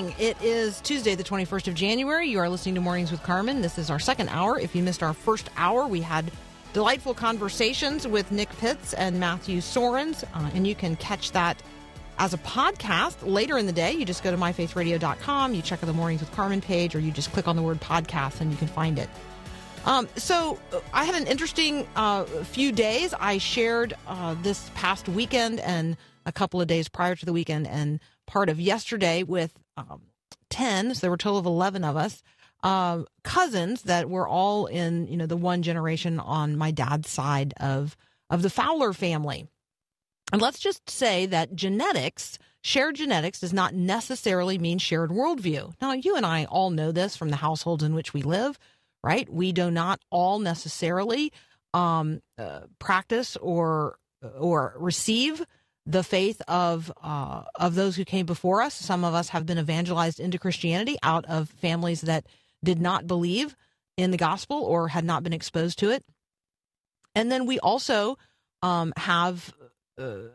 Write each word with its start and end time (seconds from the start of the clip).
Morning. 0.00 0.16
It 0.18 0.40
is 0.42 0.80
Tuesday, 0.80 1.14
the 1.14 1.24
21st 1.24 1.68
of 1.68 1.74
January. 1.74 2.26
You 2.26 2.38
are 2.38 2.48
listening 2.48 2.74
to 2.76 2.80
Mornings 2.80 3.10
with 3.10 3.22
Carmen. 3.22 3.60
This 3.60 3.76
is 3.76 3.90
our 3.90 3.98
second 3.98 4.30
hour. 4.30 4.58
If 4.58 4.74
you 4.74 4.82
missed 4.82 5.02
our 5.02 5.12
first 5.12 5.50
hour, 5.58 5.86
we 5.86 6.00
had 6.00 6.30
delightful 6.72 7.12
conversations 7.12 8.06
with 8.06 8.32
Nick 8.32 8.48
Pitts 8.58 8.94
and 8.94 9.20
Matthew 9.20 9.60
Soerens, 9.60 10.24
uh, 10.34 10.50
and 10.54 10.66
you 10.66 10.74
can 10.74 10.96
catch 10.96 11.32
that 11.32 11.62
as 12.18 12.32
a 12.32 12.38
podcast 12.38 13.16
later 13.30 13.58
in 13.58 13.66
the 13.66 13.72
day. 13.72 13.92
You 13.92 14.06
just 14.06 14.22
go 14.22 14.30
to 14.30 14.38
myfaithradio.com, 14.38 15.54
you 15.54 15.60
check 15.60 15.82
out 15.82 15.86
the 15.86 15.92
Mornings 15.92 16.20
with 16.20 16.32
Carmen 16.32 16.62
page, 16.62 16.94
or 16.94 17.00
you 17.00 17.10
just 17.10 17.30
click 17.32 17.46
on 17.46 17.56
the 17.56 17.62
word 17.62 17.80
podcast 17.80 18.40
and 18.40 18.50
you 18.50 18.56
can 18.56 18.68
find 18.68 18.98
it. 18.98 19.08
Um, 19.84 20.08
so 20.16 20.58
uh, 20.72 20.80
I 20.94 21.04
had 21.04 21.20
an 21.20 21.26
interesting 21.26 21.86
uh, 21.96 22.24
few 22.24 22.72
days. 22.72 23.12
I 23.18 23.36
shared 23.36 23.94
uh, 24.06 24.34
this 24.40 24.70
past 24.74 25.08
weekend 25.10 25.60
and 25.60 25.98
a 26.24 26.32
couple 26.32 26.60
of 26.60 26.68
days 26.68 26.88
prior 26.88 27.16
to 27.16 27.26
the 27.26 27.32
weekend 27.32 27.66
and 27.66 28.00
part 28.26 28.48
of 28.48 28.60
yesterday 28.60 29.22
with 29.24 29.52
um, 29.88 30.02
10, 30.50 30.94
so 30.94 31.00
there 31.00 31.10
were 31.10 31.14
a 31.14 31.18
total 31.18 31.38
of 31.38 31.46
11 31.46 31.84
of 31.84 31.96
us, 31.96 32.22
uh, 32.62 33.02
cousins 33.22 33.82
that 33.82 34.10
were 34.10 34.28
all 34.28 34.66
in, 34.66 35.06
you 35.06 35.16
know, 35.16 35.26
the 35.26 35.36
one 35.36 35.62
generation 35.62 36.20
on 36.20 36.56
my 36.56 36.70
dad's 36.70 37.08
side 37.08 37.54
of, 37.58 37.96
of 38.28 38.42
the 38.42 38.50
Fowler 38.50 38.92
family. 38.92 39.46
And 40.32 40.42
let's 40.42 40.58
just 40.58 40.88
say 40.88 41.26
that 41.26 41.54
genetics, 41.54 42.38
shared 42.62 42.96
genetics, 42.96 43.40
does 43.40 43.52
not 43.52 43.74
necessarily 43.74 44.58
mean 44.58 44.78
shared 44.78 45.10
worldview. 45.10 45.74
Now, 45.80 45.92
you 45.92 46.16
and 46.16 46.26
I 46.26 46.44
all 46.44 46.70
know 46.70 46.92
this 46.92 47.16
from 47.16 47.30
the 47.30 47.36
households 47.36 47.82
in 47.82 47.94
which 47.94 48.12
we 48.12 48.22
live, 48.22 48.58
right? 49.02 49.28
We 49.32 49.52
do 49.52 49.70
not 49.70 50.00
all 50.10 50.38
necessarily 50.38 51.32
um, 51.72 52.20
uh, 52.38 52.62
practice 52.78 53.36
or 53.36 53.96
or 54.38 54.74
receive 54.78 55.44
the 55.86 56.02
faith 56.02 56.40
of 56.46 56.92
uh, 57.02 57.42
of 57.54 57.74
those 57.74 57.96
who 57.96 58.04
came 58.04 58.26
before 58.26 58.62
us. 58.62 58.74
Some 58.74 59.04
of 59.04 59.14
us 59.14 59.30
have 59.30 59.46
been 59.46 59.58
evangelized 59.58 60.20
into 60.20 60.38
Christianity 60.38 60.96
out 61.02 61.24
of 61.26 61.48
families 61.48 62.02
that 62.02 62.26
did 62.62 62.80
not 62.80 63.06
believe 63.06 63.56
in 63.96 64.10
the 64.10 64.16
gospel 64.16 64.62
or 64.62 64.88
had 64.88 65.04
not 65.04 65.22
been 65.22 65.32
exposed 65.32 65.78
to 65.80 65.90
it. 65.90 66.04
And 67.14 67.30
then 67.30 67.46
we 67.46 67.58
also 67.58 68.18
um, 68.62 68.92
have 68.96 69.52
uh, 69.98 70.28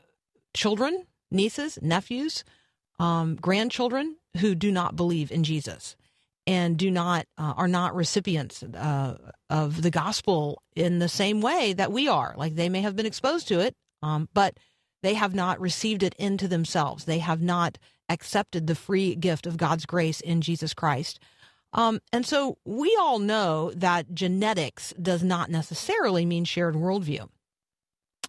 children, 0.53 1.05
nieces, 1.31 1.80
nephews, 1.81 2.43
um, 2.99 3.35
grandchildren 3.35 4.17
who 4.39 4.55
do 4.55 4.71
not 4.71 4.95
believe 4.95 5.31
in 5.31 5.43
Jesus 5.43 5.95
and 6.47 6.77
do 6.77 6.91
not 6.91 7.25
uh, 7.37 7.53
are 7.57 7.67
not 7.67 7.95
recipients 7.95 8.61
uh, 8.63 9.17
of 9.49 9.81
the 9.81 9.89
gospel 9.89 10.61
in 10.75 10.99
the 10.99 11.09
same 11.09 11.41
way 11.41 11.73
that 11.73 11.91
we 11.91 12.07
are. 12.07 12.35
Like 12.37 12.55
they 12.55 12.69
may 12.69 12.81
have 12.81 12.95
been 12.95 13.05
exposed 13.05 13.47
to 13.49 13.59
it, 13.59 13.75
um, 14.02 14.30
but 14.33 14.57
they 15.03 15.13
have 15.13 15.35
not 15.35 15.59
received 15.59 16.03
it 16.03 16.15
into 16.15 16.47
themselves. 16.47 17.05
They 17.05 17.20
have 17.20 17.42
not 17.42 17.77
accepted 18.09 18.67
the 18.67 18.75
free 18.75 19.15
gift 19.15 19.45
of 19.45 19.58
God's 19.58 19.86
grace 19.86 20.21
in 20.21 20.42
Jesus 20.42 20.73
Christ. 20.73 21.20
Um, 21.73 21.99
and 22.14 22.25
so 22.25 22.58
we 22.65 22.97
all 22.99 23.20
know 23.20 23.71
that 23.75 24.14
genetics 24.14 24.93
does 25.02 25.23
not 25.23 25.49
necessarily 25.49 26.25
mean 26.25 26.45
shared 26.45 26.75
worldview. 26.75 27.27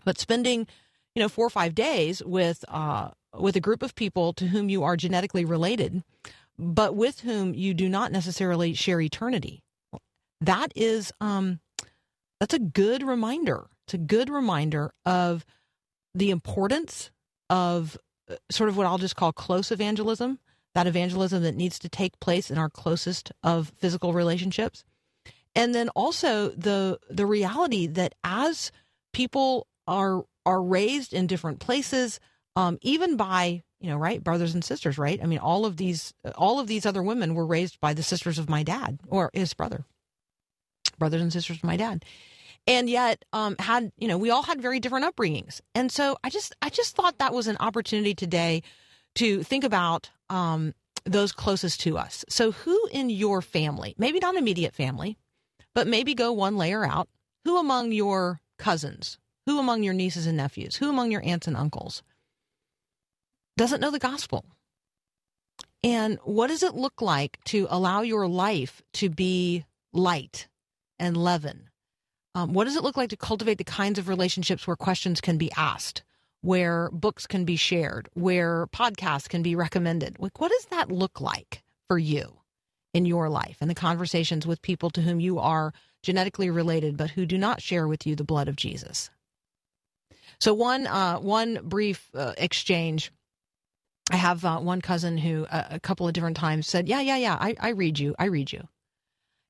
But 0.05 0.19
spending, 0.19 0.67
you 1.15 1.23
know, 1.23 1.29
four 1.29 1.47
or 1.47 1.51
five 1.51 1.75
days 1.75 2.23
with 2.25 2.65
uh, 2.69 3.11
with 3.35 3.57
a 3.57 3.61
group 3.61 3.83
of 3.83 3.95
people 3.95 4.33
to 4.35 4.47
whom 4.47 4.69
you 4.69 4.83
are 4.83 4.97
genetically 4.97 5.45
related, 5.45 6.03
but 6.59 6.97
with 6.97 7.21
whom 7.21 7.55
you 7.55 7.75
do 7.75 7.89
not 7.89 8.13
necessarily 8.13 8.73
share 8.73 9.01
eternity, 9.01 9.63
that 10.41 10.73
is 10.75 11.13
um, 11.21 11.61
that's 12.41 12.55
a 12.55 12.59
good 12.59 13.03
reminder. 13.03 13.67
It's 13.87 13.95
a 13.95 13.99
good 13.99 14.29
reminder 14.29 14.93
of 15.05 15.45
the 16.17 16.31
importance 16.31 17.11
of 17.51 17.99
uh, 18.29 18.37
sort 18.51 18.69
of 18.69 18.77
what 18.77 18.87
I'll 18.87 18.99
just 18.99 19.17
call 19.17 19.33
close 19.33 19.71
evangelism, 19.71 20.39
that 20.75 20.87
evangelism 20.87 21.43
that 21.43 21.55
needs 21.55 21.79
to 21.81 21.89
take 21.89 22.19
place 22.21 22.51
in 22.51 22.59
our 22.59 22.71
closest 22.71 23.33
of 23.43 23.73
physical 23.77 24.13
relationships. 24.13 24.85
And 25.55 25.75
then 25.75 25.89
also 25.91 26.51
the 26.51 26.99
the 27.09 27.27
reality 27.27 27.87
that 27.87 28.15
as 28.25 28.73
people 29.13 29.67
are 29.87 30.25
are 30.45 30.63
raised 30.63 31.13
in 31.13 31.27
different 31.27 31.61
places, 31.61 32.21
um, 32.57 32.79
even 32.83 33.17
by 33.17 33.63
you 33.81 33.91
know 33.91 33.97
right 33.97 34.23
brothers 34.23 34.55
and 34.55 34.65
sisters, 34.65 34.99
right? 34.99 35.21
I 35.23 35.27
mean, 35.27 35.39
all 35.39 35.65
of 35.65 35.77
these 35.77 36.13
all 36.37 36.61
of 36.61 36.67
these 36.67 36.85
other 36.85 37.03
women 37.03 37.35
were 37.35 37.47
raised 37.47 37.81
by 37.81 37.95
the 37.95 38.03
sisters 38.03 38.39
of 38.39 38.49
my 38.49 38.63
dad 38.63 39.01
or 39.09 39.31
his 39.33 39.55
brother, 39.55 39.85
brothers 40.99 41.23
and 41.23 41.33
sisters 41.33 41.59
of 41.59 41.65
my 41.65 41.77
dad, 41.77 42.05
and 42.67 42.91
yet 42.91 43.25
um, 43.33 43.57
had 43.59 43.93
you 43.97 44.09
know 44.09 44.19
we 44.19 44.31
all 44.31 44.43
had 44.43 44.61
very 44.61 44.81
different 44.81 45.05
upbringings. 45.05 45.61
And 45.75 45.91
so 45.91 46.17
i 46.25 46.31
just 46.31 46.55
i 46.63 46.69
just 46.69 46.97
thought 46.97 47.19
that 47.19 47.35
was 47.35 47.47
an 47.47 47.57
opportunity 47.61 48.15
today 48.15 48.63
to 49.17 49.43
think 49.43 49.65
about 49.65 50.11
um, 50.29 50.75
those 51.05 51.33
closest 51.33 51.81
to 51.83 51.97
us. 51.97 52.25
So 52.29 52.53
who 52.53 52.89
in 52.93 53.11
your 53.11 53.43
family 53.43 53.95
maybe 53.99 54.19
not 54.19 54.37
immediate 54.37 54.75
family 54.75 55.17
but 55.75 55.87
maybe 55.87 56.15
go 56.15 56.33
one 56.33 56.57
layer 56.57 56.85
out 56.85 57.09
who 57.45 57.59
among 57.59 57.93
your 57.93 58.41
cousins 58.59 59.19
who 59.47 59.59
among 59.59 59.83
your 59.83 59.95
nieces 59.95 60.27
and 60.27 60.37
nephews 60.37 60.77
who 60.77 60.89
among 60.89 61.13
your 61.13 61.25
aunts 61.25 61.47
and 61.47 61.57
uncles 61.57 62.03
doesn't 63.57 63.81
know 63.81 63.91
the 63.91 63.99
gospel? 63.99 64.45
And 65.83 66.19
what 66.25 66.49
does 66.49 66.63
it 66.63 66.75
look 66.75 67.01
like 67.01 67.39
to 67.45 67.67
allow 67.71 68.03
your 68.03 68.27
life 68.27 68.83
to 68.95 69.09
be 69.09 69.65
light 69.93 70.49
and 70.99 71.17
leaven 71.17 71.66
um, 72.37 72.53
what 72.53 72.65
does 72.65 72.77
it 72.77 72.83
look 72.83 72.99
like 72.99 73.09
to 73.11 73.17
cultivate 73.17 73.57
the 73.57 73.65
kinds 73.65 73.99
of 73.99 74.09
relationships 74.09 74.67
where 74.67 74.77
questions 74.77 75.23
can 75.23 75.39
be 75.39 75.51
asked, 75.57 76.03
where 76.43 76.91
books 76.93 77.27
can 77.27 77.47
be 77.47 77.57
shared, 77.57 78.11
where 78.13 78.67
podcasts 78.67 79.27
can 79.27 79.43
be 79.43 79.57
recommended? 79.57 80.19
Like, 80.19 80.39
what 80.39 80.51
does 80.51 80.67
that 80.67 80.93
look 80.93 81.19
like 81.19 81.63
for 81.89 81.99
you 81.99 82.37
in 82.93 83.07
your 83.07 83.31
life 83.31 83.57
and 83.63 83.71
the 83.71 83.75
conversations 83.75 84.47
with 84.47 84.61
people 84.61 84.91
to 84.91 85.01
whom 85.01 85.19
you 85.19 85.39
are 85.39 85.73
genetically 86.03 86.51
related 86.51 86.99
but 86.99 87.09
who 87.11 87.25
do 87.25 87.39
not 87.39 87.63
share 87.63 87.89
with 87.89 88.07
you 88.07 88.15
the 88.15 88.23
blood 88.23 88.49
of 88.49 88.57
Jesus? 88.57 89.09
So 90.39 90.53
one 90.53 90.87
uh, 90.87 91.17
one 91.17 91.61
brief 91.63 92.11
uh, 92.15 92.35
exchange. 92.37 93.13
I 94.13 94.17
have 94.17 94.45
uh, 94.45 94.59
one 94.59 94.83
cousin 94.83 95.17
who 95.17 95.47
uh, 95.47 95.69
a 95.71 95.81
couple 95.81 96.07
of 96.07 96.13
different 96.13 96.37
times 96.37 96.67
said, 96.67 96.87
"Yeah, 96.87 97.01
yeah, 97.01 97.17
yeah, 97.17 97.39
I, 97.41 97.57
I 97.59 97.71
read 97.71 97.99
you, 97.99 98.15
I 98.19 98.27
read 98.27 98.53
you." 98.53 98.69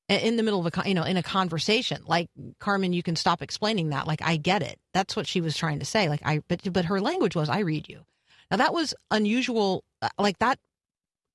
In 0.09 0.37
the 0.37 0.43
middle 0.43 0.65
of 0.65 0.77
a 0.77 0.87
you 0.87 0.93
know 0.93 1.03
in 1.03 1.17
a 1.17 1.23
conversation. 1.23 2.01
Like 2.05 2.29
carmen 2.59 2.93
you 2.93 3.03
can 3.03 3.15
stop 3.15 3.41
explaining 3.41 3.89
that. 3.89 4.07
Like 4.07 4.21
i 4.21 4.37
get 4.37 4.61
it. 4.61 4.79
That's 4.93 5.15
what 5.15 5.27
she 5.27 5.41
was 5.41 5.55
trying 5.55 5.79
to 5.79 5.85
say. 5.85 6.09
Like 6.09 6.21
i 6.25 6.41
but 6.47 6.61
but 6.71 6.85
her 6.85 6.99
language 6.99 7.35
was 7.35 7.49
i 7.49 7.59
read 7.59 7.87
you. 7.89 8.01
Now 8.49 8.57
that 8.57 8.73
was 8.73 8.93
unusual 9.11 9.83
uh, 10.01 10.09
like 10.17 10.39
that 10.39 10.59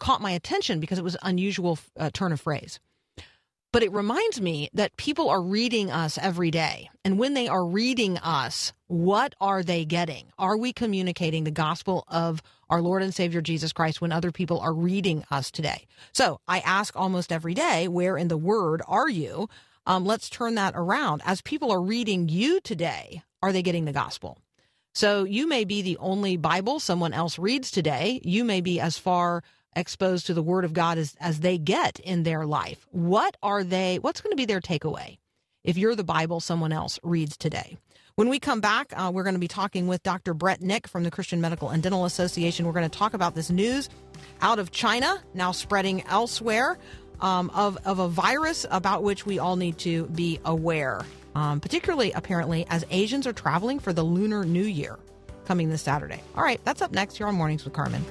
caught 0.00 0.20
my 0.20 0.32
attention 0.32 0.80
because 0.80 0.98
it 0.98 1.04
was 1.04 1.16
unusual 1.22 1.78
uh, 1.98 2.10
turn 2.12 2.32
of 2.32 2.40
phrase 2.40 2.80
but 3.72 3.82
it 3.82 3.92
reminds 3.92 4.40
me 4.40 4.68
that 4.74 4.96
people 4.96 5.30
are 5.30 5.42
reading 5.42 5.90
us 5.90 6.19
every 6.19 6.50
day. 6.50 6.90
And 7.04 7.19
when 7.19 7.34
they 7.34 7.48
are 7.48 7.64
reading 7.64 8.19
us, 8.19 8.72
what 8.86 9.34
are 9.40 9.62
they 9.62 9.86
getting? 9.86 10.26
Are 10.38 10.56
we 10.56 10.72
communicating 10.74 11.44
the 11.44 11.50
gospel 11.50 12.04
of 12.08 12.42
our 12.69 12.82
Lord 12.82 13.02
and 13.02 13.14
Savior 13.14 13.40
Jesus 13.40 13.72
Christ 13.72 14.00
when 14.00 14.12
other 14.12 14.30
people 14.30 14.60
are 14.60 14.74
reading 14.74 15.24
us 15.30 15.50
today? 15.50 15.86
So 16.12 16.38
I 16.46 16.60
ask 16.60 16.94
almost 16.94 17.32
every 17.32 17.54
day, 17.54 17.88
where 17.88 18.19
in 18.19 18.28
the 18.28 18.36
Word 18.36 18.82
are 18.86 19.08
you? 19.08 19.48
Um, 19.86 20.04
let's 20.04 20.28
turn 20.28 20.54
that 20.56 20.75
around. 20.76 21.22
As 21.25 21.40
people 21.40 21.72
are 21.72 21.82
reading 21.82 22.28
you 22.28 22.60
today, 22.60 23.22
are 23.42 23.52
they 23.52 23.62
getting 23.62 23.86
the 23.86 23.92
gospel? 23.92 24.38
So 24.94 25.25
you 25.25 25.48
may 25.48 25.64
be 25.64 25.80
the 25.80 25.96
only 25.96 26.36
Bible 26.36 26.78
someone 26.78 27.14
else 27.14 27.38
reads 27.38 27.70
today. 27.70 28.20
You 28.22 28.44
may 28.44 28.60
be 28.60 28.78
as 28.78 28.98
far 28.98 29.42
exposed 29.74 30.26
to 30.26 30.34
the 30.34 30.42
word 30.42 30.64
of 30.64 30.72
God 30.72 30.98
as, 30.98 31.16
as 31.20 31.40
they 31.40 31.58
get 31.58 31.98
in 32.00 32.22
their 32.22 32.46
life. 32.46 32.86
What 32.90 33.36
are 33.42 33.64
they, 33.64 33.98
what's 34.00 34.20
going 34.20 34.32
to 34.32 34.36
be 34.36 34.46
their 34.46 34.60
takeaway 34.60 35.19
if 35.64 35.76
you're 35.76 35.96
the 35.96 36.04
Bible 36.04 36.40
someone 36.40 36.72
else 36.72 36.98
reads 37.02 37.36
today? 37.36 37.76
When 38.14 38.28
we 38.28 38.38
come 38.38 38.60
back, 38.60 38.92
uh, 38.94 39.10
we're 39.12 39.22
going 39.22 39.34
to 39.36 39.40
be 39.40 39.48
talking 39.48 39.86
with 39.86 40.02
Dr. 40.02 40.34
Bret 40.34 40.60
Nick 40.60 40.86
from 40.86 41.02
the 41.02 41.10
Christian 41.10 41.40
Medical 41.40 41.70
and 41.70 41.82
Dental 41.82 42.04
Association. 42.04 42.66
We're 42.66 42.72
going 42.72 42.88
to 42.90 42.98
talk 42.98 43.14
about 43.14 43.34
this 43.34 43.50
news 43.50 43.88
out 44.42 44.58
of 44.58 44.70
China, 44.70 45.22
now 45.34 45.52
spreading 45.52 46.04
elsewhere. 46.06 46.78
um, 47.20 47.50
of, 47.54 47.78
of 47.86 48.00
a 48.00 48.08
virus 48.08 48.66
about 48.70 49.02
which 49.02 49.25
we 49.25 49.38
all 49.38 49.56
need 49.56 49.78
to 49.78 50.06
be 50.08 50.40
aware, 50.44 51.02
um, 51.34 51.60
particularly 51.60 52.12
apparently 52.12 52.66
as 52.68 52.84
Asians 52.90 53.26
are 53.26 53.32
traveling 53.32 53.78
for 53.78 53.92
the 53.92 54.02
Lunar 54.02 54.44
New 54.44 54.64
Year 54.64 54.98
coming 55.46 55.70
this 55.70 55.82
Saturday. 55.82 56.20
All 56.36 56.42
right, 56.42 56.60
that's 56.64 56.82
up 56.82 56.92
next 56.92 57.16
here 57.16 57.26
on 57.26 57.34
Mornings 57.34 57.64
with 57.64 57.72
Carmen. 57.72 58.04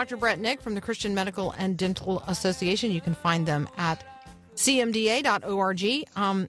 Dr. 0.00 0.16
Bret 0.16 0.38
Nick 0.38 0.62
from 0.62 0.74
the 0.74 0.80
Christian 0.80 1.14
Medical 1.14 1.50
and 1.58 1.76
Dental 1.76 2.22
Association. 2.26 2.90
You 2.90 3.02
can 3.02 3.14
find 3.14 3.44
them 3.44 3.68
at 3.76 4.02
cmda.org. 4.56 6.08
Um, 6.16 6.48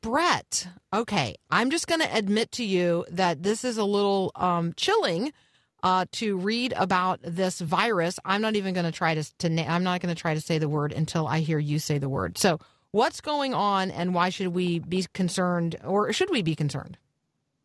Bret, 0.00 0.68
okay, 0.90 1.34
I'm 1.50 1.68
just 1.68 1.86
going 1.86 2.00
to 2.00 2.16
admit 2.16 2.52
to 2.52 2.64
you 2.64 3.04
that 3.10 3.42
this 3.42 3.66
is 3.66 3.76
a 3.76 3.84
little 3.84 4.32
um, 4.34 4.72
chilling 4.78 5.30
uh, 5.82 6.06
to 6.12 6.38
read 6.38 6.72
about 6.78 7.20
this 7.22 7.60
virus. 7.60 8.18
I'm 8.24 8.40
not 8.40 8.56
even 8.56 8.72
going 8.72 8.86
to 8.86 8.92
try 8.92 9.14
to, 9.14 9.36
to 9.40 9.50
na- 9.50 9.68
I'm 9.68 9.84
not 9.84 10.00
going 10.00 10.14
to 10.14 10.18
try 10.18 10.32
to 10.32 10.40
say 10.40 10.56
the 10.56 10.66
word 10.66 10.90
until 10.90 11.26
I 11.26 11.40
hear 11.40 11.58
you 11.58 11.78
say 11.78 11.98
the 11.98 12.08
word. 12.08 12.38
So, 12.38 12.60
what's 12.92 13.20
going 13.20 13.52
on, 13.52 13.90
and 13.90 14.14
why 14.14 14.30
should 14.30 14.48
we 14.48 14.78
be 14.78 15.04
concerned, 15.12 15.76
or 15.84 16.10
should 16.14 16.30
we 16.30 16.40
be 16.40 16.54
concerned? 16.54 16.96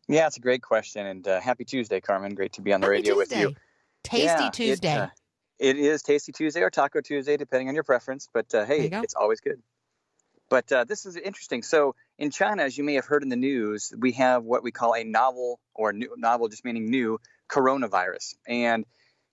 Yeah, 0.08 0.26
it's 0.26 0.36
a 0.36 0.40
great 0.40 0.60
question, 0.60 1.06
and 1.06 1.26
uh, 1.26 1.40
happy 1.40 1.64
Tuesday, 1.64 2.02
Carmen. 2.02 2.34
Great 2.34 2.52
to 2.52 2.60
be 2.60 2.74
on 2.74 2.82
the 2.82 2.86
Happy 2.86 2.96
radio 2.96 3.14
Tuesday. 3.14 3.46
with 3.46 3.54
you. 3.54 3.56
Tasty 4.04 4.24
Yeah, 4.24 4.48
it, 4.48 4.52
Tuesday. 4.52 4.96
uh, 4.96 5.08
It 5.58 5.76
is 5.78 6.02
Tasty 6.02 6.32
Tuesday 6.32 6.62
or 6.62 6.70
Taco 6.70 7.00
Tuesday, 7.00 7.36
depending 7.36 7.68
on 7.68 7.74
your 7.74 7.84
preference. 7.84 8.28
But 8.32 8.54
uh, 8.54 8.64
hey, 8.64 8.90
it's 9.02 9.14
always 9.14 9.40
good. 9.40 9.60
But 10.48 10.70
uh, 10.72 10.84
this 10.84 11.06
is 11.06 11.16
interesting. 11.16 11.62
So 11.62 11.94
in 12.18 12.30
China, 12.30 12.64
as 12.64 12.76
you 12.78 12.84
may 12.84 12.94
have 12.94 13.06
heard 13.06 13.22
in 13.22 13.28
the 13.28 13.36
news, 13.36 13.92
we 13.98 14.12
have 14.12 14.44
what 14.44 14.62
we 14.62 14.72
call 14.72 14.94
a 14.94 15.04
novel 15.04 15.60
or 15.74 15.92
new, 15.92 16.14
novel, 16.16 16.48
just 16.48 16.64
meaning 16.64 16.90
new 16.90 17.20
coronavirus. 17.50 18.34
And 18.48 18.84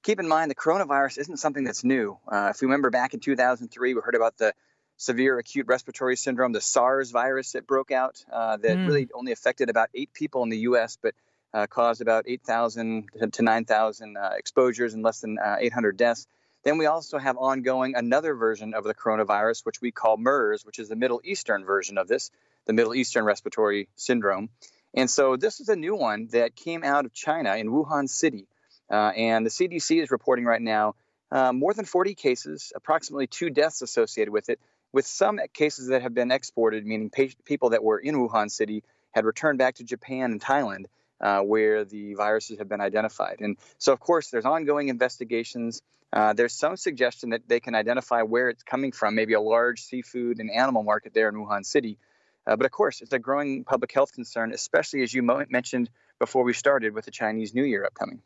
keep 0.04 0.20
in 0.20 0.28
mind, 0.28 0.52
the 0.52 0.56
coronavirus 0.56 1.20
isn't 1.20 1.38
something 1.38 1.64
that's 1.64 1.84
new. 1.84 2.18
Uh, 2.28 2.50
if 2.52 2.62
we 2.62 2.66
remember 2.66 2.90
back 2.92 3.14
in 3.14 3.20
2003, 3.20 3.94
we 3.96 4.02
heard 4.02 4.16
about 4.16 4.38
the 4.38 4.54
severe 4.98 5.40
acute 5.40 5.68
respiratory 5.68 6.16
syndrome, 6.18 6.52
the 6.54 6.62
SARS 6.62 7.12
virus 7.12 7.54
that 7.54 7.68
broke 7.68 7.92
out, 7.92 8.24
uh, 8.32 8.58
that 8.58 8.78
Mm. 8.80 8.88
really 8.88 9.08
only 9.14 9.32
affected 9.32 9.70
about 9.70 9.90
eight 9.96 10.14
people 10.14 10.44
in 10.44 10.50
the 10.50 10.60
U.S., 10.60 10.98
but 11.02 11.14
uh, 11.54 11.68
caused 11.68 12.02
about 12.02 12.26
8,000 12.28 13.10
to- 13.20 13.28
to 13.28 13.42
9,000 13.42 14.18
uh, 14.18 14.32
exposures 14.38 14.94
and 14.94 15.04
less 15.04 15.22
than 15.22 15.38
uh, 15.40 15.58
800 15.60 15.98
deaths. 15.98 16.28
Then 16.64 16.78
we 16.78 16.86
also 16.86 17.18
have 17.18 17.38
ongoing 17.38 17.96
another 17.96 18.36
version 18.36 18.74
of 18.74 18.84
the 18.84 18.94
coronavirus, 18.94 19.66
which 19.66 19.82
we 19.82 19.92
call 19.92 20.18
MERS, 20.18 20.66
which 20.66 20.80
is 20.80 20.90
the 20.90 20.96
Middle 20.96 21.22
Eastern 21.24 21.64
version 21.64 21.98
of 21.98 22.08
this, 22.08 22.32
the 22.66 22.74
Middle 22.74 22.94
Eastern 22.94 23.24
Respiratory 23.26 23.88
Syndrome. 23.96 24.50
And 24.94 25.10
so 25.10 25.38
this 25.38 25.60
is 25.60 25.70
a 25.70 25.76
new 25.76 25.96
one 25.96 26.28
that 26.32 26.56
came 26.56 26.84
out 26.84 27.06
of 27.06 27.14
China 27.14 27.56
in 27.56 27.70
Wuhan 27.70 28.10
City. 28.10 28.48
Uh, 28.92 29.12
and 29.16 29.46
the 29.46 29.50
CDC 29.50 30.02
is 30.02 30.12
reporting 30.12 30.46
right 30.46 30.62
now 30.62 30.96
uh, 31.32 31.52
more 31.52 31.74
than 31.74 31.86
40 31.86 32.16
cases, 32.16 32.72
approximately 32.76 33.28
two 33.28 33.50
deaths 33.50 33.82
associated 33.82 34.32
with 34.32 34.50
it, 34.50 34.60
with 34.94 35.06
some 35.06 35.40
cases 35.54 35.88
that 35.88 36.02
have 36.02 36.14
been 36.14 36.32
exported, 36.32 36.86
meaning 36.86 37.12
people 37.44 37.72
that 37.72 37.84
were 37.84 38.00
in 38.00 38.16
Wuhan 38.16 38.50
City 38.50 38.84
had 39.12 39.26
returned 39.26 39.60
back 39.60 39.76
to 39.76 39.84
Japan 39.84 40.32
and 40.32 40.42
Thailand, 40.42 40.86
uh, 41.22 41.42
where 41.42 41.84
the 41.86 42.14
viruses 42.14 42.60
have 42.60 42.70
been 42.70 42.82
identified. 42.82 43.38
And 43.40 43.58
so, 43.78 43.94
of 43.94 44.00
course, 44.00 44.30
there's 44.30 44.46
ongoing 44.46 44.90
investigations. 44.90 45.82
Uh, 46.14 46.34
there's 46.34 46.54
some 46.54 46.78
suggestion 46.78 47.32
that 47.32 47.48
they 47.48 47.60
can 47.60 47.76
identify 47.76 48.22
where 48.22 48.50
it's 48.50 48.64
coming 48.64 48.92
from, 48.92 49.16
maybe 49.16 49.34
a 49.34 49.42
large 49.42 49.82
seafood 49.82 50.40
and 50.40 50.52
animal 50.52 50.84
market 50.84 51.14
there 51.14 51.30
in 51.30 51.36
Wuhan 51.36 51.66
City. 51.66 51.98
Uh, 52.46 52.56
but 52.56 52.66
of 52.66 52.72
course, 52.72 53.02
it's 53.02 53.12
a 53.12 53.20
growing 53.20 53.66
public 53.66 53.92
health 53.92 54.14
concern, 54.14 54.54
especially 54.54 55.04
as 55.04 55.14
you 55.14 55.22
mo- 55.22 55.46
mentioned 55.50 55.90
before 56.18 56.44
we 56.44 56.54
started 56.54 56.94
with 56.94 57.06
the 57.06 57.12
Chinese 57.12 57.54
New 57.54 57.64
Year 57.64 57.84
upcoming. 57.84 58.22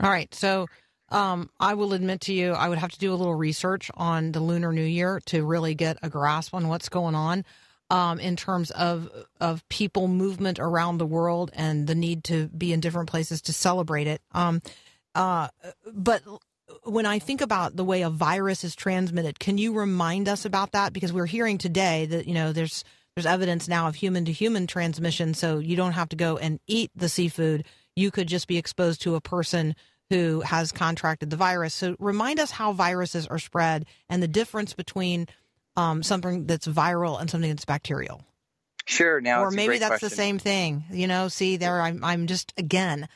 All 0.00 0.10
right. 0.10 0.34
So 0.34 0.66
um, 1.10 1.50
I 1.60 1.74
will 1.74 1.92
admit 1.92 2.22
to 2.22 2.32
you, 2.32 2.52
I 2.52 2.68
would 2.68 2.78
have 2.78 2.90
to 2.92 2.98
do 2.98 3.12
a 3.12 3.16
little 3.16 3.34
research 3.34 3.90
on 3.94 4.32
the 4.32 4.40
Lunar 4.40 4.72
New 4.72 4.82
Year 4.82 5.20
to 5.26 5.44
really 5.44 5.74
get 5.74 5.98
a 6.02 6.08
grasp 6.08 6.54
on 6.54 6.68
what's 6.68 6.88
going 6.88 7.14
on 7.14 7.44
um, 7.90 8.20
in 8.20 8.36
terms 8.36 8.70
of 8.70 9.08
of 9.40 9.68
people 9.68 10.08
movement 10.08 10.58
around 10.58 10.98
the 10.98 11.06
world 11.06 11.50
and 11.54 11.86
the 11.86 11.94
need 11.94 12.24
to 12.24 12.48
be 12.48 12.72
in 12.72 12.80
different 12.80 13.10
places 13.10 13.42
to 13.42 13.52
celebrate 13.52 14.06
it. 14.06 14.22
Um, 14.32 14.62
uh, 15.14 15.48
but 15.92 16.22
when 16.84 17.04
I 17.04 17.18
think 17.18 17.40
about 17.40 17.76
the 17.76 17.84
way 17.84 18.02
a 18.02 18.10
virus 18.10 18.62
is 18.62 18.76
transmitted, 18.76 19.40
can 19.40 19.58
you 19.58 19.72
remind 19.72 20.28
us 20.28 20.44
about 20.44 20.72
that? 20.72 20.92
Because 20.92 21.12
we're 21.12 21.26
hearing 21.26 21.58
today 21.58 22.06
that 22.06 22.26
you 22.26 22.34
know 22.34 22.52
there's 22.52 22.84
there's 23.16 23.26
evidence 23.26 23.68
now 23.68 23.88
of 23.88 23.96
human 23.96 24.24
to 24.26 24.32
human 24.32 24.66
transmission, 24.66 25.34
so 25.34 25.58
you 25.58 25.76
don't 25.76 25.92
have 25.92 26.08
to 26.10 26.16
go 26.16 26.38
and 26.38 26.60
eat 26.66 26.90
the 26.94 27.08
seafood. 27.08 27.64
You 27.96 28.10
could 28.12 28.28
just 28.28 28.46
be 28.46 28.56
exposed 28.56 29.02
to 29.02 29.16
a 29.16 29.20
person 29.20 29.74
who 30.10 30.40
has 30.40 30.72
contracted 30.72 31.30
the 31.30 31.36
virus. 31.36 31.72
So 31.72 31.96
remind 31.98 32.40
us 32.40 32.50
how 32.50 32.72
viruses 32.72 33.26
are 33.28 33.38
spread 33.38 33.86
and 34.08 34.22
the 34.22 34.28
difference 34.28 34.74
between 34.74 35.26
um, 35.80 36.02
something 36.02 36.46
that's 36.46 36.66
viral 36.66 37.20
and 37.20 37.30
something 37.30 37.50
that's 37.50 37.64
bacterial. 37.64 38.24
Sure. 38.84 39.20
Now, 39.20 39.42
or 39.42 39.50
maybe 39.50 39.78
that's 39.78 39.88
question. 39.88 40.08
the 40.08 40.14
same 40.14 40.38
thing. 40.38 40.84
You 40.90 41.06
know, 41.06 41.28
see 41.28 41.56
there, 41.56 41.80
I'm, 41.80 42.04
I'm 42.04 42.26
just 42.26 42.52
again, 42.56 43.08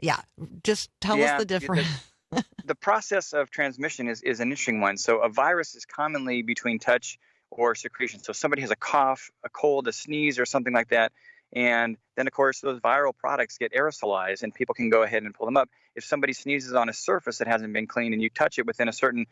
yeah. 0.00 0.20
Just 0.62 0.90
tell 1.00 1.18
Yeah, 1.18 1.34
us 1.34 1.40
the 1.40 1.46
difference. 1.46 1.88
the 2.64 2.74
process 2.74 3.32
of 3.32 3.50
transmission 3.50 4.08
is, 4.08 4.22
is 4.22 4.40
an 4.40 4.50
interesting 4.50 4.80
one. 4.80 4.96
So 4.96 5.18
a 5.18 5.28
virus 5.28 5.74
is 5.74 5.84
commonly 5.84 6.42
between 6.42 6.78
touch 6.78 7.18
or 7.50 7.74
secretion. 7.74 8.22
So 8.22 8.32
somebody 8.32 8.62
has 8.62 8.70
a 8.70 8.76
cough, 8.76 9.30
a 9.44 9.48
cold, 9.48 9.88
a 9.88 9.92
sneeze, 9.92 10.38
or 10.38 10.46
something 10.46 10.72
like 10.72 10.88
that, 10.88 11.12
and 11.52 11.96
then 12.16 12.26
of 12.26 12.32
course 12.32 12.60
those 12.60 12.80
viral 12.80 13.16
products 13.16 13.58
get 13.58 13.72
aerosolized, 13.72 14.42
and 14.42 14.54
people 14.54 14.74
can 14.74 14.90
go 14.90 15.02
ahead 15.02 15.22
and 15.22 15.34
pull 15.34 15.46
them 15.46 15.56
up. 15.56 15.68
If 15.94 16.04
somebody 16.04 16.32
sneezes 16.32 16.74
on 16.74 16.88
a 16.88 16.92
surface 16.92 17.38
that 17.38 17.48
hasn't 17.48 17.72
been 17.72 17.86
cleaned 17.86 18.14
and 18.14 18.22
you 18.22 18.30
touch 18.30 18.58
it 18.58 18.66
within 18.66 18.88
a 18.88 18.92
certain 18.92 19.26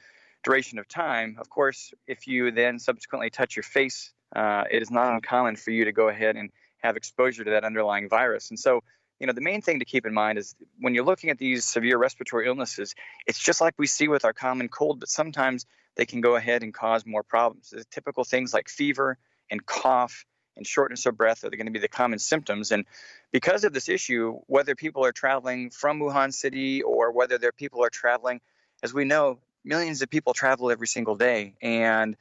duration 0.45 0.79
of 0.79 0.87
time, 0.87 1.37
of 1.41 1.49
course, 1.51 1.93
if 2.07 2.27
you 2.27 2.51
then 2.51 2.79
subsequently 2.79 3.31
touch 3.31 3.57
your 3.57 3.63
face, 3.63 4.13
uh, 4.37 4.65
it 4.71 4.83
is 4.83 4.91
not 4.91 5.13
uncommon 5.15 5.57
for 5.57 5.71
you 5.71 5.87
to 5.87 5.93
go 5.93 6.09
ahead 6.09 6.37
and 6.37 6.51
have 6.79 6.97
exposure 6.97 7.45
to 7.45 7.51
that 7.51 7.65
underlying 7.65 8.09
virus. 8.09 8.51
And 8.51 8.59
so 8.59 8.83
you 9.21 9.27
know 9.27 9.33
the 9.33 9.41
main 9.41 9.63
thing 9.63 9.79
to 9.79 9.85
keep 9.85 10.07
in 10.07 10.13
mind 10.13 10.39
is 10.39 10.55
when 10.79 10.95
you're 10.95 11.05
looking 11.05 11.31
at 11.31 11.39
these 11.39 11.65
severe 11.65 11.97
respiratory 11.97 12.47
illnesses 12.47 12.95
it's 13.27 13.39
just 13.39 13.61
like 13.61 13.75
we 13.79 13.87
see 13.87 14.09
with 14.09 14.25
our 14.25 14.33
common 14.33 14.69
cold 14.69 15.01
but 15.01 15.09
sometimes 15.09 15.67
they 15.97 16.05
can 16.05 16.21
go 16.21 16.37
ahead 16.37 16.63
and 16.63 16.75
cause 16.75 17.07
more 17.07 17.23
problems 17.23 17.71
the 17.71 17.85
typical 17.91 18.25
things 18.25 18.53
like 18.53 18.69
fever 18.69 19.17
and 19.51 19.65
cough 19.65 20.25
and 20.57 20.67
shortness 20.67 21.07
of 21.07 21.17
breath 21.17 21.45
are 21.45 21.51
going 21.51 21.67
to 21.67 21.73
be 21.73 21.79
the 21.79 21.89
common 21.89 22.19
symptoms 22.19 22.71
and 22.73 22.85
because 23.33 23.65
of 23.65 23.73
this 23.73 23.89
issue 23.89 24.39
whether 24.47 24.75
people 24.75 25.05
are 25.05 25.13
traveling 25.13 25.71
from 25.71 26.01
wuhan 26.01 26.33
city 26.33 26.83
or 26.83 27.13
whether 27.13 27.39
their 27.39 27.53
people 27.53 27.85
are 27.85 27.91
traveling 27.91 28.41
as 28.83 28.93
we 28.93 29.05
know 29.05 29.39
millions 29.65 30.03
of 30.03 30.11
people 30.11 30.35
travel 30.35 30.71
every 30.71 30.87
single 30.87 31.17
day 31.17 31.55
and 31.63 32.17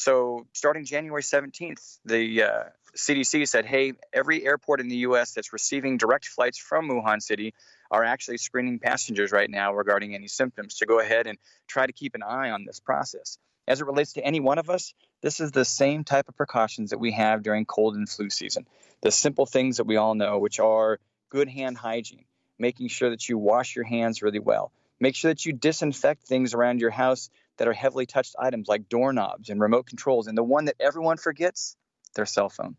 so 0.00 0.46
starting 0.54 0.86
January 0.86 1.20
17th, 1.20 1.98
the 2.06 2.44
uh, 2.44 2.62
CDC 2.96 3.46
said, 3.46 3.66
hey, 3.66 3.92
every 4.14 4.46
airport 4.46 4.80
in 4.80 4.88
the 4.88 4.96
U.S. 4.96 5.34
that's 5.34 5.52
receiving 5.52 5.98
direct 5.98 6.26
flights 6.26 6.56
from 6.56 6.88
Wuhan 6.88 7.20
City 7.20 7.52
are 7.90 8.02
actually 8.02 8.38
screening 8.38 8.78
passengers 8.78 9.30
right 9.30 9.50
now 9.50 9.74
regarding 9.74 10.14
any 10.14 10.26
symptoms 10.26 10.76
to 10.76 10.86
go 10.86 11.00
ahead 11.00 11.26
and 11.26 11.36
try 11.66 11.86
to 11.86 11.92
keep 11.92 12.14
an 12.14 12.22
eye 12.22 12.50
on 12.50 12.64
this 12.64 12.80
process. 12.80 13.36
As 13.68 13.82
it 13.82 13.86
relates 13.86 14.14
to 14.14 14.24
any 14.24 14.40
one 14.40 14.56
of 14.56 14.70
us, 14.70 14.94
this 15.20 15.38
is 15.38 15.52
the 15.52 15.66
same 15.66 16.02
type 16.02 16.30
of 16.30 16.36
precautions 16.36 16.90
that 16.90 16.98
we 16.98 17.12
have 17.12 17.42
during 17.42 17.66
cold 17.66 17.94
and 17.94 18.08
flu 18.08 18.30
season. 18.30 18.66
The 19.02 19.10
simple 19.10 19.44
things 19.44 19.76
that 19.76 19.84
we 19.84 19.96
all 19.96 20.14
know, 20.14 20.38
which 20.38 20.60
are 20.60 20.98
good 21.28 21.48
hand 21.48 21.76
hygiene, 21.76 22.24
making 22.58 22.88
sure 22.88 23.10
that 23.10 23.28
you 23.28 23.36
wash 23.36 23.76
your 23.76 23.84
hands 23.84 24.22
really 24.22 24.38
well, 24.38 24.72
make 25.00 25.16
sure 25.16 25.30
that 25.30 25.44
you 25.44 25.52
disinfect 25.52 26.24
things 26.24 26.54
around 26.54 26.80
your 26.80 26.90
house 26.90 27.30
that 27.56 27.66
are 27.66 27.72
heavily 27.72 28.06
touched 28.06 28.36
items 28.38 28.68
like 28.68 28.88
doorknobs 28.88 29.48
and 29.48 29.60
remote 29.60 29.86
controls. 29.86 30.26
And 30.26 30.36
the 30.36 30.42
one 30.42 30.66
that 30.66 30.76
everyone 30.78 31.16
forgets, 31.16 31.76
their 32.14 32.26
cell 32.26 32.48
phone. 32.48 32.76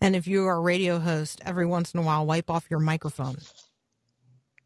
and 0.00 0.16
if 0.16 0.26
you 0.26 0.46
are 0.46 0.56
a 0.56 0.60
radio 0.60 0.98
host, 0.98 1.40
every 1.44 1.66
once 1.66 1.92
in 1.92 2.00
a 2.00 2.02
while, 2.02 2.24
wipe 2.24 2.50
off 2.50 2.66
your 2.70 2.80
microphone. 2.80 3.36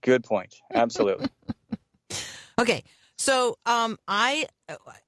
Good 0.03 0.25
point. 0.25 0.55
Absolutely. 0.73 1.29
Okay. 2.61 2.85
So 3.17 3.57
um, 3.65 3.99
I, 4.07 4.47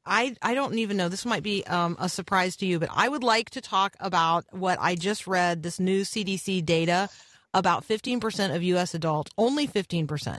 I, 0.07 0.35
I 0.40 0.54
don't 0.54 0.78
even 0.78 0.97
know. 0.97 1.11
This 1.11 1.26
might 1.26 1.42
be 1.42 1.66
um, 1.66 1.97
a 2.00 2.09
surprise 2.09 2.57
to 2.57 2.66
you, 2.66 2.78
but 2.78 2.88
I 2.92 3.07
would 3.07 3.23
like 3.23 3.50
to 3.50 3.61
talk 3.61 3.95
about 4.00 4.47
what 4.50 4.78
I 4.81 4.95
just 4.95 5.26
read. 5.26 5.62
This 5.62 5.78
new 5.78 6.00
CDC 6.02 6.64
data 6.64 7.11
about 7.54 7.87
15% 7.87 8.54
of 8.54 8.62
U.S. 8.62 8.95
adults, 8.95 9.31
only 9.37 9.69
15%. 9.69 10.38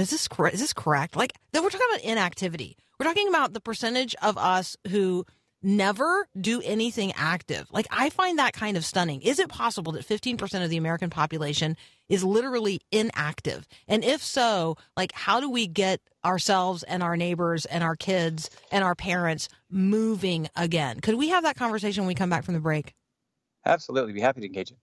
Is 0.00 0.10
this 0.10 0.28
correct? 0.28 0.54
Is 0.54 0.60
this 0.60 0.72
correct? 0.72 1.16
Like, 1.16 1.34
then 1.52 1.62
we're 1.62 1.70
talking 1.70 1.86
about 1.90 2.04
inactivity. 2.04 2.76
We're 2.98 3.06
talking 3.06 3.28
about 3.28 3.52
the 3.52 3.60
percentage 3.60 4.14
of 4.22 4.36
us 4.36 4.76
who 4.88 5.24
never 5.62 6.26
do 6.38 6.60
anything 6.62 7.12
active. 7.16 7.66
Like 7.70 7.86
I 7.90 8.10
find 8.10 8.38
that 8.38 8.52
kind 8.52 8.76
of 8.76 8.84
stunning. 8.84 9.20
Is 9.22 9.38
it 9.38 9.48
possible 9.48 9.92
that 9.92 10.06
15% 10.06 10.64
of 10.64 10.70
the 10.70 10.76
American 10.76 11.10
population 11.10 11.76
is 12.08 12.24
literally 12.24 12.80
inactive? 12.90 13.66
And 13.86 14.04
if 14.04 14.22
so, 14.22 14.76
like 14.96 15.12
how 15.12 15.40
do 15.40 15.50
we 15.50 15.66
get 15.66 16.00
ourselves 16.24 16.82
and 16.82 17.02
our 17.02 17.16
neighbors 17.16 17.66
and 17.66 17.84
our 17.84 17.96
kids 17.96 18.50
and 18.72 18.82
our 18.82 18.94
parents 18.94 19.48
moving 19.70 20.48
again? 20.56 21.00
Could 21.00 21.16
we 21.16 21.28
have 21.28 21.44
that 21.44 21.56
conversation 21.56 22.02
when 22.04 22.08
we 22.08 22.14
come 22.14 22.30
back 22.30 22.44
from 22.44 22.54
the 22.54 22.60
break? 22.60 22.94
Absolutely. 23.66 24.12
Be 24.12 24.20
happy 24.20 24.40
to 24.40 24.46
engage 24.46 24.70
it. 24.70 24.78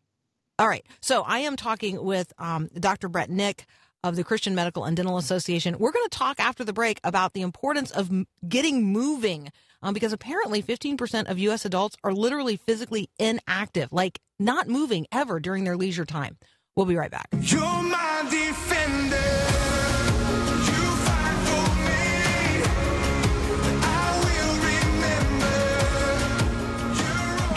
All 0.60 0.68
right. 0.68 0.86
So 1.02 1.24
I 1.24 1.40
am 1.40 1.56
talking 1.56 2.04
with 2.04 2.34
um, 2.40 2.70
Dr. 2.80 3.10
Bret 3.10 3.30
Nick 3.30 3.66
of 4.04 4.16
the 4.16 4.24
Christian 4.24 4.56
Medical 4.56 4.86
and 4.86 4.96
Dental 4.96 5.18
Association. 5.18 5.77
We're 5.80 5.92
going 5.92 6.06
to 6.10 6.18
talk 6.18 6.39
after 6.39 6.63
the 6.63 6.74
break 6.74 7.00
about 7.04 7.34
the 7.34 7.42
importance 7.42 7.92
of 7.92 8.12
getting 8.48 8.86
moving 8.86 9.51
um, 9.82 9.94
because 9.94 10.13
apparently 10.13 10.63
15% 10.63 11.30
of 11.30 11.39
U.S. 11.39 11.66
adults 11.66 11.98
are 12.04 12.13
literally 12.13 12.58
physically 12.58 13.10
inactive, 13.20 13.92
like 13.92 14.20
not 14.39 14.68
moving 14.68 15.08
ever 15.12 15.39
during 15.39 15.63
their 15.63 15.77
leisure 15.77 16.06
time. 16.06 16.38
We'll 16.75 16.86
be 16.86 16.96
right 16.96 17.12
back. 17.12 17.27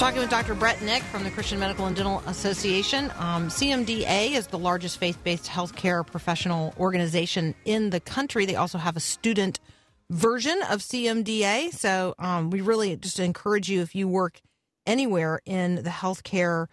Talking 0.00 0.21
with 0.21 0.30
Dr. 0.30 0.54
Bret 0.54 0.80
Nick 0.80 1.02
from 1.02 1.25
the 1.25 1.30
Christian 1.30 1.59
Medical 1.59 1.85
and 1.85 1.95
Dental 1.95 2.23
Association. 2.26 3.12
Um, 3.19 3.49
CMDA 3.49 4.30
is 4.30 4.47
the 4.47 4.59
largest 4.59 4.97
faith 4.97 5.23
based 5.23 5.45
healthcare 5.45 6.07
professional 6.07 6.73
organization 6.78 7.54
in 7.66 7.90
the 7.90 8.00
country. 8.00 8.47
They 8.47 8.57
also 8.57 8.78
have 8.78 8.97
a 8.97 9.00
student 9.00 9.61
version 10.09 10.59
of 10.71 10.80
CMDA. 10.80 11.75
So 11.75 12.14
um, 12.19 12.49
we 12.49 12.62
really 12.62 12.97
just 12.97 13.21
encourage 13.21 13.69
you 13.69 13.83
if 13.83 13.95
you 13.95 14.09
work 14.09 14.40
anywhere 14.87 15.42
in 15.45 15.75
the 15.75 15.90
healthcare 15.90 16.69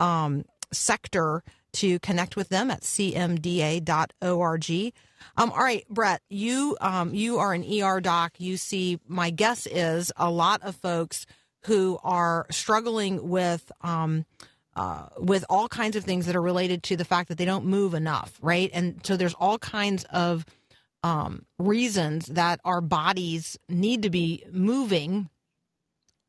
um, 0.00 0.44
sector 0.72 1.44
to 1.74 2.00
connect 2.00 2.34
with 2.34 2.48
them 2.48 2.68
at 2.68 2.80
cmda.org. 2.80 3.92
Um, 5.36 5.52
all 5.52 5.62
right, 5.62 5.88
Bret, 5.88 6.20
you 6.28 6.76
um, 6.80 7.14
you 7.14 7.38
are 7.38 7.54
an 7.54 7.62
ER 7.62 8.00
doc. 8.00 8.32
You 8.38 8.56
see, 8.56 8.98
my 9.06 9.30
guess 9.30 9.66
is 9.66 10.10
a 10.16 10.28
lot 10.28 10.62
of 10.62 10.74
folks 10.74 11.26
who 11.66 11.98
are 12.02 12.46
struggling 12.50 13.28
with 13.28 13.70
um, 13.82 14.24
uh, 14.74 15.06
with 15.18 15.44
all 15.50 15.68
kinds 15.68 15.96
of 15.96 16.04
things 16.04 16.26
that 16.26 16.36
are 16.36 16.42
related 16.42 16.82
to 16.82 16.96
the 16.96 17.04
fact 17.04 17.28
that 17.28 17.36
they 17.36 17.44
don't 17.44 17.66
move 17.66 17.92
enough, 17.92 18.38
right? 18.40 18.70
And 18.72 19.04
so 19.04 19.16
there's 19.16 19.34
all 19.34 19.58
kinds 19.58 20.04
of 20.04 20.46
um, 21.02 21.44
reasons 21.58 22.26
that 22.26 22.60
our 22.64 22.80
bodies 22.80 23.58
need 23.68 24.02
to 24.02 24.10
be 24.10 24.44
moving, 24.50 25.28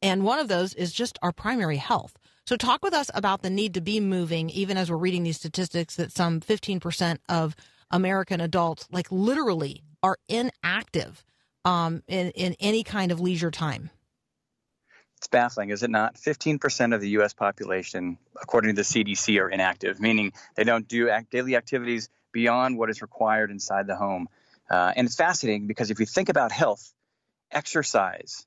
and 0.02 0.24
one 0.24 0.40
of 0.40 0.48
those 0.48 0.74
is 0.74 0.92
just 0.92 1.18
our 1.22 1.32
primary 1.32 1.78
health. 1.78 2.18
So, 2.46 2.58
talk 2.58 2.84
with 2.84 2.94
us 2.94 3.10
about 3.14 3.42
the 3.42 3.50
need 3.50 3.76
to 3.76 3.82
be 3.82 4.02
moving, 4.02 4.50
even 4.50 4.76
as 4.76 4.92
we're 4.92 4.98
reading 4.98 5.24
these 5.24 5.38
statistics 5.38 5.96
that 5.96 6.12
some 6.12 6.42
15% 6.42 7.20
of 7.30 7.56
American 7.90 8.42
adults, 8.42 8.88
like 8.92 9.10
literally, 9.12 9.84
are 10.02 10.18
inactive 10.28 11.24
um, 11.64 12.04
in, 12.08 12.32
in 12.32 12.56
any 12.60 12.84
kind 12.84 13.14
of 13.14 13.22
leisure 13.22 13.52
time. 13.52 13.92
It's 15.24 15.30
baffling, 15.30 15.70
is 15.70 15.84
it 15.84 15.90
not? 15.90 16.16
15% 16.16 16.94
of 16.94 17.00
the 17.00 17.12
U.S. 17.12 17.34
population, 17.34 18.18
according 18.42 18.76
to 18.76 18.82
the 18.82 18.86
CDC, 18.86 19.40
are 19.40 19.48
inactive, 19.48 20.02
meaning 20.02 20.34
they 20.56 20.66
don't 20.66 20.86
do 20.86 21.08
act- 21.08 21.32
daily 21.32 21.56
activities 21.56 22.10
beyond 22.34 22.78
what 22.78 22.90
is 22.90 23.02
required 23.02 23.50
inside 23.50 23.88
the 23.88 23.96
home. 23.96 24.28
Uh, 24.70 24.92
and 24.98 25.06
it's 25.06 25.16
fascinating 25.16 25.66
because 25.66 25.92
if 25.92 26.02
you 26.02 26.06
think 26.06 26.28
about 26.28 26.52
health, 26.52 26.94
exercise 27.52 28.46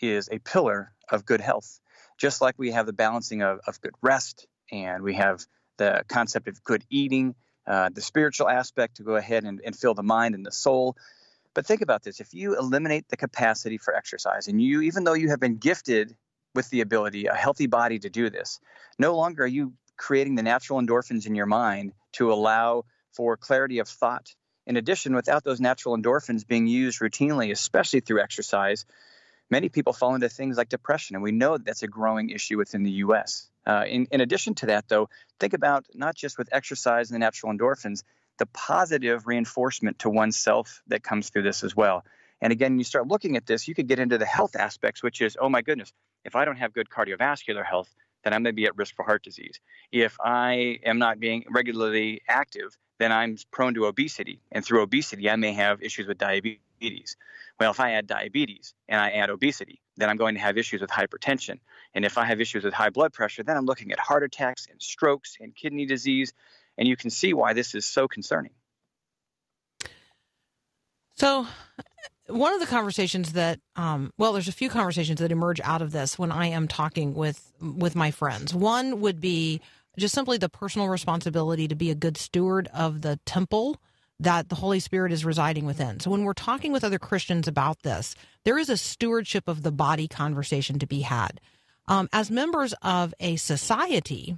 is 0.00 0.28
a 0.32 0.40
pillar 0.40 0.92
of 1.08 1.24
good 1.24 1.40
health. 1.40 1.78
Just 2.18 2.40
like 2.40 2.56
we 2.58 2.72
have 2.72 2.86
the 2.86 2.92
balancing 2.92 3.42
of, 3.42 3.60
of 3.64 3.80
good 3.80 3.94
rest 4.02 4.48
and 4.72 5.04
we 5.04 5.14
have 5.14 5.46
the 5.76 6.02
concept 6.08 6.48
of 6.48 6.64
good 6.64 6.82
eating, 6.90 7.36
uh, 7.64 7.90
the 7.92 8.02
spiritual 8.02 8.48
aspect 8.48 8.96
to 8.96 9.04
go 9.04 9.14
ahead 9.14 9.44
and, 9.44 9.60
and 9.64 9.76
fill 9.76 9.94
the 9.94 10.02
mind 10.02 10.34
and 10.34 10.44
the 10.44 10.50
soul. 10.50 10.96
But 11.54 11.66
think 11.66 11.82
about 11.82 12.02
this 12.02 12.20
if 12.20 12.34
you 12.34 12.56
eliminate 12.58 13.08
the 13.08 13.16
capacity 13.16 13.78
for 13.78 13.94
exercise, 13.94 14.48
and 14.48 14.60
you, 14.60 14.82
even 14.82 15.04
though 15.04 15.14
you 15.14 15.30
have 15.30 15.40
been 15.40 15.56
gifted 15.56 16.16
with 16.54 16.70
the 16.70 16.80
ability, 16.80 17.26
a 17.26 17.34
healthy 17.34 17.66
body 17.66 17.98
to 17.98 18.10
do 18.10 18.30
this, 18.30 18.60
no 18.98 19.16
longer 19.16 19.44
are 19.44 19.46
you 19.46 19.72
creating 19.96 20.36
the 20.36 20.42
natural 20.42 20.80
endorphins 20.80 21.26
in 21.26 21.34
your 21.34 21.46
mind 21.46 21.92
to 22.12 22.32
allow 22.32 22.84
for 23.12 23.36
clarity 23.36 23.80
of 23.80 23.88
thought. 23.88 24.34
In 24.66 24.76
addition, 24.76 25.14
without 25.14 25.44
those 25.44 25.60
natural 25.60 25.96
endorphins 25.96 26.46
being 26.46 26.66
used 26.66 27.00
routinely, 27.00 27.50
especially 27.50 28.00
through 28.00 28.20
exercise, 28.20 28.86
many 29.50 29.68
people 29.68 29.92
fall 29.92 30.14
into 30.14 30.28
things 30.28 30.56
like 30.56 30.68
depression, 30.68 31.16
and 31.16 31.22
we 31.22 31.32
know 31.32 31.56
that 31.56 31.64
that's 31.64 31.82
a 31.82 31.88
growing 31.88 32.30
issue 32.30 32.58
within 32.58 32.82
the 32.82 32.90
U.S. 33.02 33.50
Uh, 33.66 33.84
in, 33.88 34.06
in 34.10 34.20
addition 34.20 34.54
to 34.56 34.66
that, 34.66 34.88
though, 34.88 35.08
think 35.40 35.54
about 35.54 35.86
not 35.94 36.14
just 36.14 36.38
with 36.38 36.48
exercise 36.52 37.10
and 37.10 37.14
the 37.14 37.18
natural 37.18 37.52
endorphins, 37.52 38.02
the 38.38 38.46
positive 38.46 39.26
reinforcement 39.26 40.00
to 40.00 40.10
oneself 40.10 40.82
that 40.86 41.02
comes 41.02 41.30
through 41.30 41.42
this 41.42 41.62
as 41.64 41.76
well. 41.76 42.04
And 42.40 42.52
again, 42.52 42.78
you 42.78 42.84
start 42.84 43.08
looking 43.08 43.36
at 43.36 43.46
this, 43.46 43.66
you 43.66 43.74
could 43.74 43.88
get 43.88 43.98
into 43.98 44.16
the 44.16 44.24
health 44.24 44.54
aspects, 44.56 45.02
which 45.02 45.20
is, 45.20 45.36
oh 45.40 45.48
my 45.48 45.62
goodness, 45.62 45.92
if 46.24 46.36
I 46.36 46.44
don't 46.44 46.56
have 46.56 46.72
good 46.72 46.88
cardiovascular 46.88 47.64
health, 47.64 47.92
then 48.24 48.32
I'm 48.32 48.42
going 48.42 48.54
to 48.54 48.56
be 48.56 48.66
at 48.66 48.76
risk 48.76 48.94
for 48.94 49.04
heart 49.04 49.22
disease. 49.22 49.60
If 49.92 50.16
I 50.20 50.78
am 50.84 50.98
not 50.98 51.20
being 51.20 51.44
regularly 51.50 52.22
active, 52.28 52.76
then 52.98 53.12
I'm 53.12 53.36
prone 53.50 53.74
to 53.74 53.86
obesity. 53.86 54.40
And 54.52 54.64
through 54.64 54.82
obesity, 54.82 55.30
I 55.30 55.36
may 55.36 55.52
have 55.52 55.82
issues 55.82 56.06
with 56.06 56.18
diabetes. 56.18 57.16
Well, 57.58 57.70
if 57.70 57.80
I 57.80 57.92
add 57.92 58.06
diabetes 58.06 58.74
and 58.88 59.00
I 59.00 59.10
add 59.10 59.30
obesity, 59.30 59.80
then 59.96 60.08
I'm 60.08 60.16
going 60.16 60.34
to 60.34 60.40
have 60.40 60.58
issues 60.58 60.80
with 60.80 60.90
hypertension. 60.90 61.58
And 61.94 62.04
if 62.04 62.18
I 62.18 62.24
have 62.24 62.40
issues 62.40 62.64
with 62.64 62.74
high 62.74 62.90
blood 62.90 63.12
pressure, 63.12 63.42
then 63.42 63.56
I'm 63.56 63.66
looking 63.66 63.92
at 63.92 63.98
heart 63.98 64.22
attacks 64.22 64.66
and 64.70 64.80
strokes 64.80 65.36
and 65.40 65.54
kidney 65.54 65.86
disease. 65.86 66.32
And 66.78 66.88
you 66.88 66.96
can 66.96 67.10
see 67.10 67.34
why 67.34 67.52
this 67.52 67.74
is 67.74 67.84
so 67.84 68.08
concerning. 68.08 68.52
So, 71.16 71.46
one 72.28 72.54
of 72.54 72.60
the 72.60 72.66
conversations 72.66 73.32
that, 73.32 73.58
um, 73.74 74.12
well, 74.16 74.32
there's 74.32 74.48
a 74.48 74.52
few 74.52 74.70
conversations 74.70 75.20
that 75.20 75.32
emerge 75.32 75.60
out 75.62 75.82
of 75.82 75.90
this 75.90 76.18
when 76.18 76.30
I 76.30 76.46
am 76.46 76.68
talking 76.68 77.14
with 77.14 77.52
with 77.60 77.96
my 77.96 78.12
friends. 78.12 78.54
One 78.54 79.00
would 79.00 79.20
be 79.20 79.60
just 79.98 80.14
simply 80.14 80.38
the 80.38 80.48
personal 80.48 80.88
responsibility 80.88 81.66
to 81.66 81.74
be 81.74 81.90
a 81.90 81.94
good 81.94 82.16
steward 82.16 82.68
of 82.72 83.02
the 83.02 83.18
temple 83.26 83.80
that 84.20 84.48
the 84.48 84.56
Holy 84.56 84.80
Spirit 84.80 85.12
is 85.12 85.24
residing 85.24 85.64
within. 85.64 86.00
So 86.00 86.10
when 86.10 86.24
we're 86.24 86.32
talking 86.32 86.72
with 86.72 86.84
other 86.84 86.98
Christians 86.98 87.48
about 87.48 87.82
this, 87.82 88.14
there 88.44 88.58
is 88.58 88.68
a 88.68 88.76
stewardship 88.76 89.48
of 89.48 89.62
the 89.62 89.72
body 89.72 90.08
conversation 90.08 90.78
to 90.78 90.86
be 90.86 91.00
had. 91.00 91.40
Um, 91.86 92.08
as 92.12 92.30
members 92.30 92.74
of 92.82 93.14
a 93.20 93.36
society, 93.36 94.36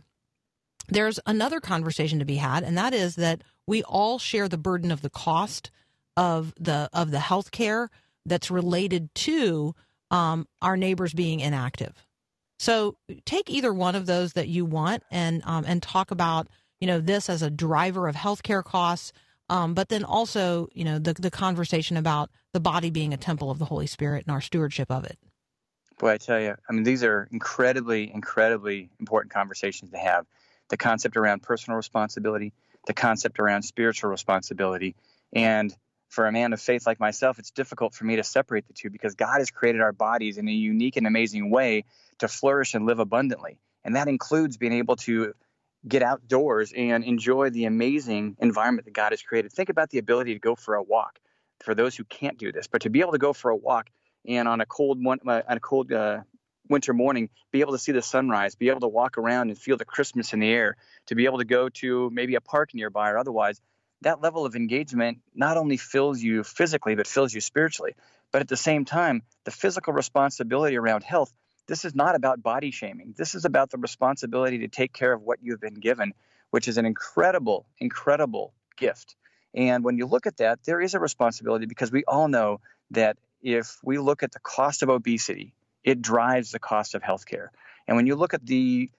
there's 0.91 1.21
another 1.27 1.61
conversation 1.61 2.19
to 2.19 2.25
be 2.25 2.37
had, 2.37 2.65
and 2.65 2.77
that 2.77 2.93
is 2.95 3.17
that 3.17 3.43
we 3.67 3.83
all 3.85 4.19
share 4.19 4.49
the 4.49 4.59
burden 4.59 4.91
of 4.91 5.03
the 5.03 5.11
cost 5.11 5.71
of 6.17 6.55
the 6.59 6.89
of 6.93 7.11
the 7.11 7.21
health 7.21 7.51
care 7.51 7.91
that's 8.27 8.51
related 8.51 9.15
to 9.15 9.75
um, 10.11 10.47
our 10.61 10.77
neighbors 10.77 11.15
being 11.15 11.41
inactive. 11.41 11.95
So 12.59 12.97
take 13.25 13.49
either 13.49 13.73
one 13.73 13.95
of 13.95 14.07
those 14.07 14.35
that 14.35 14.49
you 14.49 14.65
want 14.65 15.03
and 15.11 15.43
um, 15.45 15.65
and 15.67 15.83
talk 15.83 16.11
about 16.11 16.49
you 16.81 16.87
know 16.87 17.01
this 17.01 17.31
as 17.31 17.43
a 17.43 17.51
driver 17.51 18.09
of 18.09 18.17
healthcare 18.17 18.65
costs, 18.65 19.13
um, 19.49 19.75
but 19.75 19.89
then 19.89 20.05
also 20.05 20.69
you 20.73 20.85
know 20.85 20.99
the 20.99 21.15
the 21.15 21.31
conversation 21.31 21.97
about 21.97 22.31
the 22.53 22.61
body 22.61 22.91
being 22.91 23.15
a 23.15 23.17
temple 23.17 23.51
of 23.51 23.59
the 23.59 23.65
Holy 23.65 23.87
Spirit 23.87 24.25
and 24.27 24.33
our 24.35 24.41
stewardship 24.41 24.91
of 24.91 25.05
it. 25.05 25.19
Boy, 25.99 26.13
I 26.13 26.19
tell 26.19 26.41
you, 26.41 26.55
I 26.69 26.73
mean, 26.73 26.83
these 26.83 27.05
are 27.05 27.29
incredibly, 27.31 28.13
incredibly 28.13 28.89
important 28.99 29.33
conversations 29.33 29.91
to 29.91 29.99
have. 29.99 30.27
The 30.71 30.77
concept 30.77 31.17
around 31.17 31.43
personal 31.43 31.77
responsibility, 31.77 32.53
the 32.87 32.95
concept 32.95 33.39
around 33.39 33.63
spiritual 33.63 34.11
responsibility, 34.11 34.97
and 35.33 35.75
for 36.09 36.27
a 36.27 36.33
man 36.33 36.53
of 36.53 36.61
faith 36.61 36.87
like 36.87 36.99
myself, 36.99 37.39
it's 37.39 37.53
difficult 37.53 37.95
for 37.95 38.05
me 38.05 38.17
to 38.17 38.25
separate 38.25 38.67
the 38.67 38.73
two 38.73 38.91
because 38.91 39.15
God 39.15 39.39
has 39.39 39.51
created 39.51 39.81
our 39.81 39.93
bodies 39.93 40.39
in 40.39 40.49
a 40.49 40.53
unique 40.53 40.97
and 40.97 41.07
amazing 41.07 41.51
way 41.51 41.85
to 42.19 42.29
flourish 42.29 42.75
and 42.75 42.85
live 42.85 42.99
abundantly. 42.99 43.59
And 43.85 43.97
that 43.97 44.09
includes 44.09 44.57
being 44.57 44.73
able 44.73 44.97
to 44.97 45.35
get 45.87 46.03
outdoors 46.03 46.73
and 46.77 47.05
enjoy 47.05 47.51
the 47.51 47.65
amazing 47.65 48.37
environment 48.41 48.85
that 48.85 48.95
God 48.95 49.13
has 49.13 49.23
created. 49.23 49.53
Think 49.53 49.69
about 49.69 49.91
the 49.91 49.99
ability 49.99 50.35
to 50.35 50.41
go 50.41 50.55
for 50.55 50.75
a 50.75 50.83
walk 50.83 51.19
for 51.61 51.75
those 51.75 51.97
who 51.97 52.05
can't 52.05 52.39
do 52.39 52.53
this, 52.53 52.67
but 52.67 52.83
to 52.83 52.91
be 52.91 53.01
able 53.01 53.13
to 53.13 53.19
go 53.19 53.33
for 53.33 53.51
a 53.51 53.57
walk 53.57 53.89
and 54.27 54.49
on 54.49 54.61
a 54.61 54.67
cold 54.67 55.03
one, 55.03 55.19
uh, 55.27 55.43
on 55.49 55.57
a 55.57 55.61
cold 55.61 55.93
uh, 55.93 56.21
winter 56.71 56.95
morning, 56.95 57.29
be 57.51 57.61
able 57.61 57.73
to 57.73 57.79
see 57.79 57.93
the 57.93 58.01
sunrise, 58.01 58.55
be 58.55 58.71
able 58.71 58.81
to 58.81 58.89
walk 58.89 59.19
around 59.19 59.51
and 59.51 59.59
feel 59.59 59.77
the 59.77 59.85
Christmas 59.85 60.33
in 60.33 60.41
the 60.41 60.49
air, 60.49 60.77
to 61.07 61.15
be 61.15 61.27
able 61.27 61.39
to 61.39 61.45
go 61.45 61.69
to 61.69 62.09
maybe 62.11 62.37
a 62.37 62.41
park 62.41 62.73
nearby 62.73 63.11
or 63.11 63.19
otherwise, 63.19 63.61
that 64.03 64.23
level 64.23 64.47
of 64.47 64.57
engagement 64.57 65.19
not 65.35 65.57
only 65.57 65.77
fills 65.77 66.23
you 66.23 66.43
physically, 66.43 66.95
but 66.95 67.07
fills 67.07 67.35
you 67.35 67.41
spiritually. 67.41 67.95
But 68.33 68.41
at 68.41 68.49
the 68.49 68.57
same 68.57 68.85
time, 68.85 69.23
the 69.45 69.51
physical 69.51 69.93
responsibility 69.93 70.77
around 70.77 71.03
health, 71.03 71.33
this 71.67 71.85
is 71.85 71.95
not 71.95 72.15
about 72.15 72.43
body 72.43 72.71
shaming. 72.71 73.15
This 73.17 73.35
is 73.35 73.45
about 73.45 73.71
the 73.71 73.79
responsibility 73.79 74.59
to 74.59 74.69
take 74.69 74.93
care 74.93 75.13
of 75.13 75.23
what 75.23 75.41
you've 75.43 75.61
been 75.61 75.75
given, 75.75 76.15
which 76.51 76.69
is 76.69 76.79
an 76.79 76.87
incredible, 76.87 77.67
incredible 77.79 78.55
gift. 78.77 79.17
And 79.55 79.85
when 79.85 79.99
you 79.99 80.07
look 80.07 80.27
at 80.27 80.39
that, 80.39 80.61
there 80.65 80.81
is 80.81 80.95
a 80.95 81.01
responsibility 81.01 81.67
because 81.67 81.91
we 81.91 82.05
all 82.05 82.29
know 82.29 82.61
that 82.93 83.19
if 83.43 83.79
we 83.83 83.99
look 83.99 84.23
at 84.23 84.33
the 84.33 84.41
cost 84.41 84.83
of 84.83 84.89
obesity 84.89 85.53
it 85.85 86.03
drives 86.03 86.51
the 86.51 86.59
cost 86.59 86.95
of 86.95 87.03
healthcare. 87.03 87.49
And 87.87 87.97
when 87.97 88.07
you 88.07 88.17
look 88.17 88.35
at 88.35 88.45
the 88.45 88.91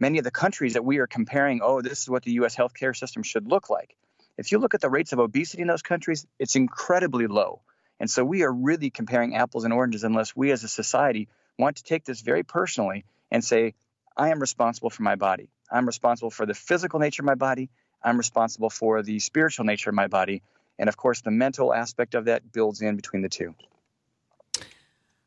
many 0.00 0.18
of 0.18 0.24
the 0.24 0.30
countries 0.30 0.74
that 0.74 0.84
we 0.84 0.98
are 0.98 1.06
comparing, 1.06 1.60
oh, 1.62 1.80
this 1.80 2.02
is 2.02 2.08
what 2.08 2.22
the 2.24 2.32
U.S. 2.32 2.56
healthcare 2.56 2.96
system 2.96 3.22
should 3.22 3.46
look 3.46 3.70
like. 3.70 3.96
If 4.36 4.50
you 4.50 4.58
look 4.58 4.74
at 4.74 4.80
the 4.80 4.90
rates 4.90 5.12
of 5.12 5.20
obesity 5.20 5.62
in 5.62 5.68
those 5.68 5.82
countries, 5.82 6.26
it's 6.38 6.56
incredibly 6.56 7.26
low. 7.26 7.62
And 8.00 8.10
so 8.10 8.24
we 8.24 8.42
are 8.42 8.52
really 8.52 8.90
comparing 8.90 9.36
apples 9.36 9.64
and 9.64 9.72
oranges 9.72 10.02
unless 10.02 10.34
we 10.34 10.50
as 10.50 10.64
a 10.64 10.68
society 10.68 11.28
want 11.58 11.76
to 11.76 11.84
take 11.84 12.04
this 12.04 12.20
very 12.20 12.42
personally 12.42 13.04
and 13.30 13.44
say, 13.44 13.74
I 14.16 14.30
am 14.30 14.40
responsible 14.40 14.90
for 14.90 15.02
my 15.02 15.14
body. 15.14 15.48
I'm 15.70 15.86
responsible 15.86 16.30
for 16.30 16.46
the 16.46 16.54
physical 16.54 16.98
nature 16.98 17.22
of 17.22 17.26
my 17.26 17.36
body. 17.36 17.70
I'm 18.02 18.16
responsible 18.16 18.70
for 18.70 19.02
the 19.02 19.18
spiritual 19.20 19.64
nature 19.64 19.90
of 19.90 19.94
my 19.94 20.08
body. 20.08 20.42
And 20.78 20.88
of 20.88 20.96
course, 20.96 21.20
the 21.20 21.30
mental 21.30 21.72
aspect 21.72 22.14
of 22.14 22.24
that 22.26 22.52
builds 22.52 22.82
in 22.82 22.96
between 22.96 23.22
the 23.22 23.28
two. 23.28 23.54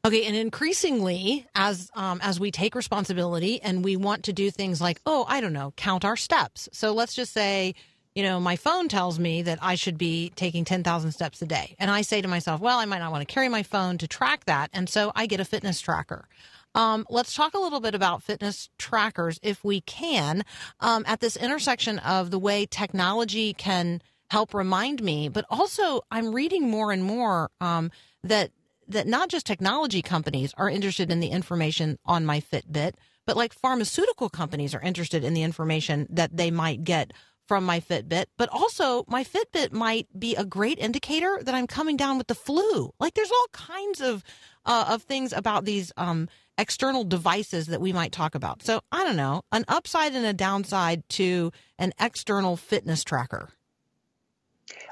Okay, 0.08 0.24
and 0.24 0.38
increasingly, 0.38 1.46
as 1.54 1.92
um, 1.94 2.22
as 2.24 2.40
we 2.40 2.50
take 2.50 2.76
responsibility 2.76 3.62
and 3.62 3.84
we 3.84 3.98
want 3.98 4.24
to 4.24 4.32
do 4.32 4.50
things 4.50 4.80
like, 4.80 5.02
oh, 5.06 5.26
I 5.28 5.42
don't 5.42 5.52
know, 5.52 5.74
count 5.76 6.06
our 6.06 6.16
steps. 6.16 6.70
So 6.72 6.94
let's 6.94 7.14
just 7.14 7.34
say, 7.34 7.76
you 8.16 8.24
know, 8.24 8.40
my 8.40 8.56
phone 8.56 8.88
tells 8.88 9.20
me 9.20 9.42
that 9.42 9.60
I 9.62 9.76
should 9.76 9.98
be 9.98 10.32
taking 10.38 10.64
ten 10.64 10.82
thousand 10.82 11.12
steps 11.12 11.42
a 11.42 11.46
day, 11.46 11.76
and 11.78 11.92
I 11.92 12.04
say 12.04 12.22
to 12.22 12.28
myself, 12.30 12.62
well, 12.62 12.80
I 12.80 12.86
might 12.86 13.00
not 13.00 13.12
want 13.12 13.28
to 13.28 13.34
carry 13.34 13.50
my 13.50 13.64
phone 13.64 13.98
to 13.98 14.08
track 14.08 14.46
that, 14.46 14.70
and 14.72 14.88
so 14.88 15.12
I 15.14 15.26
get 15.26 15.42
a 15.42 15.46
fitness 15.46 15.82
tracker. 15.82 16.30
Um, 16.74 17.06
let's 17.10 17.34
talk 17.34 17.54
a 17.54 17.60
little 17.60 17.82
bit 17.82 17.94
about 17.94 18.24
fitness 18.24 18.70
trackers, 18.78 19.42
if 19.44 19.62
we 19.62 19.82
can, 19.82 20.46
um, 20.80 21.04
at 21.06 21.20
this 21.20 21.36
intersection 21.36 22.00
of 22.00 22.32
the 22.32 22.40
way 22.40 22.66
technology 22.66 23.54
can 23.54 24.02
help 24.30 24.54
remind 24.54 25.04
me, 25.04 25.28
but 25.28 25.44
also 25.50 26.00
I'm 26.10 26.32
reading 26.34 26.70
more 26.70 26.94
and 26.94 27.04
more 27.04 27.52
um, 27.60 27.92
that 28.24 28.52
that 28.88 29.08
not 29.08 29.30
just 29.30 29.46
technology 29.46 30.02
companies 30.02 30.54
are 30.58 30.70
interested 30.70 31.12
in 31.12 31.20
the 31.20 31.30
information 31.30 32.00
on 32.06 32.26
my 32.26 32.40
Fitbit, 32.40 32.94
but 33.26 33.38
like 33.38 33.54
pharmaceutical 33.54 34.30
companies 34.30 34.74
are 34.74 34.82
interested 34.82 35.24
in 35.24 35.34
the 35.34 35.44
information 35.44 36.08
that 36.10 36.36
they 36.36 36.52
might 36.52 36.84
get 36.84 37.12
from 37.48 37.66
my 37.66 37.80
Fitbit, 37.80 38.26
but 38.38 38.50
also 38.50 39.06
my 39.08 39.24
Fitbit 39.24 39.72
might 39.72 40.08
be 40.18 40.36
a 40.36 40.46
great 40.46 40.80
indicator 40.80 41.40
that 41.42 41.56
I'm 41.56 41.68
coming 41.68 41.96
down 41.96 42.18
with 42.18 42.28
the 42.28 42.36
flu. 42.36 42.94
Like 43.00 43.14
there's 43.14 43.32
all 43.32 43.48
kinds 43.52 44.02
of 44.02 44.24
uh, 44.66 44.86
of 44.90 45.04
things 45.04 45.32
about 45.32 45.64
these 45.64 45.94
um, 45.96 46.28
external 46.58 47.06
devices 47.06 47.68
that 47.68 47.80
we 47.80 47.94
might 47.94 48.12
talk 48.12 48.36
about. 48.36 48.64
So 48.64 48.82
I 48.92 49.06
don't 49.06 49.16
know, 49.16 49.44
an 49.52 49.64
upside 49.70 50.14
and 50.14 50.26
a 50.26 50.34
downside 50.34 51.08
to 51.10 51.52
an 51.80 51.94
external 52.00 52.58
fitness 52.58 53.04
tracker. 53.04 53.50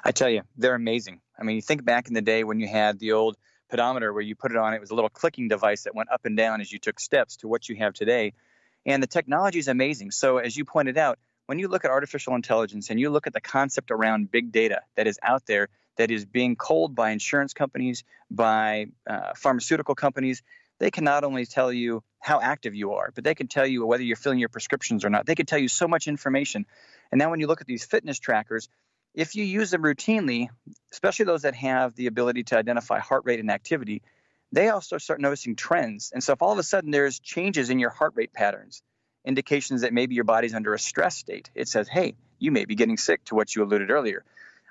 I 0.06 0.12
tell 0.12 0.30
you, 0.30 0.44
they're 0.56 0.75
amazing. 0.75 1.20
I 1.38 1.44
mean, 1.44 1.58
you 1.58 1.62
think 1.62 1.84
back 1.84 2.08
in 2.08 2.14
the 2.14 2.22
day 2.22 2.46
when 2.46 2.62
you 2.62 2.68
had 2.68 3.00
the 3.00 3.12
old 3.12 3.36
pedometer 3.69 4.12
where 4.13 4.22
you 4.22 4.36
put 4.36 4.51
it 4.51 4.57
on, 4.57 4.74
it 4.74 4.81
was 4.81 4.91
a 4.91 4.95
little 4.95 5.10
clicking 5.10 5.48
device 5.48 5.84
that 5.84 5.95
went 5.95 6.12
up 6.12 6.25
and 6.25 6.38
down 6.38 6.62
as 6.62 6.72
you 6.72 6.79
took 6.79 7.00
steps 7.00 7.38
to 7.38 7.48
what 7.48 7.67
you 7.67 7.75
have 7.77 7.93
today. 7.93 8.34
And 8.86 9.01
the 9.01 9.07
technology 9.07 9.60
is 9.60 9.67
amazing. 9.67 10.12
So, 10.12 10.38
as 10.38 10.55
you 10.55 10.65
pointed 10.65 10.98
out, 10.98 11.17
when 11.48 11.60
you 11.60 11.67
look 11.67 11.86
at 11.86 11.91
artificial 11.91 12.36
intelligence 12.36 12.89
and 12.89 13.00
you 13.00 13.10
look 13.10 13.27
at 13.27 13.34
the 13.34 13.41
concept 13.41 13.91
around 13.91 14.31
big 14.31 14.51
data 14.51 14.81
that 14.95 15.07
is 15.07 15.19
out 15.22 15.45
there, 15.45 15.69
that 15.98 16.12
is 16.12 16.25
being 16.25 16.55
culled 16.55 16.95
by 16.95 17.12
insurance 17.12 17.53
companies, 17.53 18.03
by 18.29 18.88
uh, 19.07 19.34
pharmaceutical 19.36 19.95
companies, 19.95 20.43
they 20.79 20.91
can 20.91 21.03
not 21.03 21.24
only 21.24 21.45
tell 21.45 21.72
you 21.72 22.03
how 22.19 22.41
active 22.41 22.75
you 22.75 22.93
are, 22.93 23.12
but 23.15 23.24
they 23.24 23.36
can 23.36 23.48
tell 23.48 23.65
you 23.65 23.86
whether 23.86 24.03
you're 24.03 24.17
filling 24.17 24.39
your 24.39 24.50
prescriptions 24.50 25.05
or 25.05 25.10
not. 25.10 25.25
They 25.25 25.36
can 25.36 25.45
tell 25.45 25.60
you 25.60 25.69
so 25.69 25.88
much 25.88 26.07
information. 26.07 26.65
And 27.12 27.19
now, 27.19 27.29
when 27.29 27.39
you 27.39 27.48
look 27.48 27.62
at 27.62 27.67
these 27.67 27.86
fitness 27.86 28.19
trackers, 28.19 28.67
if 29.15 29.36
you 29.36 29.45
use 29.45 29.72
them 29.72 29.81
routinely, 29.81 30.50
especially 30.91 31.25
those 31.25 31.43
that 31.43 31.55
have 31.55 31.95
the 31.95 32.07
ability 32.07 32.43
to 32.43 32.57
identify 32.57 33.00
heart 33.00 33.24
rate 33.25 33.39
and 33.39 33.50
activity, 33.50 34.01
they 34.51 34.69
also 34.69 34.98
start 34.98 35.22
noticing 35.22 35.55
trends. 35.55 36.12
And 36.13 36.24
so 36.24 36.34
if 36.34 36.41
all 36.41 36.51
of 36.51 36.60
a 36.60 36.63
sudden 36.63 36.91
there's 36.91 37.19
changes 37.19 37.69
in 37.69 37.79
your 37.79 37.89
heart 37.89 38.13
rate 38.15 38.34
patterns, 38.34 38.84
indications 39.25 39.81
that 39.81 39.93
maybe 39.93 40.15
your 40.15 40.25
body's 40.25 40.53
under 40.53 40.74
a 40.74 40.79
stress 40.79 41.15
state, 41.15 41.50
it 41.55 41.67
says, 41.69 41.88
hey, 41.88 42.15
you 42.39 42.51
may 42.51 42.65
be 42.65 42.75
getting 42.75 42.98
sick 42.98 43.24
to 43.25 43.36
what 43.36 43.55
you 43.55 43.63
alluded 43.63 43.89
earlier. 43.89 44.24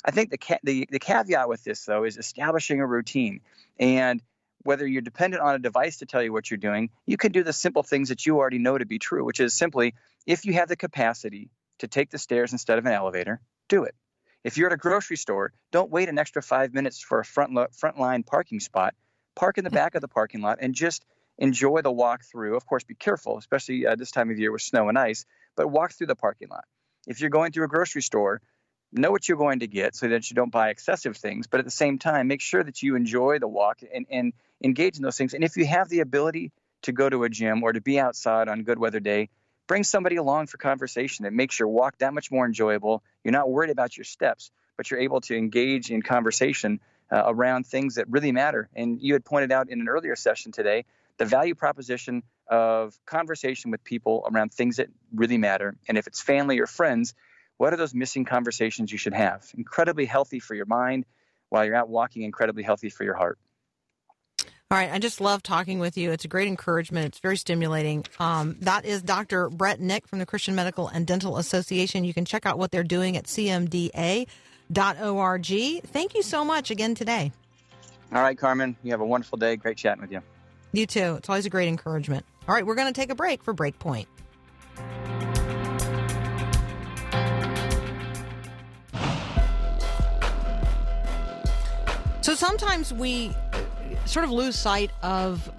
I 0.05 0.11
think 0.11 0.31
the, 0.31 0.39
ca- 0.39 0.61
the, 0.63 0.87
the 0.91 0.99
caveat 0.99 1.49
with 1.49 1.65
this, 1.65 1.85
though, 1.87 2.05
is 2.05 2.19
establishing 2.19 2.81
a 2.81 2.87
routine. 2.87 3.41
And 3.81 4.23
whether 4.63 4.87
you're 4.87 5.03
dependent 5.03 5.43
on 5.43 5.55
a 5.55 5.59
device 5.59 5.99
to 5.99 6.07
tell 6.07 6.23
you 6.23 6.33
what 6.33 6.51
you're 6.51 6.59
doing, 6.59 6.91
you 7.07 7.17
can 7.17 7.33
do 7.33 7.43
the 7.43 7.53
simple 7.53 7.83
things 7.83 8.11
that 8.11 8.27
you 8.27 8.37
already 8.37 8.59
know 8.59 8.77
to 8.77 8.85
be 8.85 8.99
true, 8.99 9.25
which 9.25 9.41
is 9.41 9.55
simply 9.55 9.95
if 10.27 10.45
you 10.45 10.53
have 10.55 10.69
the 10.69 10.77
capacity 10.77 11.51
to 11.79 11.89
take 11.89 12.11
the 12.11 12.19
stairs 12.19 12.53
instead 12.53 12.79
of 12.79 12.85
an 12.85 12.93
elevator, 12.93 13.41
do 13.69 13.85
it. 13.85 13.95
If 14.45 14.59
you're 14.59 14.69
at 14.69 14.75
a 14.75 14.77
grocery 14.77 15.17
store, 15.17 15.53
don't 15.73 15.91
wait 15.91 16.11
an 16.11 16.19
extra 16.19 16.43
five 16.43 16.75
minutes 16.75 17.01
for 17.01 17.19
a 17.19 17.25
front 17.25 17.55
lo- 17.55 17.67
front 17.73 17.99
line 17.99 18.23
parking 18.23 18.61
spot. 18.61 18.95
Park 19.35 19.59
in 19.59 19.65
the 19.65 19.71
back 19.71 19.95
of 19.95 20.03
the 20.03 20.09
parking 20.09 20.43
lot 20.43 20.59
and 20.61 20.75
just 20.75 21.05
enjoy 21.39 21.81
the 21.81 21.91
walk 21.91 22.25
through. 22.25 22.57
Of 22.57 22.67
course, 22.67 22.85
be 22.85 22.95
careful, 22.95 23.39
especially 23.39 23.87
uh, 23.87 23.97
this 23.97 24.11
time 24.11 24.31
of 24.31 24.39
year 24.39 24.53
with 24.53 24.63
snow 24.63 24.89
and 24.89 24.99
ice, 24.99 25.25
but 25.57 25.69
walk 25.69 25.93
through 25.93 26.09
the 26.09 26.15
parking 26.15 26.49
lot. 26.49 26.65
If 27.07 27.21
you're 27.21 27.31
going 27.31 27.53
through 27.53 27.65
a 27.65 27.69
grocery 27.69 28.03
store, 28.03 28.43
know 28.93 29.11
what 29.11 29.29
you're 29.29 29.39
going 29.39 29.61
to 29.61 29.67
get 29.67 29.97
so 29.97 30.09
that 30.09 30.31
you 30.31 30.35
don't 30.35 30.53
buy 30.53 30.69
excessive 30.69 31.17
things, 31.17 31.47
but 31.47 31.59
at 31.59 31.65
the 31.65 31.73
same 31.73 31.99
time, 31.99 32.29
make 32.29 32.41
sure 32.41 32.63
that 32.63 32.83
you 32.83 32.97
enjoy 32.97 33.39
the 33.39 33.49
walk 33.49 33.81
and, 33.93 34.07
and 34.11 34.33
engage 34.63 34.97
in 34.97 35.03
those 35.03 35.17
things. 35.17 35.35
And 35.35 35.43
if 35.43 35.57
you 35.57 35.67
have 35.67 35.89
the 35.89 36.01
ability 36.01 36.53
to 36.83 36.93
go 36.93 37.09
to 37.09 37.25
a 37.25 37.29
gym 37.29 37.63
or 37.63 37.73
to 37.73 37.81
be 37.81 37.99
outside 37.99 38.49
on 38.49 38.63
good 38.63 38.79
weather 38.79 39.01
day, 39.01 39.31
bring 39.67 39.85
somebody 39.85 40.17
along 40.17 40.47
for 40.47 40.59
conversation 40.59 41.25
that 41.25 41.33
makes 41.33 41.59
your 41.59 41.69
walk 41.69 41.99
that 41.99 42.13
much 42.13 42.31
more 42.31 42.47
enjoyable. 42.47 43.03
You're 43.23 43.33
not 43.33 43.51
worried 43.51 43.71
about 43.71 43.97
your 43.97 44.05
steps, 44.05 44.51
but 44.77 44.91
you're 44.91 45.01
able 45.01 45.21
to 45.23 45.37
engage 45.37 45.91
in 45.91 46.03
conversation 46.03 46.81
uh, 47.11 47.23
around 47.27 47.67
things 47.67 47.97
that 47.97 48.09
really 48.09 48.33
matter. 48.33 48.69
And 48.75 49.01
you 49.01 49.13
had 49.13 49.25
pointed 49.25 49.53
out 49.53 49.71
in 49.71 49.81
an 49.81 49.89
earlier 49.89 50.17
session 50.17 50.53
today 50.53 50.85
the 51.17 51.25
value 51.25 51.55
proposition 51.55 52.23
of 52.49 52.99
conversation 53.07 53.71
with 53.71 53.85
people 53.85 54.27
around 54.31 54.53
things 54.53 54.77
that 54.77 54.89
really 55.15 55.39
matter. 55.39 55.77
And 55.89 55.97
if 55.97 56.07
it's 56.07 56.21
family 56.21 56.59
or 56.59 56.67
friends, 56.67 57.15
what 57.57 57.73
are 57.73 57.77
those 57.77 57.95
missing 57.95 58.25
conversations 58.25 58.91
you 58.91 58.99
should 58.99 59.15
have? 59.15 59.49
Incredibly 59.57 60.07
healthy 60.07 60.41
for 60.41 60.55
your 60.55 60.67
mind 60.67 61.07
while 61.51 61.65
you're 61.65 61.77
out 61.77 61.89
walking, 61.89 62.23
incredibly 62.23 62.65
healthy 62.65 62.91
for 62.91 63.05
your 63.05 63.15
heart. 63.15 63.39
All 64.75 64.81
right. 64.81 64.91
I 64.91 64.99
just 64.99 65.21
love 65.21 65.41
talking 65.41 65.79
with 65.79 65.97
you. 65.97 66.11
It's 66.11 66.25
a 66.25 66.29
great 66.29 66.49
encouragement. 66.49 67.07
It's 67.07 67.21
very 67.21 67.37
stimulating. 67.37 68.05
Um, 68.19 68.57
that 68.63 68.85
is 68.85 69.03
Dr. 69.03 69.49
Bret 69.49 69.79
Nick 69.79 70.09
from 70.09 70.19
the 70.19 70.27
Christian 70.27 70.57
Medical 70.57 70.89
and 70.89 71.07
Dental 71.07 71.37
Association. 71.39 72.03
You 72.03 72.13
can 72.13 72.25
check 72.25 72.45
out 72.45 72.59
what 72.59 72.73
they're 72.73 72.83
doing 72.83 73.17
at 73.17 73.27
cmda.org. 73.27 74.27
Thank 75.87 76.15
you 76.15 76.23
so 76.25 76.45
much 76.45 76.73
again 76.73 76.97
today. 76.97 77.31
All 78.13 78.21
right, 78.21 78.37
Carmen. 78.37 78.75
You 78.83 78.91
have 78.91 79.01
a 79.01 79.07
wonderful 79.07 79.39
day. 79.39 79.55
Great 79.55 79.77
chatting 79.77 80.03
with 80.03 80.11
you. 80.11 80.23
You 80.73 80.87
too. 80.87 81.15
It's 81.19 81.29
always 81.29 81.47
a 81.47 81.51
great 81.51 81.69
encouragement. 81.69 82.27
All 82.49 82.55
right. 82.57 82.67
We're 82.67 82.75
going 82.75 82.93
to 82.93 83.01
take 83.01 83.11
a 83.11 83.15
break 83.15 83.45
for 83.45 83.55
Breakpoint. 83.55 84.07
So 92.23 92.35
sometimes 92.35 92.93
we 92.93 93.37
sort 94.07 94.25
of 94.25 94.31
lose 94.31 94.57
sight 94.57 94.91
of 95.03 95.51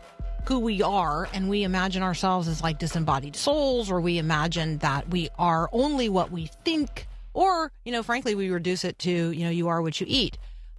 who 0.45 0.59
we 0.59 0.81
are 0.81 1.27
and 1.33 1.49
we 1.49 1.63
imagine 1.63 2.03
ourselves 2.03 2.47
as 2.47 2.61
like 2.61 2.77
disembodied 2.77 3.35
souls 3.35 3.89
or 3.89 3.99
we 3.99 4.19
imagine 4.19 4.77
that 4.77 5.09
we 5.09 5.27
are 5.39 5.69
only 5.71 6.07
what 6.07 6.31
we 6.31 6.45
think 6.63 7.07
or 7.33 7.71
you 7.83 7.91
know 7.91 8.03
frankly 8.03 8.35
we 8.35 8.49
reduce 8.49 8.83
it 8.83 8.99
to 8.99 9.31
you 9.31 9.43
know 9.43 9.49
you 9.49 9.67
are 9.67 9.81
what 9.81 9.99
you 9.99 10.05
eat. 10.09 10.37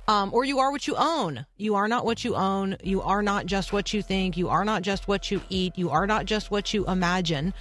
Um, 0.08 0.30
or 0.32 0.44
you 0.44 0.60
are 0.60 0.70
what 0.70 0.86
you 0.86 0.94
own. 0.96 1.46
You 1.56 1.74
are 1.74 1.88
not 1.88 2.04
what 2.04 2.22
you 2.22 2.36
own. 2.36 2.76
You 2.80 3.02
are 3.02 3.22
not 3.22 3.46
just 3.46 3.72
what 3.72 3.92
you 3.92 4.02
think. 4.02 4.36
You 4.36 4.48
are 4.48 4.64
not 4.64 4.82
just 4.82 5.08
what 5.08 5.32
you 5.32 5.40
eat. 5.48 5.76
You 5.76 5.90
are 5.90 6.06
not 6.06 6.26
just 6.26 6.48
what 6.48 6.72
you 6.72 6.86
imagine. 6.86 7.52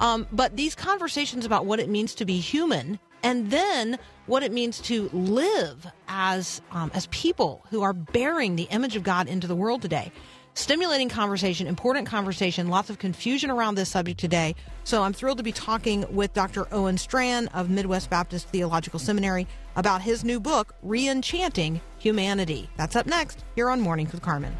Um, 0.00 0.26
but 0.32 0.56
these 0.56 0.74
conversations 0.74 1.46
about 1.46 1.64
what 1.64 1.78
it 1.78 1.88
means 1.88 2.16
to 2.16 2.24
be 2.24 2.40
human 2.40 2.98
and 3.22 3.50
then 3.50 3.98
what 4.26 4.42
it 4.42 4.52
means 4.52 4.80
to 4.80 5.08
live 5.12 5.86
as 6.08 6.60
um, 6.70 6.90
as 6.94 7.06
people 7.06 7.64
who 7.70 7.82
are 7.82 7.92
bearing 7.92 8.56
the 8.56 8.64
image 8.64 8.96
of 8.96 9.02
God 9.02 9.28
into 9.28 9.46
the 9.46 9.56
world 9.56 9.82
today. 9.82 10.12
Stimulating 10.54 11.08
conversation, 11.08 11.66
important 11.66 12.06
conversation, 12.06 12.68
lots 12.68 12.90
of 12.90 12.98
confusion 12.98 13.50
around 13.50 13.74
this 13.74 13.88
subject 13.88 14.20
today. 14.20 14.54
So 14.84 15.02
I'm 15.02 15.14
thrilled 15.14 15.38
to 15.38 15.44
be 15.44 15.52
talking 15.52 16.04
with 16.14 16.34
Dr. 16.34 16.66
Owen 16.72 16.98
Strachan 16.98 17.48
of 17.48 17.70
Midwest 17.70 18.10
Baptist 18.10 18.48
Theological 18.48 18.98
Seminary 18.98 19.46
about 19.76 20.02
his 20.02 20.24
new 20.24 20.38
book, 20.38 20.74
Reenchanting 20.84 21.80
Humanity. 21.98 22.68
That's 22.76 22.96
up 22.96 23.06
next 23.06 23.44
here 23.54 23.70
on 23.70 23.80
Mornings 23.80 24.12
with 24.12 24.20
Carmen. 24.20 24.54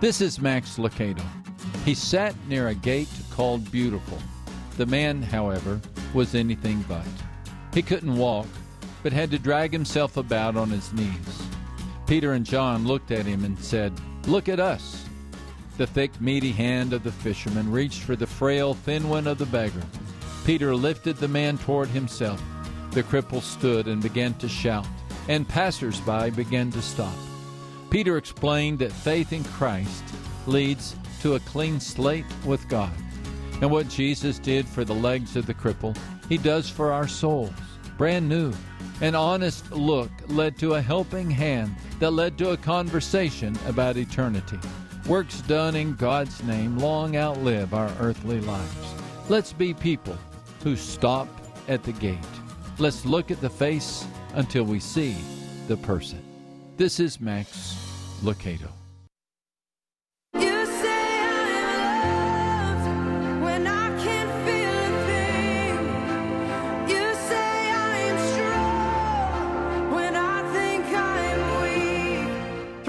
This 0.00 0.20
is 0.20 0.40
Max 0.40 0.78
Lucado. 0.78 1.24
He 1.84 1.94
sat 1.94 2.34
near 2.48 2.68
a 2.68 2.74
gate 2.74 3.08
called 3.30 3.70
Beautiful 3.70 4.18
the 4.76 4.86
man, 4.86 5.22
however, 5.22 5.80
was 6.14 6.34
anything 6.34 6.84
but. 6.88 7.06
He 7.72 7.82
couldn't 7.82 8.16
walk, 8.16 8.46
but 9.02 9.12
had 9.12 9.30
to 9.30 9.38
drag 9.38 9.72
himself 9.72 10.16
about 10.16 10.56
on 10.56 10.70
his 10.70 10.92
knees. 10.92 11.42
Peter 12.06 12.32
and 12.32 12.46
John 12.46 12.86
looked 12.86 13.10
at 13.10 13.26
him 13.26 13.44
and 13.44 13.58
said, 13.58 13.92
Look 14.26 14.48
at 14.48 14.60
us. 14.60 15.04
The 15.76 15.86
thick, 15.86 16.20
meaty 16.20 16.52
hand 16.52 16.92
of 16.92 17.02
the 17.02 17.12
fisherman 17.12 17.70
reached 17.70 18.02
for 18.02 18.16
the 18.16 18.26
frail, 18.26 18.74
thin 18.74 19.08
one 19.08 19.26
of 19.26 19.38
the 19.38 19.46
beggar. 19.46 19.82
Peter 20.44 20.74
lifted 20.74 21.16
the 21.16 21.28
man 21.28 21.58
toward 21.58 21.88
himself. 21.88 22.42
The 22.92 23.02
cripple 23.02 23.42
stood 23.42 23.88
and 23.88 24.02
began 24.02 24.34
to 24.34 24.48
shout, 24.48 24.86
and 25.28 25.46
passers-by 25.46 26.30
began 26.30 26.70
to 26.70 26.80
stop. 26.80 27.14
Peter 27.90 28.16
explained 28.16 28.78
that 28.78 28.92
faith 28.92 29.32
in 29.32 29.44
Christ 29.44 30.04
leads 30.46 30.96
to 31.20 31.34
a 31.34 31.40
clean 31.40 31.80
slate 31.80 32.24
with 32.44 32.68
God. 32.68 32.92
And 33.60 33.70
what 33.70 33.88
Jesus 33.88 34.38
did 34.38 34.68
for 34.68 34.84
the 34.84 34.94
legs 34.94 35.36
of 35.36 35.46
the 35.46 35.54
cripple, 35.54 35.96
he 36.28 36.36
does 36.38 36.68
for 36.68 36.92
our 36.92 37.08
souls. 37.08 37.52
Brand 37.96 38.28
new. 38.28 38.52
An 39.00 39.14
honest 39.14 39.70
look 39.72 40.10
led 40.28 40.58
to 40.58 40.74
a 40.74 40.80
helping 40.80 41.30
hand 41.30 41.74
that 41.98 42.12
led 42.12 42.38
to 42.38 42.50
a 42.50 42.56
conversation 42.56 43.56
about 43.66 43.96
eternity. 43.96 44.58
Works 45.06 45.40
done 45.42 45.76
in 45.76 45.94
God's 45.94 46.42
name 46.42 46.78
long 46.78 47.16
outlive 47.16 47.74
our 47.74 47.92
earthly 48.00 48.40
lives. 48.40 48.94
Let's 49.28 49.52
be 49.52 49.74
people 49.74 50.18
who 50.62 50.76
stop 50.76 51.28
at 51.68 51.82
the 51.82 51.92
gate. 51.92 52.18
Let's 52.78 53.04
look 53.04 53.30
at 53.30 53.40
the 53.40 53.50
face 53.50 54.06
until 54.34 54.64
we 54.64 54.80
see 54.80 55.16
the 55.68 55.76
person. 55.76 56.22
This 56.76 57.00
is 57.00 57.20
Max 57.20 57.76
Lucado. 58.22 58.70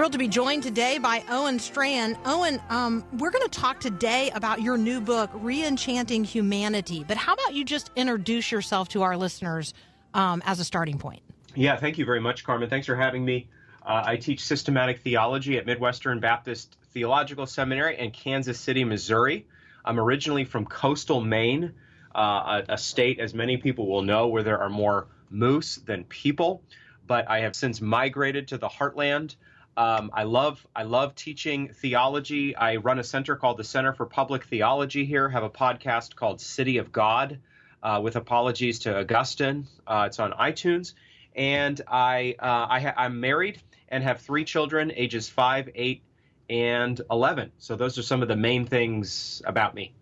Thrilled 0.07 0.13
to 0.13 0.19
be 0.19 0.29
joined 0.29 0.63
today 0.63 0.99
by 0.99 1.21
Owen 1.27 1.59
Strachan. 1.59 2.17
Owen, 2.23 2.61
um, 2.69 3.03
we're 3.17 3.29
going 3.29 3.43
to 3.43 3.49
talk 3.49 3.81
today 3.81 4.31
about 4.33 4.61
your 4.61 4.77
new 4.77 5.01
book, 5.01 5.29
Reenchanting 5.33 6.25
Humanity. 6.25 7.03
But 7.05 7.17
how 7.17 7.33
about 7.33 7.53
you 7.53 7.65
just 7.65 7.91
introduce 7.97 8.49
yourself 8.49 8.87
to 8.89 9.01
our 9.01 9.17
listeners 9.17 9.73
um, 10.13 10.41
as 10.45 10.61
a 10.61 10.63
starting 10.63 10.97
point? 10.97 11.23
Yeah, 11.55 11.75
thank 11.75 11.97
you 11.97 12.05
very 12.05 12.21
much, 12.21 12.45
Carmen. 12.45 12.69
Thanks 12.69 12.87
for 12.87 12.95
having 12.95 13.25
me. 13.25 13.49
Uh, 13.85 14.03
I 14.05 14.15
teach 14.15 14.45
systematic 14.45 15.01
theology 15.01 15.57
at 15.57 15.65
Midwestern 15.65 16.21
Baptist 16.21 16.77
Theological 16.93 17.45
Seminary 17.45 17.99
in 17.99 18.11
Kansas 18.11 18.57
City, 18.57 18.85
Missouri. 18.85 19.45
I'm 19.83 19.99
originally 19.99 20.45
from 20.45 20.63
coastal 20.63 21.19
Maine, 21.19 21.73
uh, 22.15 22.61
a, 22.69 22.75
a 22.75 22.77
state, 22.77 23.19
as 23.19 23.33
many 23.33 23.57
people 23.57 23.89
will 23.89 24.03
know, 24.03 24.27
where 24.27 24.43
there 24.43 24.59
are 24.59 24.69
more 24.69 25.07
moose 25.29 25.75
than 25.75 26.05
people. 26.05 26.63
But 27.05 27.29
I 27.29 27.41
have 27.41 27.57
since 27.57 27.81
migrated 27.81 28.47
to 28.47 28.57
the 28.57 28.69
heartland. 28.69 29.35
Um, 29.77 30.09
I 30.13 30.23
love 30.23 30.65
I 30.75 30.83
love 30.83 31.15
teaching 31.15 31.69
theology. 31.69 32.55
I 32.55 32.77
run 32.77 32.99
a 32.99 33.03
center 33.03 33.35
called 33.35 33.57
the 33.57 33.63
Center 33.63 33.93
for 33.93 34.05
Public 34.05 34.43
Theology 34.45 35.05
here. 35.05 35.29
Have 35.29 35.43
a 35.43 35.49
podcast 35.49 36.15
called 36.15 36.41
City 36.41 36.77
of 36.79 36.91
God, 36.91 37.39
uh, 37.83 38.01
with 38.03 38.15
apologies 38.15 38.79
to 38.79 38.99
Augustine. 38.99 39.67
Uh, 39.85 40.05
it's 40.07 40.19
on 40.19 40.31
iTunes 40.33 40.93
and 41.37 41.79
I 41.87 42.35
uh, 42.39 42.65
I 42.69 42.79
ha- 42.81 42.93
I'm 42.97 43.19
married 43.19 43.61
and 43.89 44.03
have 44.03 44.19
three 44.19 44.43
children, 44.43 44.91
ages 44.95 45.29
five, 45.29 45.69
eight, 45.75 46.01
and 46.49 46.99
eleven. 47.09 47.51
So 47.59 47.75
those 47.75 47.97
are 47.97 48.03
some 48.03 48.21
of 48.21 48.27
the 48.27 48.35
main 48.35 48.65
things 48.65 49.41
about 49.45 49.75
me. 49.75 49.93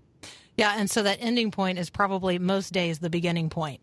Yeah, 0.57 0.73
and 0.77 0.89
so 0.89 1.03
that 1.03 1.17
ending 1.19 1.51
point 1.51 1.77
is 1.77 1.89
probably 1.89 2.39
most 2.39 2.71
days 2.71 2.99
the 2.99 3.09
beginning 3.09 3.49
point, 3.49 3.81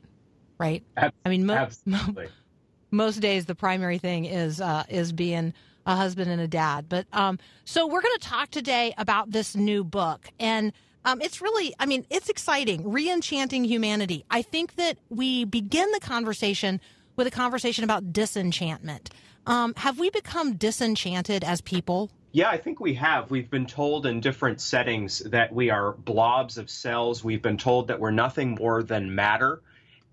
right? 0.59 0.83
Ab- 0.97 1.13
I 1.27 1.29
mean, 1.29 1.45
mo- 1.45 1.55
Absolutely. 1.55 2.29
most 2.91 3.21
days 3.21 3.45
the 3.45 3.55
primary 3.55 3.99
thing 3.99 4.25
is 4.25 4.61
uh, 4.61 4.85
is 4.89 5.13
being 5.13 5.53
a 5.87 5.97
husband 5.97 6.31
and 6.31 6.41
a 6.41 6.49
dad. 6.49 6.89
But 6.89 7.07
um, 7.13 7.39
so 7.65 7.87
we're 7.87 8.03
going 8.03 8.19
to 8.19 8.29
talk 8.29 8.51
today 8.51 8.95
about 8.99 9.31
this 9.31 9.55
new 9.57 9.85
book, 9.85 10.29
and 10.39 10.73
um, 11.05 11.21
it's 11.21 11.41
really, 11.41 11.75
I 11.79 11.87
mean, 11.87 12.07
it's 12.11 12.29
exciting. 12.29 12.85
Reenchanting 12.85 13.67
humanity. 13.67 14.25
I 14.31 14.43
think 14.43 14.77
that 14.77 14.99
we 15.11 15.45
begin 15.45 15.91
the 15.93 16.01
conversation 16.01 16.81
with 17.17 17.27
a 17.27 17.31
conversation 17.31 17.85
about 17.85 18.13
disenchantment. 18.13 19.11
Um, 19.47 19.75
have 19.77 19.99
we 19.99 20.11
become 20.11 20.55
disenchanted 20.55 21.43
as 21.43 21.61
people? 21.61 22.11
Yeah, 22.31 22.49
I 22.49 22.57
think 22.57 22.81
we 22.81 22.95
have. 22.95 23.31
We've 23.31 23.51
been 23.51 23.67
told 23.67 24.07
in 24.07 24.21
different 24.21 24.61
settings 24.61 25.19
that 25.19 25.53
we 25.53 25.71
are 25.71 25.93
blobs 25.93 26.57
of 26.57 26.71
cells. 26.71 27.23
We've 27.23 27.43
been 27.43 27.59
told 27.59 27.89
that 27.89 28.01
we're 28.01 28.11
nothing 28.13 28.55
more 28.55 28.83
than 28.83 29.15
matter. 29.15 29.61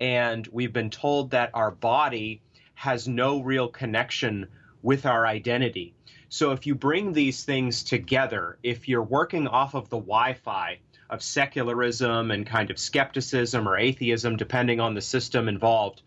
And 0.02 0.48
we've 0.48 0.74
been 0.74 0.90
told 0.90 1.32
that 1.32 1.52
our 1.54 1.72
body 1.72 2.42
has 2.74 3.08
no 3.08 3.42
real 3.42 3.68
connection 3.68 4.48
with 4.82 5.06
our 5.06 5.26
identity. 5.26 5.94
So 6.30 6.52
if 6.52 6.68
you 6.68 6.76
bring 6.76 7.14
these 7.14 7.44
things 7.44 7.84
together, 7.84 8.58
if 8.64 8.88
you're 8.88 9.04
working 9.04 9.48
off 9.48 9.74
of 9.74 9.90
the 9.90 9.98
Wi 9.98 10.34
Fi 10.34 10.80
of 11.10 11.24
secularism 11.24 12.30
and 12.32 12.46
kind 12.46 12.70
of 12.70 12.78
skepticism 12.78 13.68
or 13.68 13.78
atheism, 13.78 14.38
depending 14.38 14.80
on 14.80 14.94
the 14.94 15.02
system 15.02 15.48
involved, 15.48 16.04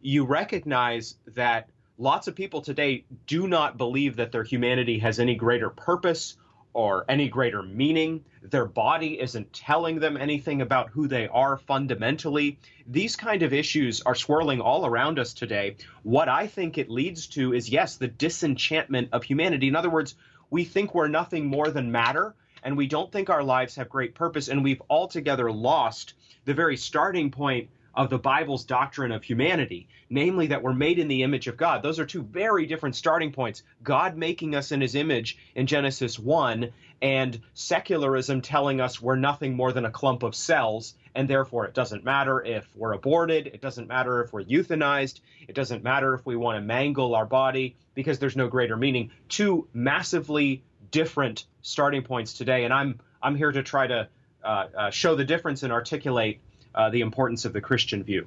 you 0.00 0.24
recognize 0.24 1.16
that 1.28 1.68
lots 1.96 2.26
of 2.26 2.34
people 2.34 2.60
today 2.60 3.04
do 3.26 3.46
not 3.46 3.76
believe 3.76 4.16
that 4.16 4.32
their 4.32 4.42
humanity 4.42 4.98
has 4.98 5.20
any 5.20 5.36
greater 5.36 5.70
purpose 5.70 6.36
or 6.74 7.04
any 7.08 7.28
greater 7.28 7.62
meaning. 7.62 8.24
Their 8.42 8.64
body 8.64 9.20
isn't 9.20 9.52
telling 9.52 10.00
them 10.00 10.16
anything 10.16 10.62
about 10.62 10.90
who 10.90 11.06
they 11.06 11.28
are 11.28 11.58
fundamentally. 11.58 12.58
These 12.86 13.16
kind 13.16 13.42
of 13.42 13.52
issues 13.52 14.00
are 14.02 14.14
swirling 14.14 14.60
all 14.60 14.86
around 14.86 15.18
us 15.18 15.32
today. 15.34 15.76
What 16.02 16.28
I 16.28 16.46
think 16.46 16.78
it 16.78 16.90
leads 16.90 17.26
to 17.28 17.52
is, 17.54 17.68
yes, 17.68 17.96
the 17.96 18.08
disenchantment 18.08 19.10
of 19.12 19.22
humanity. 19.22 19.68
In 19.68 19.76
other 19.76 19.90
words, 19.90 20.14
we 20.50 20.64
think 20.64 20.94
we're 20.94 21.08
nothing 21.08 21.46
more 21.46 21.70
than 21.70 21.92
matter, 21.92 22.34
and 22.62 22.76
we 22.76 22.86
don't 22.86 23.10
think 23.10 23.30
our 23.30 23.42
lives 23.42 23.76
have 23.76 23.88
great 23.88 24.14
purpose, 24.14 24.48
and 24.48 24.62
we've 24.62 24.82
altogether 24.90 25.50
lost 25.50 26.14
the 26.44 26.54
very 26.54 26.76
starting 26.76 27.30
point 27.30 27.68
of 27.94 28.10
the 28.10 28.18
Bible's 28.18 28.64
doctrine 28.64 29.12
of 29.12 29.22
humanity, 29.22 29.88
namely 30.08 30.46
that 30.48 30.62
we're 30.62 30.72
made 30.72 30.98
in 30.98 31.08
the 31.08 31.22
image 31.22 31.46
of 31.46 31.56
God. 31.56 31.82
Those 31.82 31.98
are 31.98 32.06
two 32.06 32.22
very 32.22 32.66
different 32.66 32.96
starting 32.96 33.32
points. 33.32 33.62
God 33.82 34.16
making 34.16 34.54
us 34.54 34.72
in 34.72 34.80
his 34.80 34.94
image 34.94 35.38
in 35.54 35.66
Genesis 35.66 36.18
1, 36.18 36.70
and 37.02 37.40
secularism 37.54 38.40
telling 38.40 38.80
us 38.80 39.02
we're 39.02 39.16
nothing 39.16 39.54
more 39.54 39.72
than 39.72 39.84
a 39.84 39.90
clump 39.90 40.22
of 40.22 40.34
cells, 40.34 40.94
and 41.14 41.28
therefore 41.28 41.66
it 41.66 41.74
doesn't 41.74 42.04
matter 42.04 42.42
if 42.42 42.66
we're 42.76 42.92
aborted, 42.92 43.48
it 43.48 43.60
doesn't 43.60 43.88
matter 43.88 44.22
if 44.22 44.32
we're 44.32 44.44
euthanized, 44.44 45.20
it 45.48 45.54
doesn't 45.54 45.82
matter 45.82 46.14
if 46.14 46.24
we 46.24 46.36
want 46.36 46.56
to 46.56 46.62
mangle 46.62 47.14
our 47.14 47.26
body, 47.26 47.76
because 47.94 48.18
there's 48.18 48.36
no 48.36 48.48
greater 48.48 48.76
meaning. 48.76 49.10
Two 49.28 49.68
massively 49.74 50.62
different 50.90 51.44
starting 51.62 52.02
points 52.02 52.34
today, 52.34 52.64
and 52.64 52.72
I'm 52.72 53.00
I'm 53.22 53.36
here 53.36 53.52
to 53.52 53.62
try 53.62 53.86
to 53.86 54.08
uh, 54.42 54.66
uh, 54.76 54.90
show 54.90 55.14
the 55.14 55.24
difference 55.24 55.62
and 55.62 55.72
articulate 55.72 56.40
uh, 56.74 56.90
the 56.90 57.00
importance 57.00 57.44
of 57.44 57.52
the 57.52 57.60
Christian 57.60 58.02
view. 58.02 58.26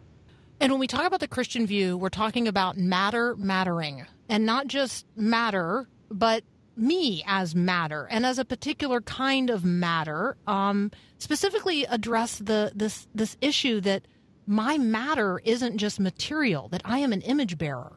And 0.59 0.71
when 0.71 0.79
we 0.79 0.87
talk 0.87 1.05
about 1.05 1.19
the 1.19 1.27
Christian 1.27 1.67
view, 1.67 1.97
we're 1.97 2.09
talking 2.09 2.47
about 2.47 2.77
matter 2.77 3.35
mattering, 3.35 4.05
and 4.29 4.45
not 4.45 4.67
just 4.67 5.05
matter, 5.15 5.87
but 6.09 6.43
me 6.77 7.23
as 7.25 7.55
matter, 7.55 8.07
and 8.09 8.25
as 8.25 8.39
a 8.39 8.45
particular 8.45 9.01
kind 9.01 9.49
of 9.49 9.65
matter. 9.65 10.37
Um, 10.47 10.91
specifically, 11.17 11.85
address 11.85 12.37
the 12.37 12.71
this 12.73 13.07
this 13.13 13.37
issue 13.41 13.81
that 13.81 14.07
my 14.47 14.77
matter 14.77 15.41
isn't 15.43 15.77
just 15.77 15.99
material; 15.99 16.69
that 16.69 16.81
I 16.85 16.99
am 16.99 17.11
an 17.11 17.21
image 17.21 17.57
bearer. 17.57 17.93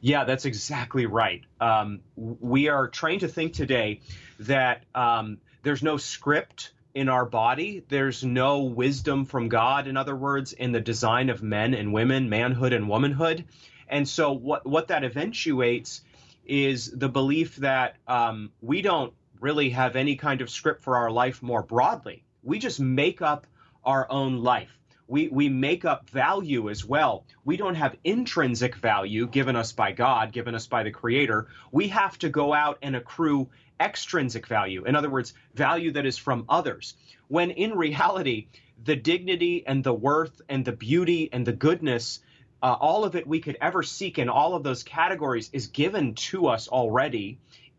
Yeah, 0.00 0.24
that's 0.24 0.44
exactly 0.44 1.06
right. 1.06 1.42
Um, 1.60 2.00
we 2.16 2.68
are 2.68 2.88
trained 2.88 3.20
to 3.20 3.28
think 3.28 3.54
today 3.54 4.00
that 4.40 4.84
um, 4.94 5.38
there's 5.62 5.82
no 5.82 5.96
script 5.96 6.72
in 6.96 7.10
our 7.10 7.26
body. 7.26 7.84
There's 7.86 8.24
no 8.24 8.62
wisdom 8.62 9.26
from 9.26 9.50
God, 9.50 9.86
in 9.86 9.98
other 9.98 10.16
words, 10.16 10.54
in 10.54 10.72
the 10.72 10.80
design 10.80 11.28
of 11.28 11.42
men 11.42 11.74
and 11.74 11.92
women, 11.92 12.30
manhood 12.30 12.72
and 12.72 12.88
womanhood. 12.88 13.44
And 13.86 14.08
so, 14.08 14.32
what, 14.32 14.64
what 14.64 14.88
that 14.88 15.04
eventuates 15.04 16.00
is 16.46 16.90
the 16.90 17.10
belief 17.10 17.56
that 17.56 17.96
um, 18.08 18.50
we 18.62 18.80
don't 18.80 19.12
really 19.40 19.68
have 19.70 19.94
any 19.94 20.16
kind 20.16 20.40
of 20.40 20.48
script 20.48 20.82
for 20.82 20.96
our 20.96 21.10
life 21.10 21.42
more 21.42 21.62
broadly. 21.62 22.24
We 22.42 22.58
just 22.58 22.80
make 22.80 23.20
up 23.20 23.46
our 23.84 24.10
own 24.10 24.38
life. 24.38 24.70
We, 25.06 25.28
we 25.28 25.50
make 25.50 25.84
up 25.84 26.08
value 26.08 26.70
as 26.70 26.82
well. 26.82 27.26
We 27.44 27.58
don't 27.58 27.74
have 27.74 27.94
intrinsic 28.04 28.74
value 28.74 29.26
given 29.26 29.54
us 29.54 29.70
by 29.70 29.92
God, 29.92 30.32
given 30.32 30.54
us 30.54 30.66
by 30.66 30.82
the 30.82 30.90
Creator. 30.90 31.48
We 31.70 31.88
have 31.88 32.18
to 32.20 32.30
go 32.30 32.54
out 32.54 32.78
and 32.80 32.96
accrue 32.96 33.50
extrinsic 33.80 34.46
value. 34.46 34.84
In 34.84 34.96
other 34.96 35.10
words, 35.10 35.34
value 35.54 35.92
that 35.92 36.06
is 36.06 36.18
from 36.18 36.44
others. 36.48 36.94
When 37.28 37.50
in 37.50 37.72
reality, 37.72 38.48
the 38.84 38.96
dignity 38.96 39.64
and 39.66 39.82
the 39.82 39.94
worth 39.94 40.40
and 40.48 40.64
the 40.64 40.72
beauty 40.72 41.28
and 41.32 41.46
the 41.46 41.52
goodness, 41.52 42.20
uh, 42.62 42.76
all 42.78 43.04
of 43.04 43.16
it 43.16 43.26
we 43.26 43.40
could 43.40 43.56
ever 43.60 43.82
seek 43.82 44.18
in 44.18 44.28
all 44.28 44.54
of 44.54 44.62
those 44.62 44.82
categories 44.82 45.50
is 45.52 45.66
given 45.66 46.14
to 46.14 46.46
us 46.46 46.68
already 46.68 47.38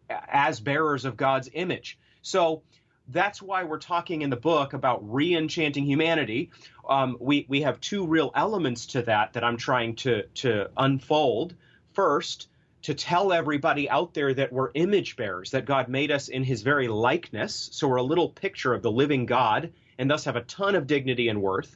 as 0.09 0.59
bearers 0.59 1.05
of 1.05 1.17
God's 1.17 1.49
image. 1.53 1.97
So 2.21 2.61
that's 3.09 3.41
why 3.41 3.63
we're 3.63 3.79
talking 3.79 4.21
in 4.21 4.29
the 4.29 4.35
book 4.37 4.73
about 4.73 5.13
re-enchanting 5.13 5.85
humanity. 5.85 6.51
Um, 6.87 7.17
we 7.19 7.45
we 7.47 7.61
have 7.61 7.79
two 7.79 8.05
real 8.05 8.31
elements 8.35 8.85
to 8.87 9.01
that 9.03 9.33
that 9.33 9.43
I'm 9.43 9.57
trying 9.57 9.95
to 9.97 10.23
to 10.23 10.69
unfold. 10.77 11.55
First, 11.93 12.49
to 12.83 12.93
tell 12.93 13.33
everybody 13.33 13.89
out 13.89 14.13
there 14.13 14.33
that 14.33 14.53
we're 14.53 14.71
image 14.73 15.15
bearers, 15.15 15.51
that 15.51 15.65
God 15.65 15.89
made 15.89 16.11
us 16.11 16.27
in 16.27 16.43
His 16.43 16.61
very 16.61 16.87
likeness, 16.87 17.69
so 17.71 17.87
we're 17.87 17.97
a 17.97 18.03
little 18.03 18.29
picture 18.29 18.73
of 18.73 18.81
the 18.81 18.91
living 18.91 19.25
God, 19.25 19.73
and 19.97 20.09
thus 20.09 20.25
have 20.25 20.35
a 20.35 20.41
ton 20.41 20.75
of 20.75 20.87
dignity 20.87 21.27
and 21.27 21.41
worth. 21.41 21.75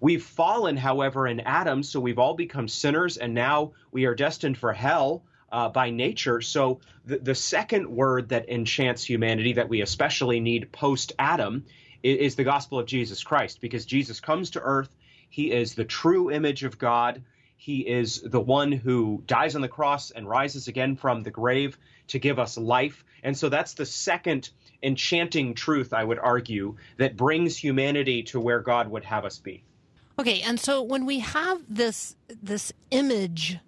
We've 0.00 0.24
fallen, 0.24 0.78
however, 0.78 1.26
in 1.26 1.40
Adam, 1.40 1.82
so 1.82 2.00
we've 2.00 2.18
all 2.18 2.34
become 2.34 2.68
sinners, 2.68 3.18
and 3.18 3.34
now 3.34 3.72
we 3.92 4.06
are 4.06 4.14
destined 4.14 4.56
for 4.56 4.72
hell 4.72 5.22
uh, 5.52 5.68
by 5.68 5.90
nature. 5.90 6.40
So 6.40 6.80
the, 7.04 7.18
the 7.18 7.34
second 7.34 7.86
word 7.86 8.30
that 8.30 8.48
enchants 8.48 9.04
humanity 9.04 9.52
that 9.54 9.68
we 9.68 9.82
especially 9.82 10.40
need 10.40 10.72
post 10.72 11.12
Adam 11.18 11.64
is, 12.02 12.18
is 12.18 12.34
the 12.36 12.44
gospel 12.44 12.78
of 12.78 12.86
Jesus 12.86 13.22
Christ, 13.22 13.60
because 13.60 13.84
Jesus 13.84 14.20
comes 14.20 14.50
to 14.50 14.60
earth. 14.60 14.88
He 15.28 15.52
is 15.52 15.74
the 15.74 15.84
true 15.84 16.30
image 16.30 16.64
of 16.64 16.78
God. 16.78 17.22
He 17.60 17.86
is 17.86 18.22
the 18.22 18.40
one 18.40 18.72
who 18.72 19.22
dies 19.26 19.54
on 19.54 19.60
the 19.60 19.68
cross 19.68 20.10
and 20.12 20.26
rises 20.26 20.66
again 20.66 20.96
from 20.96 21.22
the 21.22 21.30
grave 21.30 21.78
to 22.06 22.18
give 22.18 22.38
us 22.38 22.56
life. 22.56 23.04
And 23.22 23.36
so 23.36 23.50
that's 23.50 23.74
the 23.74 23.84
second 23.84 24.48
enchanting 24.82 25.52
truth, 25.52 25.92
I 25.92 26.02
would 26.02 26.18
argue, 26.18 26.76
that 26.96 27.18
brings 27.18 27.58
humanity 27.58 28.22
to 28.24 28.40
where 28.40 28.60
God 28.60 28.88
would 28.88 29.04
have 29.04 29.26
us 29.26 29.38
be. 29.38 29.62
Okay, 30.18 30.40
and 30.40 30.58
so 30.58 30.82
when 30.82 31.04
we 31.04 31.18
have 31.18 31.60
this 31.68 32.16
this 32.42 32.72
image 32.92 33.58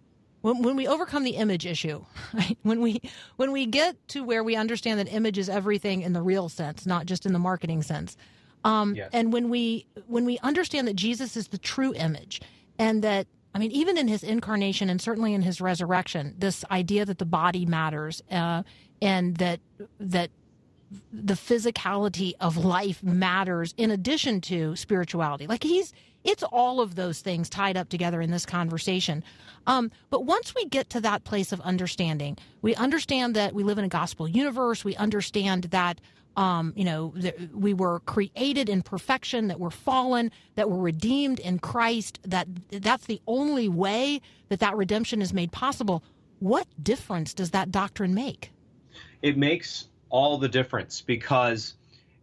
when, 0.40 0.62
when 0.62 0.74
we 0.74 0.88
overcome 0.88 1.22
the 1.22 1.36
image 1.36 1.66
issue, 1.66 2.02
right? 2.32 2.56
When 2.62 2.80
we 2.80 3.02
when 3.36 3.52
we 3.52 3.66
get 3.66 3.96
to 4.08 4.24
where 4.24 4.42
we 4.42 4.56
understand 4.56 5.00
that 5.00 5.12
image 5.12 5.36
is 5.36 5.50
everything 5.50 6.00
in 6.00 6.14
the 6.14 6.22
real 6.22 6.48
sense, 6.48 6.86
not 6.86 7.04
just 7.04 7.26
in 7.26 7.34
the 7.34 7.38
marketing 7.38 7.82
sense, 7.82 8.16
um, 8.64 8.94
Yes. 8.94 9.10
and 9.12 9.34
when 9.34 9.50
we 9.50 9.84
when 10.06 10.24
we 10.24 10.38
understand 10.38 10.88
that 10.88 10.96
Jesus 10.96 11.36
is 11.36 11.48
the 11.48 11.58
true 11.58 11.92
image, 11.94 12.40
and 12.78 13.04
that 13.04 13.26
I 13.54 13.58
mean, 13.58 13.70
even 13.72 13.98
in 13.98 14.08
his 14.08 14.22
incarnation 14.22 14.88
and 14.88 15.00
certainly 15.00 15.34
in 15.34 15.42
his 15.42 15.60
resurrection, 15.60 16.34
this 16.38 16.64
idea 16.70 17.04
that 17.04 17.18
the 17.18 17.26
body 17.26 17.66
matters, 17.66 18.22
uh, 18.30 18.62
and 19.00 19.36
that 19.36 19.60
that 20.00 20.30
the 21.12 21.34
physicality 21.34 22.34
of 22.40 22.56
life 22.56 23.02
matters 23.02 23.74
in 23.76 23.90
addition 23.90 24.40
to 24.42 24.76
spirituality. 24.76 25.46
Like 25.46 25.62
he's, 25.62 25.92
it's 26.24 26.42
all 26.42 26.80
of 26.80 26.94
those 26.94 27.20
things 27.20 27.48
tied 27.48 27.76
up 27.76 27.88
together 27.88 28.20
in 28.20 28.30
this 28.30 28.46
conversation. 28.46 29.24
Um, 29.66 29.90
but 30.10 30.24
once 30.24 30.54
we 30.54 30.66
get 30.66 30.90
to 30.90 31.00
that 31.00 31.24
place 31.24 31.52
of 31.52 31.60
understanding, 31.62 32.36
we 32.60 32.74
understand 32.74 33.34
that 33.36 33.54
we 33.54 33.64
live 33.64 33.78
in 33.78 33.84
a 33.84 33.88
gospel 33.88 34.28
universe. 34.28 34.84
We 34.84 34.96
understand 34.96 35.64
that, 35.64 36.00
um, 36.36 36.72
you 36.76 36.84
know, 36.84 37.12
that 37.16 37.54
we 37.54 37.74
were 37.74 38.00
created 38.00 38.68
in 38.68 38.82
perfection, 38.82 39.48
that 39.48 39.60
we're 39.60 39.70
fallen, 39.70 40.30
that 40.54 40.70
we're 40.70 40.80
redeemed 40.80 41.40
in 41.40 41.58
Christ, 41.58 42.18
that 42.24 42.48
that's 42.70 43.06
the 43.06 43.20
only 43.26 43.68
way 43.68 44.20
that 44.48 44.60
that 44.60 44.76
redemption 44.76 45.22
is 45.22 45.32
made 45.32 45.52
possible. 45.52 46.02
What 46.38 46.66
difference 46.82 47.34
does 47.34 47.50
that 47.50 47.70
doctrine 47.70 48.14
make? 48.14 48.50
it 49.22 49.36
makes 49.36 49.86
all 50.10 50.36
the 50.38 50.48
difference 50.48 51.00
because 51.00 51.74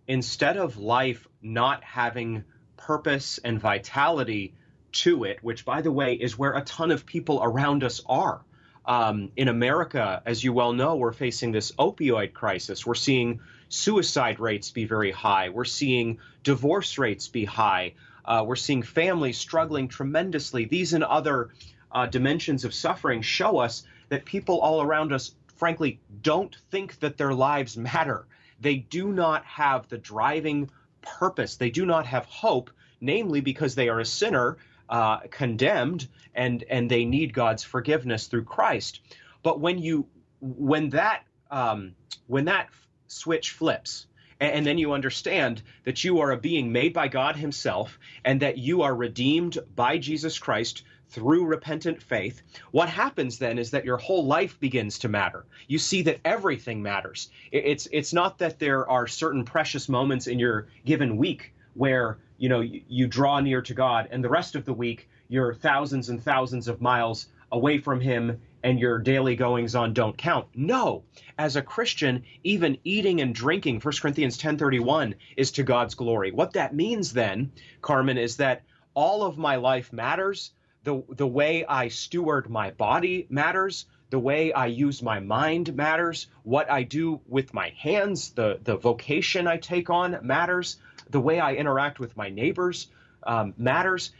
instead 0.08 0.58
of 0.58 0.78
life 0.78 1.28
not 1.41 1.84
having 1.84 2.43
purpose 2.78 3.39
and 3.43 3.60
vitality 3.60 4.54
to 4.91 5.24
it, 5.24 5.39
which, 5.41 5.65
by 5.65 5.82
the 5.82 5.91
way, 5.91 6.13
is 6.13 6.38
where 6.38 6.54
a 6.54 6.62
ton 6.62 6.91
of 6.91 7.06
people 7.06 7.39
around 7.41 7.84
us 7.84 8.02
are. 8.08 8.41
Um, 8.86 9.32
in 9.36 9.48
America, 9.48 10.22
as 10.26 10.43
you 10.43 10.52
well 10.52 10.74
know, 10.74 10.95
we're 10.95 11.13
facing 11.13 11.52
this 11.52 11.72
opioid 11.74 12.34
crisis. 12.34 12.86
We're 12.86 12.95
seeing 12.95 13.39
suicide 13.69 14.39
rates 14.39 14.71
be 14.71 14.86
very 14.86 15.12
high. 15.12 15.49
We're 15.49 15.65
seeing 15.65 16.19
divorce 16.43 16.97
rates 16.97 17.27
be 17.27 17.45
high. 17.45 17.93
Uh, 18.25 18.43
we're 18.45 18.55
seeing 18.55 18.84
families 18.84 19.38
struggling 19.38 19.88
tremendously. 19.88 20.65
These 20.65 20.93
and 20.93 21.03
other 21.03 21.49
uh, 21.91 22.05
dimensions 22.08 22.65
of 22.65 22.73
suffering 22.73 23.21
show 23.21 23.58
us 23.58 23.84
that 24.10 24.25
people 24.25 24.60
all 24.60 24.82
around 24.82 25.13
us, 25.13 25.34
frankly, 25.55 25.99
don't 26.21 26.55
think 26.71 26.99
that 26.99 27.17
their 27.17 27.34
lives 27.34 27.77
matter. 27.77 28.27
They 28.60 28.75
do 28.75 29.12
not 29.12 29.45
have 29.45 29.88
the 29.88 29.97
driving 29.97 30.69
purpose. 31.01 31.55
They 31.55 31.69
do 31.69 31.86
not 31.86 32.05
have 32.05 32.25
hope, 32.25 32.71
namely 32.99 33.41
because 33.41 33.75
they 33.75 33.89
are 33.89 33.99
a 33.99 34.05
sinner, 34.05 34.58
uh, 34.89 35.19
condemned, 35.32 36.08
and 36.36 36.63
and 36.69 36.89
they 36.89 37.05
need 37.05 37.34
God's 37.34 37.63
forgiveness 37.63 38.27
through 38.27 38.45
Christ. 38.45 39.01
But 39.43 39.60
when 39.60 39.77
you 39.79 40.08
when 40.41 40.89
that 40.89 41.23
um, 41.51 41.95
when 42.27 42.45
that 42.45 42.69
switch 43.10 43.52
flips, 43.52 44.08
and, 44.39 44.65
then 44.65 44.78
you 44.78 44.93
understand 44.93 45.62
that 45.84 46.04
you 46.04 46.22
are 46.22 46.32
a 46.32 46.38
being 46.38 46.72
made 46.72 46.93
by 46.93 47.10
God 47.10 47.36
Himself, 47.36 48.00
and 48.24 48.39
that 48.39 48.58
you 48.58 48.84
are 48.84 48.95
redeemed 48.95 49.58
by 49.76 49.98
Jesus 49.98 50.39
Christ 50.39 50.84
through 51.10 51.45
repentant 51.45 52.02
faith, 52.02 52.41
what 52.72 52.88
happens 52.88 53.39
then 53.39 53.58
is 53.58 53.72
that 53.72 53.84
your 53.84 53.98
whole 53.98 54.26
life 54.26 54.60
begins 54.60 55.00
to 55.00 55.10
matter. 55.10 55.45
You 55.67 55.80
see 55.80 56.04
that 56.04 56.19
everything 56.24 56.82
matters. 56.82 57.30
It's 57.52 57.88
it's 57.91 58.13
not 58.13 58.38
that 58.38 58.60
there 58.60 58.88
are 58.88 59.08
certain 59.08 59.43
precious 59.43 59.89
moments 59.89 60.28
in 60.28 60.39
your 60.39 60.67
given 60.86 61.17
week 61.17 61.54
where 61.74 62.19
you 62.38 62.48
know 62.48 62.62
you, 62.62 62.82
you 62.88 63.08
draw 63.08 63.39
near 63.39 63.62
to 63.63 63.74
God, 63.74 64.08
and 64.12 64.24
the 64.24 64.30
rest 64.30 64.56
of 64.56 64.65
the 64.65 64.74
week 64.74 65.10
you're 65.30 65.54
thousands 65.54 66.10
and 66.10 66.24
thousands 66.24 66.67
of 66.67 66.82
miles 66.82 67.28
away 67.51 67.77
from 67.77 67.99
Him, 68.01 68.39
and 68.63 68.79
your 68.79 68.99
daily 68.99 69.35
goings 69.35 69.75
on 69.75 69.93
don't 69.93 70.17
count. 70.17 70.47
No, 70.53 71.03
as 71.38 71.55
a 71.55 71.62
Christian, 71.62 72.23
even 72.43 72.77
eating 72.83 73.21
and 73.21 73.33
drinking, 73.33 73.79
1 73.79 73.93
Corinthians 74.01 74.38
10:31 74.38 75.15
is 75.38 75.51
to 75.51 75.63
God's 75.63 75.95
glory. 75.95 76.31
What 76.31 76.53
that 76.53 76.75
means 76.75 77.13
then, 77.13 77.51
Carmen, 77.81 78.17
is 78.17 78.38
that 78.38 78.63
all 78.93 79.23
of 79.23 79.38
my 79.38 79.55
life 79.55 79.93
matters. 79.93 80.51
The 80.83 81.03
the 81.09 81.27
way 81.27 81.65
I 81.65 81.88
steward 81.88 82.49
my 82.49 82.71
body 82.71 83.27
matters. 83.29 83.85
The 84.09 84.19
way 84.19 84.51
I 84.51 84.65
use 84.65 85.03
my 85.03 85.19
mind 85.19 85.75
matters. 85.75 86.27
What 86.43 86.69
I 86.69 86.83
do 86.83 87.21
with 87.27 87.53
my 87.53 87.69
hands, 87.77 88.31
the 88.31 88.59
the 88.63 88.77
vocation 88.77 89.47
I 89.47 89.57
take 89.57 89.89
on 89.89 90.19
matters. 90.21 90.77
The 91.09 91.19
way 91.19 91.39
I 91.39 91.53
interact 91.53 91.99
with 91.99 92.17
my 92.17 92.29
neighbors 92.29 92.88
um, 93.23 93.53
matters. 93.57 94.12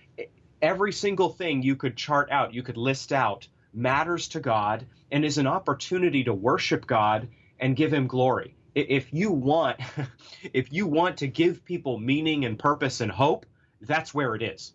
Every 0.62 0.92
single 0.92 1.30
thing 1.30 1.62
you 1.62 1.76
could 1.76 1.96
chart 1.96 2.30
out, 2.32 2.54
you 2.54 2.64
could 2.64 2.78
list 2.78 3.14
out, 3.14 3.48
matters 3.74 4.28
to 4.30 4.40
God 4.40 4.86
and 5.12 5.24
is 5.26 5.38
an 5.38 5.48
opportunity 5.48 6.24
to 6.24 6.34
worship 6.34 6.86
God 6.86 7.28
and 7.60 7.76
give 7.76 7.94
Him 7.94 8.08
glory. 8.08 8.56
If 8.76 9.14
you 9.14 9.32
want, 9.32 9.80
if 10.54 10.72
you 10.72 10.88
want 10.88 11.18
to 11.18 11.28
give 11.28 11.66
people 11.66 11.98
meaning 11.98 12.46
and 12.46 12.58
purpose 12.58 13.02
and 13.02 13.12
hope, 13.12 13.46
that's 13.82 14.14
where 14.14 14.36
it 14.36 14.42
is. 14.42 14.74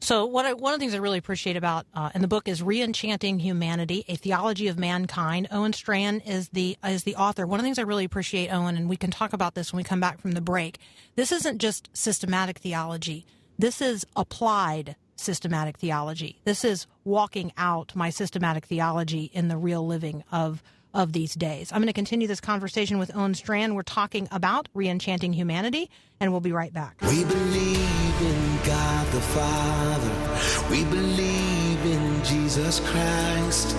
So, 0.00 0.26
what 0.26 0.46
I, 0.46 0.52
one 0.52 0.72
of 0.72 0.78
the 0.78 0.84
things 0.84 0.94
I 0.94 0.98
really 0.98 1.18
appreciate 1.18 1.56
about 1.56 1.84
uh, 1.92 2.10
in 2.14 2.22
the 2.22 2.28
book 2.28 2.46
is 2.46 2.62
"Reenchanting 2.62 3.40
Humanity: 3.40 4.04
A 4.08 4.14
Theology 4.14 4.68
of 4.68 4.78
Mankind." 4.78 5.48
Owen 5.50 5.72
Strachan 5.72 6.20
is 6.20 6.50
the 6.50 6.76
is 6.84 7.02
the 7.02 7.16
author. 7.16 7.46
One 7.46 7.58
of 7.58 7.64
the 7.64 7.66
things 7.66 7.78
I 7.78 7.82
really 7.82 8.04
appreciate, 8.04 8.48
Owen, 8.48 8.76
and 8.76 8.88
we 8.88 8.96
can 8.96 9.10
talk 9.10 9.32
about 9.32 9.54
this 9.54 9.72
when 9.72 9.78
we 9.78 9.84
come 9.84 10.00
back 10.00 10.20
from 10.20 10.32
the 10.32 10.40
break. 10.40 10.78
This 11.16 11.32
isn't 11.32 11.58
just 11.58 11.90
systematic 11.94 12.58
theology. 12.58 13.26
This 13.58 13.80
is 13.80 14.06
applied 14.14 14.94
systematic 15.20 15.78
theology. 15.78 16.40
This 16.44 16.64
is 16.64 16.86
walking 17.04 17.52
out 17.56 17.94
my 17.94 18.10
systematic 18.10 18.66
theology 18.66 19.30
in 19.32 19.48
the 19.48 19.56
real 19.56 19.86
living 19.86 20.24
of 20.32 20.62
of 20.94 21.12
these 21.12 21.34
days. 21.34 21.70
I'm 21.70 21.78
going 21.78 21.88
to 21.88 21.92
continue 21.92 22.26
this 22.26 22.40
conversation 22.40 22.98
with 22.98 23.14
Owen 23.14 23.34
Strachan. 23.34 23.74
We're 23.74 23.82
talking 23.82 24.26
about 24.30 24.68
reenchanting 24.74 25.34
humanity, 25.34 25.90
and 26.18 26.32
we'll 26.32 26.40
be 26.40 26.52
right 26.52 26.72
back. 26.72 26.96
We 27.02 27.24
believe 27.24 28.22
in 28.22 28.58
God 28.64 29.06
the 29.12 29.20
Father. 29.20 30.70
We 30.70 30.84
believe 30.84 31.84
in 31.84 32.24
Jesus 32.24 32.80
Christ. 32.80 33.76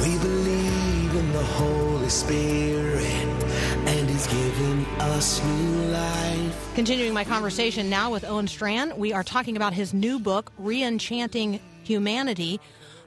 We 0.00 0.16
believe 0.18 1.14
in 1.16 1.32
the 1.32 1.44
Holy 1.44 2.08
Spirit. 2.08 3.33
And 4.24 4.32
He's 4.32 4.52
given 4.52 4.84
us 5.00 5.42
new 5.42 5.82
life. 5.92 6.74
Continuing 6.74 7.12
my 7.12 7.24
conversation 7.24 7.90
now 7.90 8.10
with 8.10 8.24
Owen 8.24 8.46
Strachan, 8.46 8.96
we 8.96 9.12
are 9.12 9.22
talking 9.22 9.56
about 9.56 9.72
his 9.72 9.92
new 9.92 10.18
book, 10.18 10.52
Reenchanting 10.60 11.60
Humanity. 11.82 12.60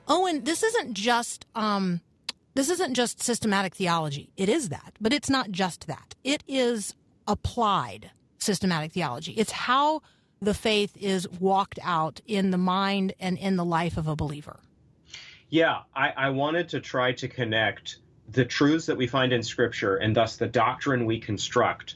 Owen, 0.08 0.44
this 0.44 0.64
isn't 0.64 0.94
just 0.94 1.46
um, 1.56 2.02
this 2.56 2.70
isn't 2.70 2.94
just 2.94 3.22
systematic 3.22 3.76
theology. 3.76 4.32
It 4.38 4.50
is 4.50 4.70
that, 4.70 4.94
but 5.00 5.14
it's 5.14 5.30
not 5.30 5.52
just 5.52 5.88
that. 5.88 6.16
It 6.24 6.44
is 6.48 6.96
applied 7.28 8.12
systematic 8.40 8.92
theology. 8.92 9.34
It's 9.34 9.52
how 9.52 10.02
the 10.42 10.54
faith 10.54 10.96
is 11.00 11.28
walked 11.30 11.80
out 11.84 12.22
in 12.26 12.52
the 12.52 12.58
mind 12.58 13.14
and 13.20 13.38
in 13.38 13.56
the 13.56 13.66
life 13.66 13.98
of 13.98 14.08
a 14.08 14.16
believer. 14.16 14.60
Yeah, 15.50 15.82
I, 15.96 16.10
I 16.10 16.30
wanted 16.30 16.70
to 16.70 16.80
try 16.80 17.14
to 17.14 17.28
connect 17.28 17.98
the 18.30 18.46
truths 18.46 18.88
that 18.88 18.98
we 18.98 19.08
find 19.08 19.32
in 19.32 19.44
Scripture 19.44 19.96
and 19.96 20.16
thus 20.16 20.36
the 20.36 20.48
doctrine 20.48 21.06
we 21.06 21.20
construct 21.20 21.96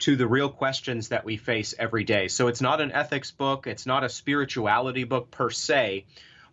to 0.00 0.16
the 0.16 0.26
real 0.26 0.48
questions 0.48 1.08
that 1.08 1.24
we 1.24 1.36
face 1.36 1.74
every 1.78 2.04
day. 2.04 2.26
So 2.28 2.48
it's 2.48 2.60
not 2.60 2.80
an 2.80 2.90
ethics 2.92 3.30
book, 3.30 3.66
it's 3.66 3.86
not 3.86 4.02
a 4.02 4.08
spirituality 4.08 5.04
book 5.04 5.30
per 5.30 5.50
se, 5.50 6.06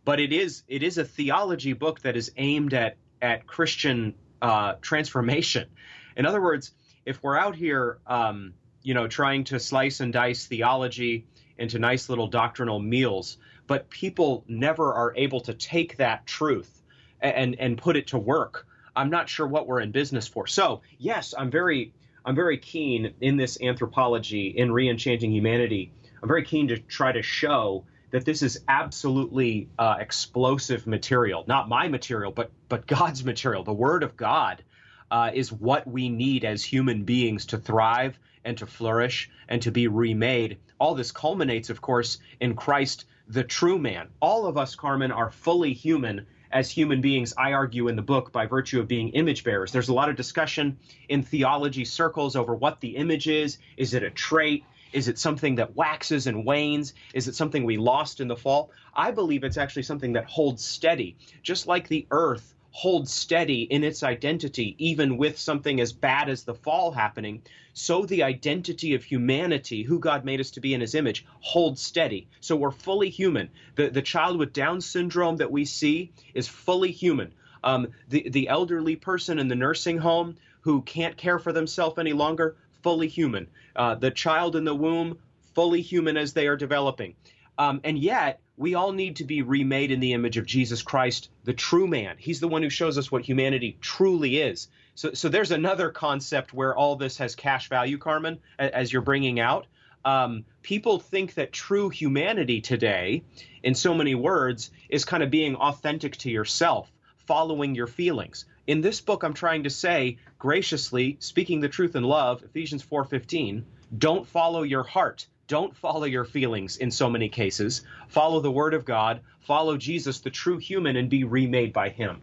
but 0.05 0.19
it 0.19 0.33
is 0.33 0.63
it 0.67 0.83
is 0.83 0.97
a 0.97 1.05
theology 1.05 1.73
book 1.73 2.01
that 2.01 2.15
is 2.15 2.31
aimed 2.37 2.73
at 2.73 2.97
at 3.21 3.47
Christian 3.47 4.13
uh, 4.41 4.73
transformation. 4.81 5.67
In 6.15 6.25
other 6.25 6.41
words, 6.41 6.71
if 7.05 7.23
we're 7.23 7.37
out 7.37 7.55
here, 7.55 7.99
um, 8.05 8.53
you 8.83 8.93
know, 8.93 9.07
trying 9.07 9.45
to 9.45 9.59
slice 9.59 9.99
and 10.01 10.13
dice 10.13 10.45
theology 10.45 11.25
into 11.57 11.79
nice 11.79 12.09
little 12.09 12.27
doctrinal 12.27 12.79
meals, 12.79 13.37
but 13.65 13.89
people 13.89 14.43
never 14.47 14.93
are 14.93 15.13
able 15.15 15.41
to 15.41 15.53
take 15.53 15.97
that 15.97 16.27
truth 16.27 16.81
and 17.21 17.55
and 17.59 17.77
put 17.77 17.95
it 17.95 18.07
to 18.07 18.17
work. 18.17 18.67
I'm 18.97 19.11
not 19.11 19.29
sure 19.29 19.47
what 19.47 19.67
we're 19.67 19.79
in 19.79 19.91
business 19.91 20.27
for. 20.27 20.47
So 20.47 20.81
yes, 20.97 21.33
I'm 21.37 21.51
very 21.51 21.93
I'm 22.25 22.35
very 22.35 22.57
keen 22.57 23.13
in 23.21 23.37
this 23.37 23.61
anthropology 23.61 24.47
in 24.47 24.69
reenchanting 24.69 25.31
humanity. 25.31 25.93
I'm 26.21 26.27
very 26.27 26.43
keen 26.43 26.67
to 26.69 26.77
try 26.77 27.11
to 27.11 27.21
show 27.21 27.85
that 28.11 28.25
this 28.25 28.41
is 28.41 28.59
absolutely 28.67 29.69
uh, 29.77 29.97
explosive 29.99 30.87
material, 30.87 31.45
not 31.47 31.69
my 31.69 31.87
material, 31.87 32.31
but 32.31 32.51
but 32.69 32.87
God's 32.87 33.23
material. 33.23 33.63
The 33.63 33.73
Word 33.73 34.03
of 34.03 34.17
God 34.17 34.63
uh, 35.11 35.31
is 35.33 35.51
what 35.51 35.85
we 35.87 36.09
need 36.09 36.43
as 36.43 36.63
human 36.63 37.03
beings 37.03 37.45
to 37.47 37.57
thrive 37.57 38.19
and 38.43 38.57
to 38.57 38.65
flourish 38.65 39.29
and 39.47 39.61
to 39.61 39.71
be 39.71 39.87
remade. 39.87 40.57
All 40.79 40.95
this 40.95 41.11
culminates, 41.11 41.69
of 41.69 41.81
course, 41.81 42.17
in 42.39 42.55
Christ, 42.55 43.05
the 43.27 43.43
true 43.43 43.77
man. 43.77 44.09
All 44.21 44.47
of 44.47 44.57
us, 44.57 44.75
Carmen, 44.75 45.11
are 45.11 45.29
fully 45.29 45.73
human 45.73 46.25
as 46.51 46.69
human 46.69 47.01
beings, 47.01 47.33
I 47.37 47.53
argue 47.53 47.87
in 47.87 47.95
the 47.95 48.01
book, 48.01 48.31
by 48.31 48.45
virtue 48.45 48.79
of 48.79 48.87
being 48.87 49.09
image 49.09 49.43
bearers. 49.43 49.71
There's 49.71 49.89
a 49.89 49.93
lot 49.93 50.09
of 50.09 50.15
discussion 50.15 50.77
in 51.09 51.23
theology 51.23 51.85
circles 51.85 52.35
over 52.35 52.55
what 52.55 52.79
the 52.81 52.95
image 52.95 53.27
is. 53.27 53.57
Is 53.77 53.93
it 53.93 54.03
a 54.03 54.09
trait? 54.09 54.63
Is 54.93 55.07
it 55.07 55.19
something 55.19 55.55
that 55.55 55.75
waxes 55.75 56.27
and 56.27 56.45
wanes? 56.45 56.93
Is 57.13 57.27
it 57.27 57.35
something 57.35 57.63
we 57.63 57.77
lost 57.77 58.21
in 58.21 58.27
the 58.27 58.35
fall? 58.35 58.71
I 58.93 59.11
believe 59.11 59.43
it's 59.43 59.57
actually 59.57 59.83
something 59.83 60.13
that 60.13 60.25
holds 60.25 60.63
steady, 60.63 61.17
just 61.43 61.67
like 61.67 61.87
the 61.87 62.07
earth 62.11 62.55
holds 62.71 63.11
steady 63.11 63.63
in 63.63 63.83
its 63.83 64.03
identity, 64.03 64.75
even 64.77 65.17
with 65.17 65.37
something 65.39 65.79
as 65.79 65.93
bad 65.93 66.29
as 66.29 66.43
the 66.43 66.53
fall 66.53 66.91
happening, 66.91 67.41
so 67.73 68.05
the 68.05 68.23
identity 68.23 68.95
of 68.95 69.03
humanity, 69.03 69.83
who 69.83 69.99
God 69.99 70.25
made 70.25 70.39
us 70.39 70.51
to 70.51 70.59
be 70.59 70.73
in 70.73 70.81
his 70.81 70.95
image, 70.95 71.25
holds 71.39 71.81
steady. 71.81 72.27
So 72.39 72.55
we're 72.55 72.71
fully 72.71 73.09
human. 73.09 73.49
The, 73.75 73.89
the 73.89 74.01
child 74.01 74.37
with 74.37 74.53
Down 74.53 74.81
syndrome 74.81 75.37
that 75.37 75.51
we 75.51 75.65
see 75.65 76.11
is 76.33 76.47
fully 76.47 76.91
human. 76.91 77.33
Um, 77.63 77.87
the, 78.09 78.29
the 78.29 78.47
elderly 78.47 78.95
person 78.95 79.39
in 79.39 79.47
the 79.47 79.55
nursing 79.55 79.97
home 79.97 80.37
who 80.61 80.81
can't 80.81 81.17
care 81.17 81.39
for 81.39 81.53
themselves 81.53 81.97
any 81.97 82.13
longer, 82.13 82.55
fully 82.83 83.07
human. 83.07 83.47
Uh, 83.75 83.95
the 83.95 84.11
child 84.11 84.55
in 84.55 84.63
the 84.63 84.75
womb, 84.75 85.17
fully 85.53 85.81
human 85.81 86.17
as 86.17 86.33
they 86.33 86.47
are 86.47 86.57
developing. 86.57 87.15
Um, 87.57 87.81
and 87.83 87.97
yet, 87.97 88.39
we 88.57 88.73
all 88.73 88.91
need 88.91 89.15
to 89.17 89.23
be 89.23 89.43
remade 89.43 89.91
in 89.91 89.99
the 89.99 90.13
image 90.13 90.35
of 90.37 90.45
Jesus 90.45 90.81
Christ, 90.81 91.29
the 91.43 91.53
true 91.53 91.87
man. 91.87 92.15
He's 92.17 92.39
the 92.39 92.47
one 92.47 92.63
who 92.63 92.71
shows 92.71 92.97
us 92.97 93.11
what 93.11 93.21
humanity 93.21 93.77
truly 93.81 94.37
is. 94.37 94.67
So, 94.95 95.13
so 95.13 95.29
there's 95.29 95.51
another 95.51 95.91
concept 95.91 96.53
where 96.53 96.75
all 96.75 96.95
this 96.95 97.19
has 97.19 97.35
cash 97.35 97.69
value, 97.69 97.99
Carmen, 97.99 98.39
as 98.57 98.91
you're 98.91 99.03
bringing 99.03 99.39
out. 99.39 99.67
Um, 100.03 100.43
people 100.63 100.99
think 100.99 101.35
that 101.35 101.53
true 101.53 101.89
humanity 101.89 102.59
today, 102.59 103.21
in 103.61 103.75
so 103.75 103.93
many 103.93 104.15
words, 104.15 104.71
is 104.89 105.05
kind 105.05 105.21
of 105.21 105.29
being 105.29 105.55
authentic 105.55 106.17
to 106.17 106.31
yourself, 106.31 106.91
following 107.27 107.75
your 107.75 107.87
feelings. 107.87 108.45
In 108.65 108.81
this 108.81 109.01
book, 109.01 109.21
I'm 109.21 109.35
trying 109.35 109.63
to 109.63 109.69
say 109.69 110.17
graciously, 110.39 111.17
speaking 111.19 111.59
the 111.59 111.69
truth 111.69 111.95
in 111.95 112.03
love, 112.03 112.41
Ephesians 112.41 112.83
4:15, 112.83 113.63
don't 113.95 114.25
follow 114.25 114.63
your 114.63 114.83
heart 114.83 115.27
don't 115.47 115.75
follow 115.75 116.05
your 116.05 116.25
feelings 116.25 116.77
in 116.77 116.91
so 116.91 117.09
many 117.09 117.29
cases. 117.29 117.83
Follow 118.09 118.39
the 118.39 118.51
Word 118.51 118.73
of 118.73 118.85
God, 118.85 119.21
follow 119.39 119.77
Jesus, 119.77 120.19
the 120.19 120.29
true 120.29 120.57
human, 120.57 120.95
and 120.95 121.09
be 121.09 121.23
remade 121.23 121.73
by 121.73 121.89
Him. 121.89 122.21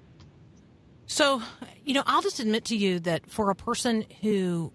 So, 1.07 1.43
you 1.85 1.95
know, 1.95 2.03
I'll 2.07 2.23
just 2.23 2.41
admit 2.41 2.67
to 2.67 2.77
you 2.77 3.01
that 3.01 3.29
for 3.31 3.51
a 3.51 3.55
person 3.55 4.05
who 4.23 4.73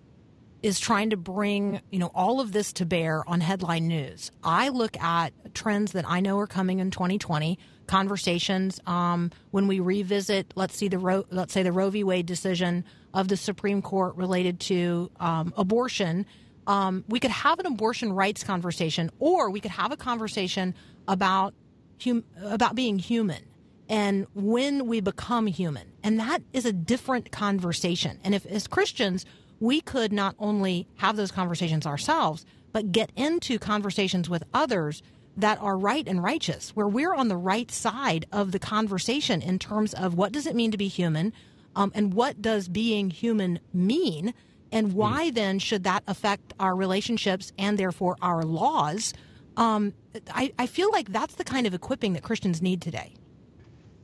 is 0.62 0.80
trying 0.80 1.12
to 1.12 1.18
bring, 1.18 1.82
you 1.90 2.00
know, 2.00 2.12
all 2.14 2.42
of 2.42 2.52
this 2.52 2.74
to 2.74 2.86
bear 2.86 3.28
on 3.28 3.40
headline 3.40 3.88
news, 3.88 4.32
I 4.44 4.70
look 4.70 4.98
at 4.98 5.32
trends 5.54 5.94
that 5.94 6.06
I 6.08 6.20
know 6.20 6.38
are 6.40 6.48
coming 6.48 6.80
in 6.80 6.92
2020, 6.92 7.58
conversations 7.88 8.80
um, 8.86 9.32
when 9.52 9.68
we 9.68 9.80
revisit, 9.80 10.54
let's 10.56 10.76
see 10.76 10.90
the 10.90 11.00
Ro- 11.00 11.26
let's 11.32 11.54
say 11.54 11.64
the 11.64 11.72
Roe 11.72 11.90
v. 11.90 12.04
Wade 12.04 12.26
decision 12.26 12.86
of 13.14 13.28
the 13.28 13.38
Supreme 13.38 13.82
Court 13.82 14.16
related 14.16 14.60
to 14.62 15.10
um, 15.20 15.54
abortion 15.58 16.26
um, 16.70 17.04
we 17.10 17.20
could 17.20 17.32
have 17.32 17.60
an 17.60 17.66
abortion 17.66 18.14
rights 18.14 18.44
conversation, 18.44 19.10
or 19.20 19.50
we 19.50 19.60
could 19.60 19.72
have 19.72 19.92
a 19.92 19.98
conversation 19.98 20.76
about 21.08 21.56
hum- 22.02 22.24
about 22.42 22.76
being 22.76 23.00
human 23.00 23.44
and 23.90 24.28
when 24.36 24.86
we 24.86 25.02
become 25.02 25.48
human, 25.48 25.92
and 26.04 26.20
that 26.20 26.44
is 26.54 26.66
a 26.66 26.72
different 26.72 27.32
conversation. 27.32 28.20
And 28.24 28.36
if 28.36 28.46
as 28.46 28.68
Christians 28.68 29.26
we 29.60 29.82
could 29.82 30.14
not 30.14 30.36
only 30.40 30.88
have 30.98 31.16
those 31.18 31.32
conversations 31.32 31.86
ourselves, 31.86 32.46
but 32.72 32.92
get 32.92 33.12
into 33.16 33.60
conversations 33.60 34.30
with 34.30 34.44
others 34.54 35.02
that 35.36 35.60
are 35.60 35.78
right 35.78 36.08
and 36.08 36.24
righteous, 36.24 36.70
where 36.76 36.88
we're 36.88 37.16
on 37.16 37.30
the 37.30 37.36
right 37.36 37.72
side 37.72 38.26
of 38.32 38.52
the 38.52 38.60
conversation 38.60 39.42
in 39.42 39.58
terms 39.58 39.94
of 39.94 40.14
what 40.14 40.32
does 40.32 40.46
it 40.46 40.56
mean 40.56 40.72
to 40.72 40.78
be 40.78 40.88
human, 40.88 41.34
um, 41.76 41.92
and 41.96 42.14
what 42.14 42.42
does 42.42 42.68
being 42.68 43.10
human 43.10 43.60
mean 43.74 44.34
and 44.72 44.94
why 44.94 45.30
mm. 45.30 45.36
then 45.36 45.60
should 45.60 45.84
that 45.84 46.04
affect 46.08 46.54
our 46.60 46.76
relationships 46.76 47.52
and 47.58 47.78
therefore 47.78 48.16
our 48.22 48.44
laws? 48.44 49.14
Um, 49.58 49.94
I, 50.34 50.54
I 50.58 50.68
feel 50.68 50.92
like 50.92 51.12
that's 51.12 51.36
the 51.36 51.44
kind 51.44 51.68
of 51.68 51.74
equipping 51.74 52.14
that 52.14 52.24
Christians 52.24 52.62
need 52.62 52.82
today. 52.82 53.14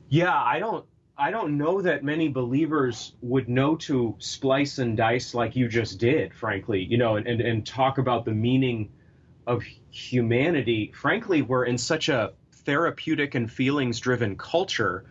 Yeah, 0.08 0.34
I 0.34 0.58
don't 0.58 0.84
I 1.18 1.30
don't 1.30 1.56
know 1.56 1.80
that 1.80 2.04
many 2.04 2.28
believers 2.28 3.14
would 3.22 3.48
know 3.48 3.76
to 3.76 4.16
splice 4.18 4.78
and 4.78 4.96
dice 4.96 5.32
like 5.32 5.56
you 5.56 5.66
just 5.66 5.98
did, 5.98 6.34
frankly, 6.34 6.82
you 6.82 6.98
know, 6.98 7.16
and, 7.16 7.26
and, 7.26 7.40
and 7.40 7.66
talk 7.66 7.96
about 7.96 8.26
the 8.26 8.32
meaning 8.32 8.92
of 9.46 9.62
humanity. 9.90 10.92
Frankly, 10.94 11.40
we're 11.40 11.64
in 11.64 11.78
such 11.78 12.10
a 12.10 12.34
therapeutic 12.52 13.34
and 13.34 13.50
feelings 13.50 13.98
driven 13.98 14.36
culture 14.36 15.06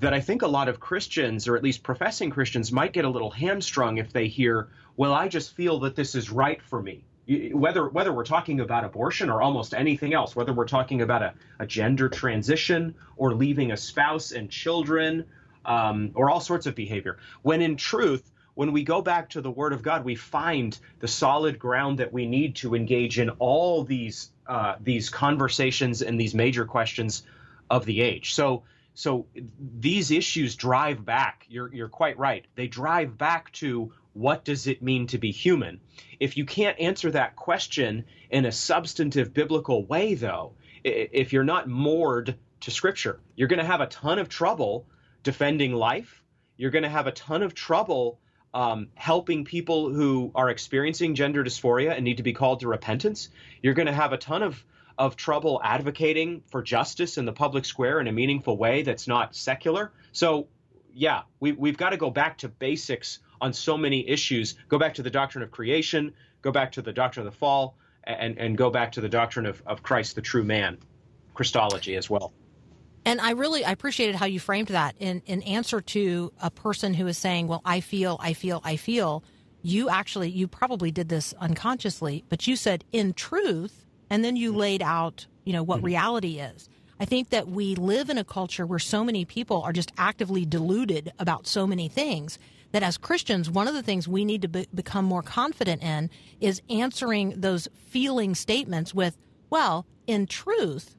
that 0.00 0.14
I 0.14 0.20
think 0.20 0.42
a 0.42 0.46
lot 0.46 0.68
of 0.68 0.78
Christians, 0.80 1.48
or 1.48 1.56
at 1.56 1.62
least 1.62 1.82
professing 1.82 2.30
Christians, 2.30 2.70
might 2.70 2.92
get 2.92 3.04
a 3.04 3.08
little 3.08 3.30
hamstrung 3.30 3.98
if 3.98 4.12
they 4.12 4.28
hear, 4.28 4.68
well, 4.96 5.12
I 5.12 5.28
just 5.28 5.54
feel 5.54 5.80
that 5.80 5.96
this 5.96 6.14
is 6.14 6.30
right 6.30 6.62
for 6.62 6.82
me. 6.82 7.04
Whether 7.52 7.88
whether 7.88 8.12
we're 8.12 8.24
talking 8.24 8.60
about 8.60 8.84
abortion 8.84 9.28
or 9.28 9.42
almost 9.42 9.74
anything 9.74 10.14
else, 10.14 10.34
whether 10.34 10.54
we're 10.54 10.66
talking 10.66 11.02
about 11.02 11.22
a, 11.22 11.34
a 11.58 11.66
gender 11.66 12.08
transition 12.08 12.94
or 13.16 13.34
leaving 13.34 13.72
a 13.72 13.76
spouse 13.76 14.32
and 14.32 14.48
children, 14.48 15.26
um, 15.66 16.12
or 16.14 16.30
all 16.30 16.40
sorts 16.40 16.66
of 16.66 16.74
behavior, 16.74 17.18
when 17.42 17.60
in 17.60 17.76
truth, 17.76 18.30
when 18.54 18.72
we 18.72 18.82
go 18.82 19.02
back 19.02 19.28
to 19.30 19.42
the 19.42 19.50
Word 19.50 19.74
of 19.74 19.82
God, 19.82 20.06
we 20.06 20.14
find 20.14 20.78
the 21.00 21.08
solid 21.08 21.58
ground 21.58 21.98
that 21.98 22.12
we 22.12 22.26
need 22.26 22.56
to 22.56 22.74
engage 22.74 23.18
in 23.18 23.28
all 23.38 23.84
these 23.84 24.30
uh, 24.46 24.76
these 24.80 25.10
conversations 25.10 26.00
and 26.00 26.18
these 26.18 26.34
major 26.34 26.64
questions 26.64 27.24
of 27.68 27.84
the 27.84 28.00
age. 28.00 28.32
So 28.32 28.62
so 28.98 29.26
these 29.78 30.10
issues 30.10 30.56
drive 30.56 31.04
back. 31.04 31.46
You're 31.48 31.72
you're 31.72 31.88
quite 31.88 32.18
right. 32.18 32.44
They 32.56 32.66
drive 32.66 33.16
back 33.16 33.52
to 33.52 33.92
what 34.12 34.44
does 34.44 34.66
it 34.66 34.82
mean 34.82 35.06
to 35.06 35.18
be 35.18 35.30
human? 35.30 35.80
If 36.18 36.36
you 36.36 36.44
can't 36.44 36.80
answer 36.80 37.12
that 37.12 37.36
question 37.36 38.06
in 38.28 38.44
a 38.44 38.50
substantive 38.50 39.32
biblical 39.32 39.86
way, 39.86 40.14
though, 40.14 40.54
if 40.82 41.32
you're 41.32 41.44
not 41.44 41.68
moored 41.68 42.34
to 42.62 42.72
Scripture, 42.72 43.20
you're 43.36 43.46
going 43.46 43.60
to 43.60 43.64
have 43.64 43.80
a 43.80 43.86
ton 43.86 44.18
of 44.18 44.28
trouble 44.28 44.84
defending 45.22 45.74
life. 45.74 46.24
You're 46.56 46.72
going 46.72 46.82
to 46.82 46.88
have 46.88 47.06
a 47.06 47.12
ton 47.12 47.44
of 47.44 47.54
trouble 47.54 48.18
um, 48.52 48.88
helping 48.96 49.44
people 49.44 49.92
who 49.92 50.32
are 50.34 50.50
experiencing 50.50 51.14
gender 51.14 51.44
dysphoria 51.44 51.92
and 51.92 52.02
need 52.04 52.16
to 52.16 52.24
be 52.24 52.32
called 52.32 52.60
to 52.60 52.68
repentance. 52.68 53.28
You're 53.62 53.74
going 53.74 53.86
to 53.86 53.92
have 53.92 54.12
a 54.12 54.18
ton 54.18 54.42
of 54.42 54.64
of 54.98 55.16
trouble 55.16 55.60
advocating 55.62 56.42
for 56.50 56.60
justice 56.60 57.16
in 57.16 57.24
the 57.24 57.32
public 57.32 57.64
square 57.64 58.00
in 58.00 58.08
a 58.08 58.12
meaningful 58.12 58.56
way 58.56 58.82
that's 58.82 59.06
not 59.06 59.34
secular. 59.34 59.92
So, 60.12 60.48
yeah, 60.92 61.22
we, 61.38 61.52
we've 61.52 61.76
got 61.76 61.90
to 61.90 61.96
go 61.96 62.10
back 62.10 62.38
to 62.38 62.48
basics 62.48 63.20
on 63.40 63.52
so 63.52 63.78
many 63.78 64.08
issues. 64.08 64.56
Go 64.68 64.78
back 64.78 64.94
to 64.94 65.02
the 65.02 65.10
doctrine 65.10 65.44
of 65.44 65.52
creation, 65.52 66.12
go 66.42 66.50
back 66.50 66.72
to 66.72 66.82
the 66.82 66.92
doctrine 66.92 67.26
of 67.26 67.32
the 67.32 67.38
fall, 67.38 67.76
and, 68.04 68.38
and 68.38 68.58
go 68.58 68.70
back 68.70 68.92
to 68.92 69.00
the 69.00 69.08
doctrine 69.08 69.46
of, 69.46 69.62
of 69.66 69.82
Christ, 69.82 70.16
the 70.16 70.22
true 70.22 70.44
man, 70.44 70.78
Christology 71.34 71.94
as 71.94 72.10
well. 72.10 72.32
And 73.04 73.20
I 73.20 73.30
really 73.30 73.64
I 73.64 73.70
appreciated 73.70 74.16
how 74.16 74.26
you 74.26 74.40
framed 74.40 74.68
that 74.68 74.96
in, 74.98 75.22
in 75.26 75.42
answer 75.42 75.80
to 75.80 76.32
a 76.42 76.50
person 76.50 76.92
who 76.92 77.06
is 77.06 77.16
saying, 77.16 77.46
Well, 77.46 77.62
I 77.64 77.80
feel, 77.80 78.18
I 78.20 78.32
feel, 78.34 78.60
I 78.64 78.76
feel. 78.76 79.22
You 79.62 79.88
actually, 79.88 80.30
you 80.30 80.46
probably 80.46 80.90
did 80.90 81.08
this 81.08 81.34
unconsciously, 81.34 82.24
but 82.28 82.46
you 82.46 82.54
said, 82.54 82.84
in 82.92 83.12
truth, 83.12 83.86
and 84.10 84.24
then 84.24 84.36
you 84.36 84.52
laid 84.52 84.82
out, 84.82 85.26
you 85.44 85.52
know, 85.52 85.62
what 85.62 85.78
mm-hmm. 85.78 85.86
reality 85.86 86.40
is. 86.40 86.68
I 87.00 87.04
think 87.04 87.30
that 87.30 87.48
we 87.48 87.74
live 87.76 88.10
in 88.10 88.18
a 88.18 88.24
culture 88.24 88.66
where 88.66 88.78
so 88.78 89.04
many 89.04 89.24
people 89.24 89.62
are 89.62 89.72
just 89.72 89.92
actively 89.96 90.44
deluded 90.44 91.12
about 91.18 91.46
so 91.46 91.66
many 91.66 91.88
things 91.88 92.38
that 92.72 92.82
as 92.82 92.98
Christians, 92.98 93.48
one 93.48 93.68
of 93.68 93.74
the 93.74 93.82
things 93.82 94.06
we 94.06 94.24
need 94.24 94.42
to 94.42 94.48
be- 94.48 94.66
become 94.74 95.04
more 95.04 95.22
confident 95.22 95.82
in 95.82 96.10
is 96.40 96.60
answering 96.68 97.40
those 97.40 97.68
feeling 97.74 98.34
statements 98.34 98.92
with, 98.92 99.16
well, 99.48 99.86
in 100.06 100.26
truth, 100.26 100.96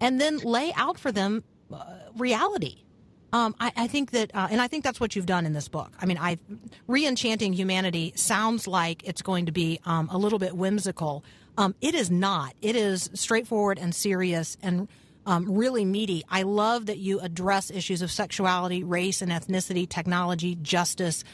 and 0.00 0.20
then 0.20 0.38
lay 0.38 0.72
out 0.74 0.98
for 0.98 1.10
them 1.10 1.42
uh, 1.72 1.84
reality. 2.16 2.84
Um, 3.32 3.54
I, 3.60 3.72
I, 3.76 3.86
think 3.88 4.12
that, 4.12 4.30
uh, 4.34 4.48
and 4.50 4.60
I 4.60 4.68
think 4.68 4.84
that's 4.84 5.00
what 5.00 5.14
you've 5.14 5.26
done 5.26 5.44
in 5.44 5.52
this 5.52 5.68
book. 5.68 5.92
I 6.00 6.06
mean, 6.06 6.16
I 6.16 6.38
re-enchanting 6.86 7.52
humanity 7.52 8.12
sounds 8.16 8.66
like 8.66 9.06
it's 9.06 9.20
going 9.20 9.46
to 9.46 9.52
be 9.52 9.80
um, 9.84 10.08
a 10.10 10.16
little 10.16 10.38
bit 10.38 10.56
whimsical, 10.56 11.24
um, 11.58 11.74
it 11.80 11.94
is 11.94 12.08
not. 12.08 12.54
It 12.62 12.76
is 12.76 13.10
straightforward 13.14 13.80
and 13.80 13.92
serious 13.92 14.56
and 14.62 14.88
um, 15.26 15.52
really 15.52 15.84
meaty. 15.84 16.24
I 16.30 16.42
love 16.42 16.86
that 16.86 16.98
you 16.98 17.18
address 17.18 17.70
issues 17.70 18.00
of 18.00 18.12
sexuality, 18.12 18.84
race 18.84 19.20
and 19.20 19.32
ethnicity, 19.32 19.86
technology, 19.86 20.54
justice, 20.54 21.24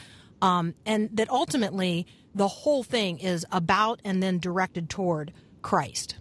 um, 0.41 0.73
and 0.85 1.15
that 1.15 1.29
ultimately 1.29 2.07
the 2.33 2.47
whole 2.47 2.83
thing 2.83 3.19
is 3.19 3.45
about 3.51 4.01
and 4.03 4.21
then 4.21 4.39
directed 4.39 4.89
toward 4.89 5.31
Christ. 5.61 6.17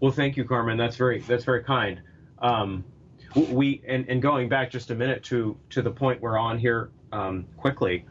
Well, 0.00 0.12
thank 0.12 0.36
you, 0.36 0.44
Carmen. 0.44 0.76
That's 0.76 0.96
very 0.96 1.20
that's 1.20 1.44
very 1.44 1.64
kind. 1.64 2.02
Um, 2.38 2.84
we 3.34 3.82
and, 3.88 4.06
and 4.10 4.20
going 4.20 4.50
back 4.50 4.70
just 4.70 4.90
a 4.90 4.94
minute 4.94 5.22
to 5.24 5.56
to 5.70 5.80
the 5.80 5.90
point 5.90 6.20
we're 6.20 6.38
on 6.38 6.58
here 6.58 6.90
um, 7.12 7.46
quickly. 7.56 8.04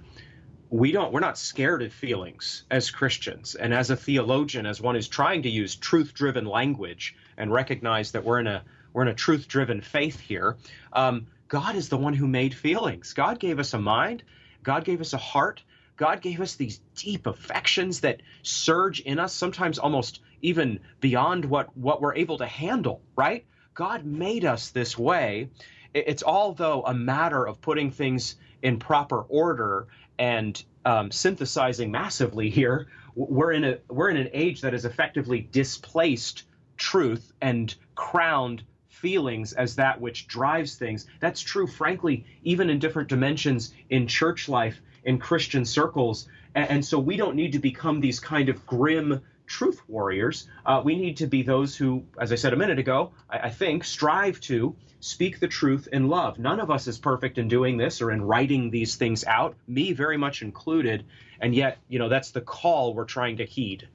We 0.71 0.91
don't. 0.91 1.11
We're 1.11 1.19
not 1.19 1.37
scared 1.37 1.81
of 1.81 1.91
feelings 1.91 2.63
as 2.69 2.91
Christians, 2.91 3.55
and 3.55 3.73
as 3.73 3.89
a 3.89 3.95
theologian, 3.95 4.67
as 4.67 4.79
one 4.79 4.95
who's 4.95 5.07
trying 5.07 5.43
to 5.43 5.49
use 5.49 5.75
truth-driven 5.75 6.45
language 6.45 7.15
and 7.37 7.51
recognize 7.51 8.11
that 8.11 8.23
we're 8.23 8.39
in 8.39 8.47
a 8.47 8.63
we're 8.93 9.01
in 9.03 9.07
a 9.07 9.15
truth-driven 9.15 9.81
faith 9.81 10.19
here. 10.19 10.57
Um, 10.93 11.27
God 11.47 11.75
is 11.75 11.89
the 11.89 11.97
one 11.97 12.13
who 12.13 12.27
made 12.27 12.53
feelings. 12.53 13.13
God 13.13 13.39
gave 13.39 13.59
us 13.59 13.73
a 13.73 13.79
mind. 13.79 14.23
God 14.61 14.83
gave 14.83 15.01
us 15.01 15.13
a 15.13 15.17
heart. 15.17 15.63
God 15.97 16.21
gave 16.21 16.39
us 16.39 16.55
these 16.55 16.79
deep 16.95 17.25
affections 17.25 18.01
that 18.01 18.21
surge 18.43 18.99
in 18.99 19.19
us, 19.19 19.33
sometimes 19.33 19.79
almost 19.79 20.21
even 20.41 20.79
beyond 21.01 21.45
what, 21.45 21.75
what 21.75 22.01
we're 22.01 22.15
able 22.15 22.37
to 22.37 22.45
handle, 22.45 23.01
right? 23.15 23.45
God 23.73 24.05
made 24.05 24.45
us 24.45 24.69
this 24.69 24.97
way. 24.97 25.49
It's 25.93 26.23
all, 26.23 26.53
though, 26.53 26.83
a 26.83 26.93
matter 26.93 27.45
of 27.45 27.61
putting 27.61 27.91
things 27.91 28.35
in 28.61 28.77
proper 28.77 29.21
order 29.21 29.87
and 30.19 30.63
um, 30.85 31.09
synthesizing 31.09 31.89
massively 31.89 32.49
here. 32.49 32.87
We're 33.15 33.53
in, 33.53 33.63
a, 33.63 33.77
we're 33.89 34.09
in 34.09 34.17
an 34.17 34.29
age 34.33 34.61
that 34.61 34.73
has 34.73 34.85
effectively 34.85 35.47
displaced 35.51 36.43
truth 36.77 37.33
and 37.41 37.73
crowned 37.95 38.63
feelings 38.87 39.53
as 39.53 39.75
that 39.77 39.99
which 39.99 40.27
drives 40.27 40.75
things. 40.75 41.07
That's 41.19 41.41
true, 41.41 41.67
frankly, 41.67 42.25
even 42.43 42.69
in 42.69 42.79
different 42.79 43.09
dimensions 43.09 43.73
in 43.89 44.07
church 44.07 44.49
life, 44.49 44.81
in 45.05 45.17
Christian 45.17 45.65
circles. 45.65 46.27
And, 46.53 46.69
and 46.69 46.85
so 46.85 46.99
we 46.99 47.17
don't 47.17 47.35
need 47.35 47.53
to 47.53 47.59
become 47.59 48.01
these 48.01 48.19
kind 48.19 48.49
of 48.49 48.65
grim 48.65 49.21
truth 49.49 49.81
warriors. 49.89 50.47
Uh, 50.65 50.81
we 50.83 50.95
need 50.95 51.17
to 51.17 51.27
be 51.27 51.41
those 51.41 51.75
who, 51.75 52.05
as 52.17 52.31
I 52.31 52.35
said 52.35 52.53
a 52.53 52.55
minute 52.55 52.79
ago, 52.79 53.11
I, 53.29 53.39
I 53.39 53.49
think, 53.49 53.83
strive 53.83 54.39
to 54.41 54.75
speak 55.01 55.39
the 55.39 55.47
truth 55.47 55.87
in 55.91 56.07
love. 56.07 56.39
None 56.39 56.59
of 56.59 56.71
us 56.71 56.87
is 56.87 56.97
perfect 56.97 57.37
in 57.37 57.47
doing 57.47 57.77
this 57.77 58.01
or 58.01 58.11
in 58.11 58.21
writing 58.21 58.69
these 58.69 58.95
things 58.95 59.25
out, 59.25 59.55
me 59.67 59.91
very 59.91 60.17
much 60.17 60.41
included. 60.41 61.05
And 61.41 61.55
yet, 61.55 61.79
you 61.87 61.99
know, 61.99 62.09
that's 62.09 62.31
the 62.31 62.41
call 62.41 62.93
we're 62.93 63.05
trying 63.05 63.37
to 63.37 63.45
heed. 63.45 63.87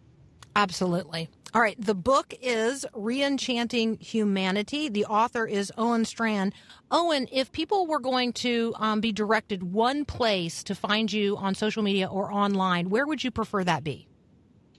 Absolutely. 0.56 1.28
All 1.52 1.60
right. 1.60 1.76
The 1.78 1.94
book 1.94 2.34
is 2.40 2.84
Reenchanting 2.94 4.00
Humanity. 4.02 4.88
The 4.88 5.04
author 5.04 5.46
is 5.46 5.72
Owen 5.76 6.04
Strachan. 6.04 6.52
Owen, 6.90 7.28
if 7.30 7.52
people 7.52 7.86
were 7.86 8.00
going 8.00 8.32
to 8.34 8.74
um, 8.76 9.00
be 9.00 9.12
directed 9.12 9.62
one 9.62 10.04
place 10.04 10.64
to 10.64 10.74
find 10.74 11.12
you 11.12 11.36
on 11.36 11.54
social 11.54 11.82
media 11.82 12.06
or 12.06 12.32
online, 12.32 12.88
where 12.90 13.06
would 13.06 13.22
you 13.22 13.30
prefer 13.30 13.62
that 13.64 13.84
be? 13.84 14.08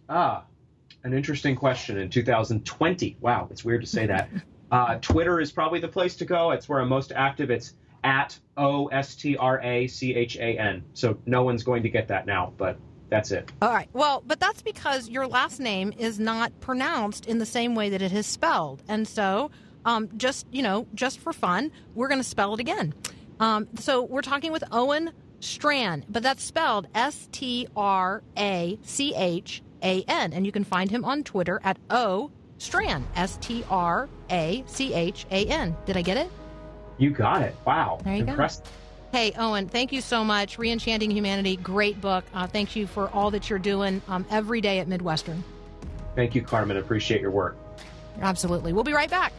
Ah, 0.10 0.44
an 1.06 1.14
interesting 1.14 1.56
question 1.56 1.98
in 2.00 2.10
2020. 2.10 3.18
Wow, 3.22 3.48
it's 3.52 3.64
weird 3.64 3.82
to 3.82 3.88
say 3.88 4.08
that. 4.08 4.30
uh, 4.72 4.96
Twitter 4.96 5.40
is 5.40 5.52
probably 5.52 5.80
the 5.80 5.88
place 5.88 6.16
to 6.18 6.26
go. 6.26 6.52
It's 6.52 6.68
where 6.68 6.82
I'm 6.82 6.90
most 6.90 7.14
active. 7.16 7.52
It's 7.52 7.76
at 8.04 8.38
O 8.58 8.88
S 8.88 9.16
T 9.16 9.38
R 9.38 9.62
A 9.62 9.88
C 9.88 10.14
H 10.16 10.36
A 10.38 10.60
N. 10.60 10.84
So 10.94 11.18
no 11.26 11.44
one's 11.44 11.64
going 11.64 11.84
to 11.84 11.90
get 11.90 12.08
that 12.08 12.26
now, 12.26 12.54
but 12.58 12.78
that's 13.10 13.32
it. 13.32 13.52
All 13.62 13.70
right. 13.70 13.88
Well, 13.94 14.24
but 14.26 14.40
that's 14.40 14.64
because 14.64 15.08
your 15.08 15.28
last 15.28 15.60
name 15.60 15.94
is 15.98 16.20
not 16.20 16.60
pronounced 16.60 17.28
in 17.28 17.38
the 17.38 17.46
same 17.46 17.76
way 17.76 17.90
that 17.90 18.02
it 18.02 18.12
is 18.12 18.26
spelled. 18.26 18.82
And 18.88 19.08
so, 19.08 19.52
um, 19.86 20.10
just, 20.18 20.48
you 20.52 20.64
know, 20.64 20.88
just 20.96 21.20
for 21.20 21.32
fun, 21.32 21.72
we're 21.94 22.08
going 22.08 22.20
to 22.20 22.28
spell 22.28 22.56
it 22.56 22.60
again. 22.60 22.96
Um, 23.40 23.68
so 23.76 24.02
we're 24.02 24.24
talking 24.24 24.52
with 24.52 24.64
Owen 24.72 25.12
Strachan, 25.40 26.04
but 26.10 26.24
that's 26.24 26.44
spelled 26.44 26.88
S 26.96 27.30
T 27.32 27.68
R 27.76 28.24
A 28.38 28.80
C 28.82 29.14
H 29.14 29.62
A 29.86 30.04
N. 30.10 30.34
And 30.34 30.46
you 30.46 30.52
can 30.52 30.66
find 30.66 30.92
him 30.92 31.06
on 31.06 31.24
Twitter 31.24 31.62
at 31.64 31.78
O 31.90 32.32
Strachan, 32.58 33.06
S 33.16 33.38
T 33.40 33.64
R 33.70 34.10
A 34.32 34.64
C 34.68 34.94
H 34.94 35.26
A 35.32 35.46
N. 35.46 35.78
Did 35.86 35.96
I 35.96 36.02
get 36.02 36.18
it? 36.18 36.30
You 36.98 37.12
got 37.12 37.42
it. 37.42 37.56
Wow. 37.66 38.00
There 38.04 38.16
you 38.16 38.26
Impressive. 38.26 38.64
go. 38.66 38.70
Hey, 39.12 39.32
Owen, 39.38 39.70
thank 39.70 39.94
you 39.94 40.02
so 40.02 40.26
much. 40.26 40.58
Reenchanting 40.58 41.12
Humanity, 41.12 41.56
great 41.58 42.02
book. 42.02 42.26
Uh, 42.34 42.48
thank 42.48 42.76
you 42.76 42.86
for 42.86 43.10
all 43.12 43.32
that 43.32 43.50
you're 43.50 43.60
doing 43.60 44.02
um, 44.10 44.26
every 44.30 44.60
day 44.60 44.80
at 44.80 44.90
Midwestern. 44.90 45.42
Thank 46.16 46.36
you, 46.36 46.42
Carmen. 46.42 46.76
Appreciate 46.78 47.22
your 47.22 47.32
work. 47.32 47.56
Absolutely. 48.22 48.74
We'll 48.74 48.84
be 48.84 48.94
right 48.94 49.10
back. 49.10 49.32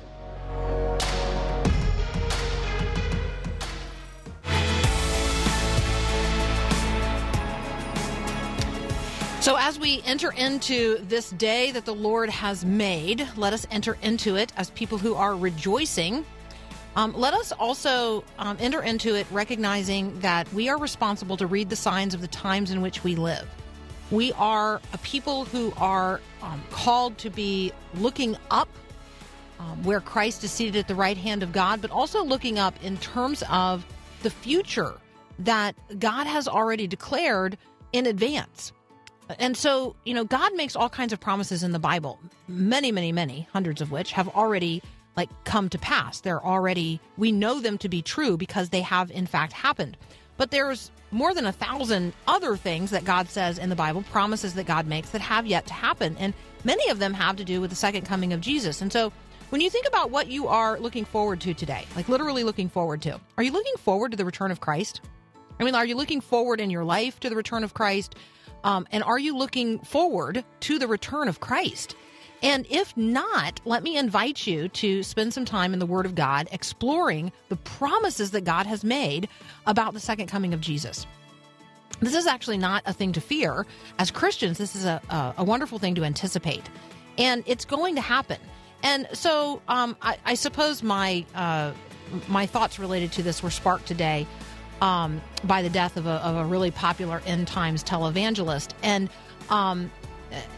So, 9.46 9.54
as 9.54 9.78
we 9.78 10.02
enter 10.04 10.32
into 10.32 10.98
this 11.02 11.30
day 11.30 11.70
that 11.70 11.84
the 11.84 11.94
Lord 11.94 12.30
has 12.30 12.64
made, 12.64 13.28
let 13.36 13.52
us 13.52 13.64
enter 13.70 13.96
into 14.02 14.34
it 14.34 14.52
as 14.56 14.70
people 14.70 14.98
who 14.98 15.14
are 15.14 15.36
rejoicing. 15.36 16.24
Um, 16.96 17.12
let 17.12 17.32
us 17.32 17.52
also 17.52 18.24
um, 18.40 18.56
enter 18.58 18.82
into 18.82 19.14
it 19.14 19.24
recognizing 19.30 20.18
that 20.18 20.52
we 20.52 20.68
are 20.68 20.78
responsible 20.78 21.36
to 21.36 21.46
read 21.46 21.70
the 21.70 21.76
signs 21.76 22.12
of 22.12 22.22
the 22.22 22.26
times 22.26 22.72
in 22.72 22.82
which 22.82 23.04
we 23.04 23.14
live. 23.14 23.46
We 24.10 24.32
are 24.32 24.80
a 24.92 24.98
people 24.98 25.44
who 25.44 25.72
are 25.76 26.20
um, 26.42 26.60
called 26.72 27.16
to 27.18 27.30
be 27.30 27.72
looking 27.94 28.36
up 28.50 28.68
um, 29.60 29.80
where 29.84 30.00
Christ 30.00 30.42
is 30.42 30.50
seated 30.50 30.74
at 30.74 30.88
the 30.88 30.96
right 30.96 31.16
hand 31.16 31.44
of 31.44 31.52
God, 31.52 31.80
but 31.80 31.92
also 31.92 32.24
looking 32.24 32.58
up 32.58 32.74
in 32.82 32.96
terms 32.96 33.44
of 33.48 33.86
the 34.24 34.30
future 34.30 34.94
that 35.38 35.76
God 36.00 36.26
has 36.26 36.48
already 36.48 36.88
declared 36.88 37.56
in 37.92 38.06
advance. 38.06 38.72
And 39.38 39.56
so, 39.56 39.96
you 40.04 40.14
know, 40.14 40.24
God 40.24 40.54
makes 40.54 40.76
all 40.76 40.88
kinds 40.88 41.12
of 41.12 41.20
promises 41.20 41.62
in 41.62 41.72
the 41.72 41.78
Bible, 41.78 42.20
many, 42.48 42.92
many, 42.92 43.12
many, 43.12 43.48
hundreds 43.52 43.80
of 43.80 43.90
which 43.90 44.12
have 44.12 44.28
already 44.28 44.82
like 45.16 45.30
come 45.44 45.68
to 45.70 45.78
pass. 45.78 46.20
They're 46.20 46.44
already 46.44 47.00
we 47.16 47.32
know 47.32 47.60
them 47.60 47.78
to 47.78 47.88
be 47.88 48.02
true 48.02 48.36
because 48.36 48.68
they 48.68 48.82
have 48.82 49.10
in 49.10 49.26
fact 49.26 49.52
happened. 49.52 49.96
But 50.36 50.50
there's 50.50 50.90
more 51.10 51.32
than 51.32 51.46
a 51.46 51.52
thousand 51.52 52.12
other 52.26 52.56
things 52.56 52.90
that 52.90 53.04
God 53.04 53.28
says 53.28 53.58
in 53.58 53.70
the 53.70 53.76
Bible, 53.76 54.02
promises 54.10 54.54
that 54.54 54.66
God 54.66 54.86
makes 54.86 55.10
that 55.10 55.20
have 55.22 55.46
yet 55.46 55.66
to 55.66 55.74
happen. 55.74 56.16
And 56.18 56.34
many 56.64 56.88
of 56.90 56.98
them 56.98 57.14
have 57.14 57.36
to 57.36 57.44
do 57.44 57.60
with 57.60 57.70
the 57.70 57.76
second 57.76 58.02
coming 58.06 58.32
of 58.32 58.40
Jesus. 58.40 58.82
And 58.82 58.92
so 58.92 59.12
when 59.50 59.60
you 59.60 59.70
think 59.70 59.86
about 59.86 60.10
what 60.10 60.28
you 60.28 60.48
are 60.48 60.78
looking 60.78 61.04
forward 61.04 61.40
to 61.42 61.54
today, 61.54 61.86
like 61.94 62.08
literally 62.08 62.44
looking 62.44 62.68
forward 62.68 63.00
to, 63.02 63.20
are 63.38 63.44
you 63.44 63.52
looking 63.52 63.76
forward 63.78 64.10
to 64.10 64.16
the 64.16 64.24
return 64.24 64.50
of 64.50 64.60
Christ? 64.60 65.00
I 65.58 65.64
mean, 65.64 65.74
are 65.74 65.86
you 65.86 65.96
looking 65.96 66.20
forward 66.20 66.60
in 66.60 66.68
your 66.68 66.84
life 66.84 67.18
to 67.20 67.30
the 67.30 67.36
return 67.36 67.64
of 67.64 67.72
Christ? 67.72 68.14
Um, 68.66 68.84
and 68.90 69.04
are 69.04 69.18
you 69.18 69.36
looking 69.36 69.78
forward 69.78 70.44
to 70.60 70.78
the 70.80 70.88
return 70.88 71.28
of 71.28 71.38
Christ? 71.38 71.94
And 72.42 72.66
if 72.68 72.94
not, 72.96 73.60
let 73.64 73.84
me 73.84 73.96
invite 73.96 74.44
you 74.44 74.68
to 74.68 75.04
spend 75.04 75.32
some 75.32 75.44
time 75.44 75.72
in 75.72 75.78
the 75.78 75.86
Word 75.86 76.04
of 76.04 76.16
God 76.16 76.48
exploring 76.50 77.30
the 77.48 77.56
promises 77.56 78.32
that 78.32 78.42
God 78.42 78.66
has 78.66 78.82
made 78.82 79.28
about 79.66 79.94
the 79.94 80.00
second 80.00 80.26
coming 80.26 80.52
of 80.52 80.60
Jesus. 80.60 81.06
This 82.00 82.14
is 82.14 82.26
actually 82.26 82.58
not 82.58 82.82
a 82.86 82.92
thing 82.92 83.12
to 83.12 83.20
fear. 83.20 83.66
As 84.00 84.10
Christians, 84.10 84.58
this 84.58 84.74
is 84.74 84.84
a, 84.84 85.00
a, 85.10 85.34
a 85.38 85.44
wonderful 85.44 85.78
thing 85.78 85.94
to 85.94 86.04
anticipate. 86.04 86.68
And 87.18 87.44
it's 87.46 87.64
going 87.64 87.94
to 87.94 88.00
happen. 88.00 88.38
And 88.82 89.06
so 89.12 89.62
um, 89.68 89.96
I, 90.02 90.18
I, 90.24 90.34
suppose 90.34 90.82
my, 90.82 91.24
uh, 91.36 91.72
my 92.26 92.46
thoughts 92.46 92.80
related 92.80 93.12
to 93.12 93.22
this 93.22 93.44
were 93.44 93.50
sparked 93.50 93.86
today 93.86 94.26
um, 94.80 95.20
by 95.44 95.62
the 95.62 95.70
death 95.70 95.96
of 95.96 96.06
a, 96.06 96.24
of 96.24 96.36
a, 96.36 96.44
really 96.44 96.70
popular 96.70 97.22
end 97.26 97.48
times 97.48 97.82
televangelist. 97.82 98.70
And, 98.82 99.08
um, 99.48 99.90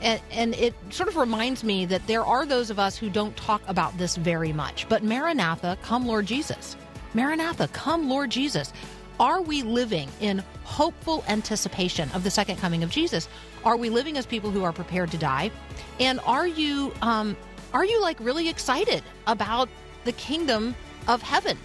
and, 0.01 0.21
and 0.31 0.55
it 0.55 0.75
sort 0.91 1.09
of 1.09 1.17
reminds 1.17 1.63
me 1.63 1.87
that 1.87 2.07
there 2.07 2.25
are 2.25 2.45
those 2.45 2.71
of 2.71 2.79
us 2.79 2.97
who 2.97 3.11
don't 3.11 3.37
talk 3.37 3.63
about 3.69 3.97
this 3.99 4.17
very 4.17 4.53
much. 4.53 4.89
But 4.89 5.05
Maranatha, 5.05 5.79
come 5.83 6.07
Lord 6.07 6.27
Jesus. 6.27 6.77
Maranatha, 7.15 7.69
come 7.69 8.09
Lord 8.09 8.31
Jesus. 8.31 8.73
Are 9.21 9.41
we 9.41 9.63
living 9.63 10.09
in 10.21 10.43
hopeful 10.65 11.25
anticipation 11.29 12.09
of 12.13 12.25
the 12.25 12.31
second 12.31 12.57
coming 12.57 12.83
of 12.83 12.91
Jesus? 12.91 13.29
Are 13.65 13.77
we 13.77 13.91
living 13.91 14.17
as 14.17 14.27
people 14.27 14.51
who 14.51 14.63
are 14.63 14.73
prepared 14.73 15.11
to 15.11 15.19
die? 15.19 15.51
And 15.99 16.21
are 16.21 16.47
you 16.47 16.93
um, 17.03 17.37
are 17.73 17.85
you 17.85 18.01
like 18.01 18.19
really 18.21 18.49
excited 18.49 19.03
about 19.27 19.69
the 20.05 20.13
kingdom 20.13 20.75
of 21.07 21.21
heaven? 21.23 21.59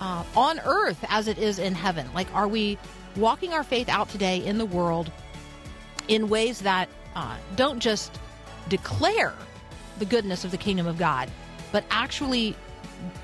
Uh, 0.00 0.24
on 0.36 0.60
earth 0.60 1.04
as 1.08 1.28
it 1.28 1.38
is 1.38 1.58
in 1.58 1.74
heaven? 1.74 2.08
Like, 2.14 2.32
are 2.34 2.48
we 2.48 2.78
walking 3.16 3.52
our 3.52 3.64
faith 3.64 3.88
out 3.88 4.08
today 4.08 4.44
in 4.44 4.58
the 4.58 4.66
world 4.66 5.10
in 6.08 6.28
ways 6.28 6.60
that 6.60 6.88
uh, 7.14 7.36
don't 7.56 7.80
just 7.80 8.18
declare 8.68 9.34
the 9.98 10.04
goodness 10.04 10.44
of 10.44 10.50
the 10.50 10.56
kingdom 10.56 10.86
of 10.86 10.98
God, 10.98 11.30
but 11.72 11.84
actually 11.90 12.56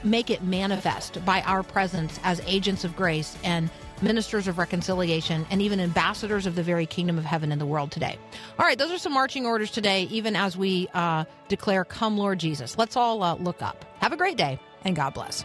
make 0.05 0.31
it 0.31 0.43
manifest 0.43 1.25
by 1.25 1.41
our 1.43 1.63
presence 1.63 2.21
as 2.23 2.41
agents 2.47 2.85
of 2.85 2.95
grace 2.97 3.37
and 3.45 3.71
ministers 4.03 4.49
of 4.49 4.59
reconciliation 4.59 5.47
and 5.51 5.61
even 5.61 5.81
ambassadors 5.81 6.47
of 6.47 6.55
the 6.55 6.63
very 6.63 6.87
kingdom 6.87 7.19
of 7.19 7.25
heaven 7.25 7.53
in 7.53 7.59
the 7.59 7.67
world 7.67 7.91
today. 7.91 8.19
All 8.59 8.67
right, 8.67 8.79
those 8.79 8.91
are 8.91 8.99
some 8.99 9.13
marching 9.13 9.47
orders 9.47 9.71
today, 9.71 10.05
even 10.05 10.37
as 10.37 10.57
we 10.57 10.89
uh, 10.95 11.25
declare, 11.49 11.85
Come, 11.85 12.17
Lord 12.17 12.39
Jesus. 12.39 12.79
Let's 12.79 12.97
all 12.97 13.23
uh, 13.23 13.35
look 13.37 13.63
up. 13.63 13.85
Have 13.99 14.13
a 14.13 14.17
great 14.17 14.37
day, 14.37 14.59
and 14.85 14.97
God 14.97 15.15
bless. 15.15 15.45